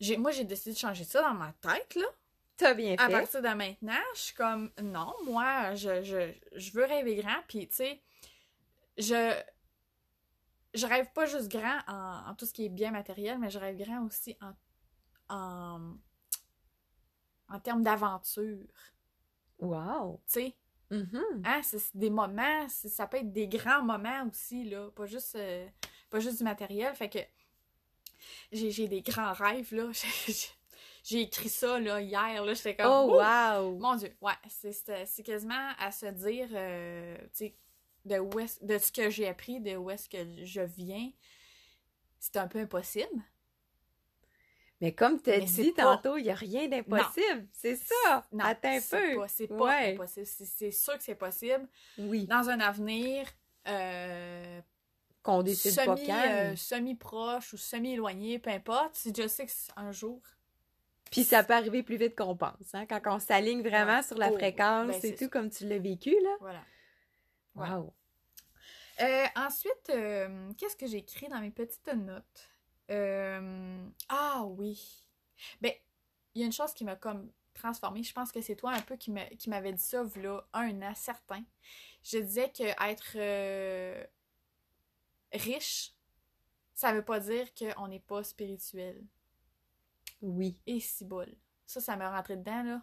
j'ai, 0.00 0.16
moi, 0.16 0.30
j'ai 0.30 0.44
décidé 0.44 0.72
de 0.74 0.78
changer 0.78 1.04
ça 1.04 1.22
dans 1.22 1.34
ma 1.34 1.52
tête, 1.60 1.94
là. 1.94 2.06
T'as 2.56 2.74
bien 2.74 2.94
À 2.98 3.06
fait. 3.06 3.12
partir 3.12 3.42
de 3.42 3.48
maintenant, 3.48 3.92
je 4.14 4.20
suis 4.20 4.34
comme, 4.34 4.70
non, 4.82 5.12
moi, 5.26 5.74
je, 5.74 6.02
je, 6.02 6.32
je 6.54 6.70
veux 6.72 6.84
rêver 6.84 7.16
grand, 7.16 7.38
puis 7.48 7.68
tu 7.68 7.76
sais, 7.76 8.00
je, 8.98 9.34
je 10.76 10.86
rêve 10.86 11.10
pas 11.12 11.26
juste 11.26 11.48
grand 11.50 11.78
en, 11.88 12.30
en 12.30 12.34
tout 12.34 12.46
ce 12.46 12.52
qui 12.52 12.64
est 12.66 12.68
bien 12.70 12.90
matériel, 12.90 13.38
mais 13.38 13.50
je 13.50 13.58
rêve 13.58 13.76
grand 13.76 14.04
aussi 14.06 14.36
en, 14.40 14.52
en, 15.34 15.94
en 17.48 17.60
termes 17.60 17.82
d'aventure, 17.82 18.66
Wow. 19.58 20.20
tu 20.26 20.32
sais? 20.32 20.56
Mhm. 20.90 21.42
Hein, 21.44 21.60
c'est 21.62 21.96
des 21.96 22.10
moments, 22.10 22.68
ça 22.68 23.06
peut 23.06 23.16
être 23.18 23.32
des 23.32 23.48
grands 23.48 23.82
moments 23.82 24.24
aussi, 24.30 24.64
là, 24.64 24.90
pas 24.90 25.06
juste, 25.06 25.34
euh, 25.36 25.66
pas 26.10 26.20
juste 26.20 26.38
du 26.38 26.44
matériel, 26.44 26.94
fait 26.94 27.08
que 27.08 27.18
j'ai 28.52 28.88
des 28.88 29.02
grands 29.02 29.32
rêves, 29.32 29.74
là. 29.74 29.90
J'ai- 31.04 31.20
écrit 31.22 31.48
ça, 31.48 31.78
là, 31.78 32.00
hier, 32.00 32.44
là, 32.44 32.52
j'étais 32.54 32.74
comme... 32.74 32.90
Oh, 32.90 33.20
wow. 33.20 33.78
Mon 33.78 33.94
Dieu, 33.94 34.12
ouais, 34.20 34.32
c'est 34.48 35.22
quasiment 35.22 35.70
à 35.78 35.92
se 35.92 36.06
dire, 36.06 36.48
euh, 36.52 37.16
tu 37.28 37.28
sais, 37.32 37.56
de, 38.06 38.18
où 38.18 38.30
de 38.62 38.78
ce 38.78 38.90
que 38.92 39.10
j'ai 39.10 39.28
appris, 39.28 39.60
de 39.60 39.76
où 39.76 39.90
est-ce 39.90 40.08
que 40.08 40.44
je 40.44 40.60
viens, 40.62 41.10
c'est 42.18 42.36
un 42.36 42.48
peu 42.48 42.58
impossible. 42.60 43.22
Mais 44.80 44.92
comme 44.92 45.20
tu 45.22 45.30
as 45.30 45.38
Mais 45.38 45.44
dit 45.46 45.72
pas- 45.72 45.96
tantôt, 45.96 46.18
il 46.18 46.24
n'y 46.24 46.30
a 46.30 46.34
rien 46.34 46.68
d'impossible. 46.68 47.46
C'est 47.52 47.76
ça. 47.76 48.26
Non, 48.32 48.44
Attends 48.44 48.68
un 48.76 48.80
c'est 48.80 49.10
peu. 49.12 49.16
pas- 49.20 49.28
C'est 49.28 49.46
pas, 49.48 49.54
Ouais. 49.56 49.94
impossible. 49.94 50.26
C'est- 50.26 50.70
sûr 50.70 50.96
que 50.98 51.02
c'est 51.02 51.14
possible. 51.14 51.66
Oui. 51.98 52.26
Dans 52.26 52.48
un 52.50 52.60
avenir 52.60 53.26
euh, 53.68 54.60
Qu'on 55.22 55.42
décide 55.42 55.74
pas 55.76 55.96
semi, 55.96 56.06
quand. 56.06 56.22
euh, 56.28 56.54
semi-proche 56.56 57.52
ou 57.52 57.56
semi-éloigné, 57.56 58.38
peu 58.38 58.50
importe, 58.50 58.94
si 58.94 59.12
je 59.16 59.26
sais 59.26 59.46
que 59.46 59.52
un 59.76 59.90
jour... 59.92 60.20
Puis 61.10 61.24
ça 61.24 61.42
peut 61.42 61.54
arriver 61.54 61.82
plus 61.82 61.96
vite 61.96 62.14
qu'on 62.16 62.36
pense. 62.36 62.74
Hein? 62.74 62.84
Quand 62.86 63.00
on 63.06 63.18
s'aligne 63.18 63.62
vraiment 63.62 63.96
Ouais. 63.96 64.02
sur 64.02 64.18
la 64.18 64.30
Oh, 64.30 64.34
fréquence 64.34 64.88
ben, 64.88 65.00
et 65.04 65.14
tout 65.14 65.24
ça. 65.24 65.30
comme 65.30 65.50
tu 65.50 65.66
l'as 65.66 65.78
vécu, 65.78 66.14
là. 66.22 66.36
Voilà. 66.40 66.62
Wow. 67.54 67.92
Euh, 69.00 69.26
ensuite, 69.36 69.90
euh, 69.90 70.52
qu'est-ce 70.54 70.76
que 70.76 70.86
j'ai 70.86 70.98
écrit 70.98 71.28
dans 71.28 71.40
mes 71.40 71.50
petites 71.50 71.86
notes? 71.88 72.48
Euh, 72.90 73.88
ah 74.08 74.44
oui. 74.46 75.04
Ben, 75.60 75.72
il 76.34 76.40
y 76.40 76.44
a 76.44 76.46
une 76.46 76.52
chose 76.52 76.72
qui 76.72 76.84
m'a 76.84 76.96
comme 76.96 77.30
transformée. 77.54 78.02
Je 78.02 78.12
pense 78.12 78.32
que 78.32 78.40
c'est 78.40 78.56
toi 78.56 78.72
un 78.72 78.80
peu 78.82 78.96
qui 78.96 79.10
m'a- 79.10 79.26
qui 79.30 79.50
m'avais 79.50 79.72
dit 79.72 79.82
ça 79.82 80.04
là 80.16 80.46
un 80.52 80.82
an 80.82 80.94
certain. 80.94 81.42
Je 82.02 82.18
disais 82.18 82.50
que 82.50 82.64
être 82.90 84.06
riche, 85.32 85.94
ça 86.74 86.92
veut 86.92 87.04
pas 87.04 87.20
dire 87.20 87.48
qu'on 87.54 87.88
n'est 87.88 88.00
pas 88.00 88.22
spirituel. 88.22 89.02
Oui. 90.22 90.58
Et 90.66 90.80
si 90.80 91.04
bol. 91.04 91.34
Ça, 91.66 91.80
ça 91.80 91.96
m'a 91.96 92.14
rentré 92.14 92.36
dedans, 92.36 92.62
là. 92.62 92.82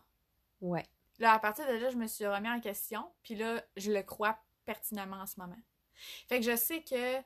Ouais. 0.61 0.85
Là, 1.19 1.33
à 1.33 1.39
partir 1.39 1.65
de 1.67 1.73
là, 1.73 1.89
je 1.89 1.97
me 1.97 2.07
suis 2.07 2.25
remis 2.25 2.49
en 2.49 2.59
question, 2.59 3.11
puis 3.21 3.35
là, 3.35 3.63
je 3.77 3.91
le 3.91 4.03
crois 4.03 4.37
pertinemment 4.65 5.17
en 5.17 5.25
ce 5.25 5.39
moment. 5.39 5.59
Fait 6.27 6.39
que 6.39 6.45
je 6.45 6.55
sais 6.55 6.81
que. 6.83 7.21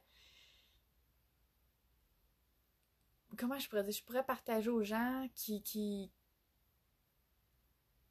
Comment 3.37 3.59
je 3.59 3.69
pourrais 3.69 3.83
dire? 3.83 3.93
Je 3.93 4.03
pourrais 4.03 4.25
partager 4.25 4.69
aux 4.69 4.83
gens 4.83 5.27
qui. 5.35 5.61
qui... 5.61 6.11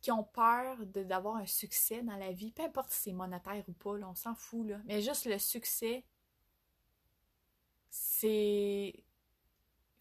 qui 0.00 0.12
ont 0.12 0.24
peur 0.24 0.78
d'avoir 0.86 1.36
un 1.36 1.46
succès 1.46 2.02
dans 2.02 2.16
la 2.16 2.32
vie, 2.32 2.52
peu 2.52 2.62
importe 2.62 2.90
si 2.90 3.02
c'est 3.02 3.12
monétaire 3.12 3.64
ou 3.68 3.72
pas, 3.72 3.90
on 3.90 4.14
s'en 4.14 4.34
fout, 4.34 4.68
là. 4.68 4.80
Mais 4.84 5.02
juste 5.02 5.26
le 5.26 5.38
succès, 5.38 6.04
c'est. 7.90 9.02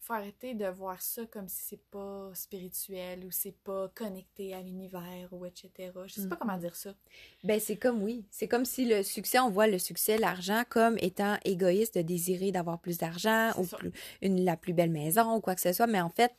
Faut 0.06 0.12
arrêter 0.12 0.54
de 0.54 0.66
voir 0.66 1.02
ça 1.02 1.26
comme 1.26 1.48
si 1.48 1.64
c'est 1.64 1.84
pas 1.90 2.30
spirituel 2.32 3.24
ou 3.24 3.32
c'est 3.32 3.56
pas 3.64 3.88
connecté 3.92 4.54
à 4.54 4.60
l'univers 4.62 5.28
ou 5.32 5.44
etc. 5.44 5.90
Je 6.06 6.14
sais 6.14 6.28
pas 6.28 6.36
Mhm. 6.36 6.38
comment 6.38 6.56
dire 6.58 6.76
ça. 6.76 6.94
Ben, 7.42 7.58
c'est 7.58 7.76
comme 7.76 8.00
oui. 8.04 8.24
C'est 8.30 8.46
comme 8.46 8.64
si 8.64 8.84
le 8.84 9.02
succès, 9.02 9.40
on 9.40 9.50
voit 9.50 9.66
le 9.66 9.80
succès, 9.80 10.16
l'argent, 10.16 10.62
comme 10.68 10.96
étant 11.00 11.38
égoïste 11.44 11.96
de 11.96 12.02
désirer 12.02 12.52
d'avoir 12.52 12.78
plus 12.80 12.98
d'argent 12.98 13.50
ou 13.58 13.66
plus, 13.66 13.90
une, 14.22 14.44
la 14.44 14.56
plus 14.56 14.72
belle 14.74 14.90
maison 14.92 15.34
ou 15.34 15.40
quoi 15.40 15.56
que 15.56 15.60
ce 15.60 15.72
soit. 15.72 15.88
Mais 15.88 16.00
en 16.00 16.10
fait, 16.10 16.32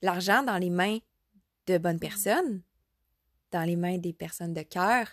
l'argent 0.00 0.44
dans 0.44 0.58
les 0.58 0.70
mains 0.70 0.98
de 1.66 1.76
Mm. 1.76 1.78
bonnes 1.78 1.98
personnes, 1.98 2.62
dans 3.50 3.64
les 3.64 3.74
mains 3.76 3.98
des 3.98 4.12
personnes 4.12 4.54
de 4.54 4.62
cœur, 4.62 5.08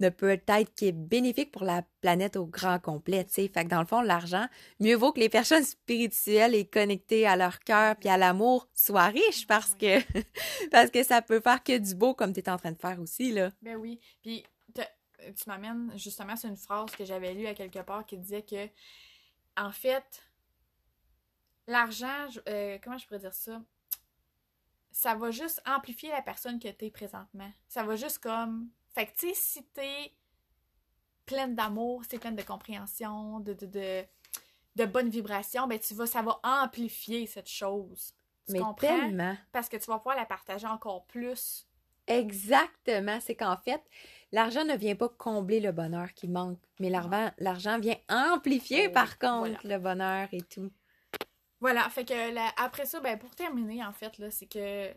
ne 0.00 0.08
peut 0.10 0.38
être 0.46 0.74
qu'est 0.74 0.92
bénéfique 0.92 1.50
pour 1.52 1.64
la 1.64 1.82
planète 2.00 2.36
au 2.36 2.46
grand 2.46 2.78
complet, 2.78 3.24
tu. 3.24 3.48
Fait 3.48 3.64
que 3.64 3.68
dans 3.68 3.80
le 3.80 3.86
fond, 3.86 4.02
l'argent, 4.02 4.46
mieux 4.80 4.94
vaut 4.94 5.12
que 5.12 5.20
les 5.20 5.28
personnes 5.28 5.64
spirituelles 5.64 6.54
et 6.54 6.66
connectées 6.66 7.26
à 7.26 7.36
leur 7.36 7.60
cœur 7.60 7.96
puis 7.96 8.08
à 8.08 8.16
l'amour 8.16 8.68
soient 8.74 9.06
riches 9.06 9.46
parce 9.46 9.74
que 9.74 10.00
parce 10.70 10.90
que 10.90 11.02
ça 11.02 11.22
peut 11.22 11.40
faire 11.40 11.62
que 11.62 11.78
du 11.78 11.94
beau 11.94 12.14
comme 12.14 12.32
tu 12.32 12.40
es 12.40 12.48
en 12.48 12.58
train 12.58 12.72
de 12.72 12.78
faire 12.78 13.00
aussi 13.00 13.32
là. 13.32 13.52
Ben 13.62 13.76
oui. 13.76 13.98
Puis 14.22 14.44
te- 14.74 14.82
tu 15.32 15.48
m'amènes 15.48 15.92
justement 15.96 16.36
sur 16.36 16.48
une 16.50 16.56
phrase 16.56 16.90
que 16.90 17.04
j'avais 17.04 17.32
lue 17.32 17.46
à 17.46 17.54
quelque 17.54 17.80
part 17.80 18.04
qui 18.04 18.18
disait 18.18 18.42
que, 18.42 18.68
en 19.56 19.72
fait, 19.72 20.22
l'argent, 21.66 22.26
euh, 22.48 22.78
comment 22.82 22.98
je 22.98 23.06
pourrais 23.06 23.20
dire 23.20 23.34
ça? 23.34 23.62
Ça 24.92 25.14
va 25.14 25.30
juste 25.30 25.60
amplifier 25.66 26.10
la 26.10 26.22
personne 26.22 26.58
que 26.58 26.68
t'es 26.68 26.90
présentement. 26.90 27.50
Ça 27.68 27.82
va 27.82 27.96
juste 27.96 28.18
comme. 28.18 28.68
Fait 28.96 29.06
que, 29.06 29.12
tu 29.12 29.28
sais, 29.28 29.34
si 29.34 29.64
t'es 29.74 30.14
pleine 31.26 31.54
d'amour, 31.54 32.02
si 32.02 32.08
t'es 32.08 32.18
pleine 32.18 32.34
de 32.34 32.42
compréhension, 32.42 33.40
de, 33.40 33.52
de, 33.52 33.66
de, 33.66 34.04
de 34.76 34.84
bonnes 34.86 35.10
vibrations, 35.10 35.66
ben 35.66 35.78
tu 35.78 35.92
vas, 35.92 36.06
ça 36.06 36.22
va 36.22 36.40
amplifier 36.42 37.26
cette 37.26 37.48
chose. 37.48 38.14
Tu 38.46 38.54
Mais 38.54 38.60
comprends? 38.60 38.86
tellement. 38.88 39.36
Parce 39.52 39.68
que 39.68 39.76
tu 39.76 39.84
vas 39.90 39.98
pouvoir 39.98 40.16
la 40.16 40.24
partager 40.24 40.66
encore 40.66 41.04
plus. 41.06 41.68
Exactement. 42.06 43.18
C'est 43.20 43.34
qu'en 43.34 43.58
fait, 43.58 43.82
l'argent 44.32 44.64
ne 44.64 44.76
vient 44.76 44.96
pas 44.96 45.10
combler 45.10 45.60
le 45.60 45.72
bonheur 45.72 46.14
qui 46.14 46.28
manque, 46.28 46.60
mais 46.80 46.88
l'argent, 46.88 47.78
vient 47.78 47.98
amplifier 48.08 48.88
Oh, 48.88 48.92
par 48.94 49.18
contre 49.18 49.38
voilà. 49.38 49.58
le 49.64 49.78
bonheur 49.78 50.28
et 50.32 50.40
tout. 50.42 50.70
Voilà, 51.60 51.88
fait 51.90 52.04
que 52.04 52.62
après 52.62 52.86
ça, 52.86 53.00
ben 53.00 53.18
pour 53.18 53.34
terminer, 53.34 53.84
en 53.84 53.92
fait, 53.92 54.16
là, 54.18 54.30
c'est 54.30 54.46
que. 54.46 54.94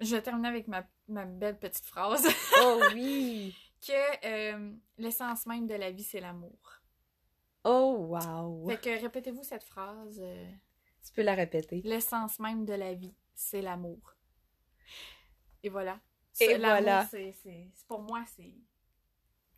Je 0.00 0.14
vais 0.14 0.22
terminer 0.22 0.48
avec 0.48 0.68
ma, 0.68 0.86
ma 1.08 1.24
belle 1.24 1.58
petite 1.58 1.84
phrase. 1.86 2.26
Oh 2.62 2.80
oui! 2.94 3.54
que 3.86 4.26
euh, 4.26 4.72
l'essence 4.98 5.46
même 5.46 5.66
de 5.66 5.74
la 5.74 5.90
vie, 5.90 6.02
c'est 6.02 6.20
l'amour. 6.20 6.58
Oh 7.64 8.06
wow! 8.10 8.68
Fait 8.68 8.80
que 8.80 9.00
répétez-vous 9.02 9.42
cette 9.44 9.64
phrase. 9.64 10.18
euh, 10.20 10.50
Tu 11.04 11.12
peux 11.12 11.22
la 11.22 11.34
répéter. 11.34 11.80
l'essence 11.84 12.38
même 12.38 12.64
de 12.64 12.74
la 12.74 12.94
vie, 12.94 13.14
c'est 13.34 13.62
l'amour. 13.62 14.14
Et 15.62 15.68
voilà. 15.68 15.98
Et 16.40 16.56
voilà. 16.58 17.06
c'est- 17.10 17.34
Pour 17.88 18.00
moi, 18.02 18.24
c'est. 18.36 18.54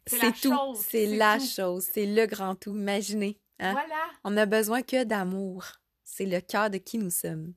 C'est 0.06 0.32
tout. 0.32 0.52
chose, 0.54 0.78
C'est 0.80 1.06
la 1.16 1.38
tout. 1.38 1.44
chose. 1.46 1.84
C'est 1.92 2.06
le 2.06 2.26
grand 2.26 2.54
tout. 2.56 2.74
Imaginez. 2.74 3.38
Hein? 3.58 3.72
Voilà. 3.72 4.10
On 4.24 4.30
n'a 4.30 4.46
besoin 4.46 4.82
que 4.82 5.04
d'amour. 5.04 5.64
C'est 6.02 6.24
le 6.26 6.40
cœur 6.40 6.70
de 6.70 6.78
qui 6.78 6.98
nous 6.98 7.10
sommes. 7.10 7.52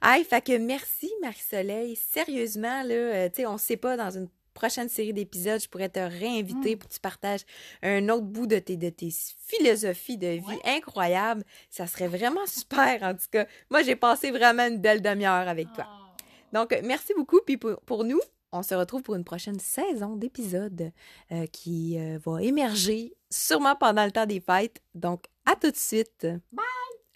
Aïe, 0.00 0.24
fait 0.24 0.40
que 0.44 0.56
merci 0.58 1.10
Marie-Soleil. 1.22 1.96
Sérieusement, 1.96 2.82
là, 2.82 2.94
euh, 2.94 3.28
tu 3.28 3.36
sais, 3.42 3.46
on 3.46 3.58
sait 3.58 3.76
pas, 3.76 3.96
dans 3.96 4.10
une 4.10 4.28
prochaine 4.54 4.88
série 4.88 5.12
d'épisodes, 5.12 5.60
je 5.62 5.68
pourrais 5.68 5.88
te 5.88 6.00
réinviter 6.00 6.74
Mm. 6.74 6.78
pour 6.78 6.88
que 6.88 6.94
tu 6.94 7.00
partages 7.00 7.42
un 7.82 8.08
autre 8.08 8.24
bout 8.24 8.48
de 8.48 8.58
tes, 8.58 8.76
de 8.76 8.88
tes 8.90 9.10
philosophies 9.46 10.18
de 10.18 10.26
vie 10.26 10.40
Ouais. 10.46 10.60
incroyables. 10.76 11.44
Ça 11.70 11.86
serait 11.86 12.08
vraiment 12.08 12.44
super, 12.46 13.02
en 13.04 13.14
tout 13.14 13.28
cas. 13.30 13.46
Moi, 13.70 13.82
j'ai 13.84 13.94
passé 13.96 14.30
vraiment 14.32 14.66
une 14.66 14.78
belle 14.78 15.00
demi-heure 15.00 15.46
avec 15.48 15.72
toi. 15.74 15.86
Oh. 15.88 16.16
Donc, 16.52 16.76
merci 16.82 17.12
beaucoup. 17.16 17.40
Puis 17.46 17.56
pour, 17.56 17.78
pour 17.82 18.02
nous, 18.04 18.20
on 18.50 18.62
se 18.64 18.74
retrouve 18.74 19.02
pour 19.02 19.14
une 19.14 19.24
prochaine 19.24 19.60
saison 19.60 20.16
d'épisodes 20.16 20.90
euh, 21.30 21.46
qui 21.52 21.96
euh, 21.98 22.18
va 22.24 22.42
émerger 22.42 23.14
sûrement 23.30 23.76
pendant 23.76 24.04
le 24.06 24.10
temps 24.10 24.26
des 24.26 24.40
fêtes. 24.40 24.80
Donc, 24.94 25.26
à 25.46 25.54
tout 25.54 25.70
de 25.70 25.76
suite. 25.76 26.26
Bye! 26.50 26.64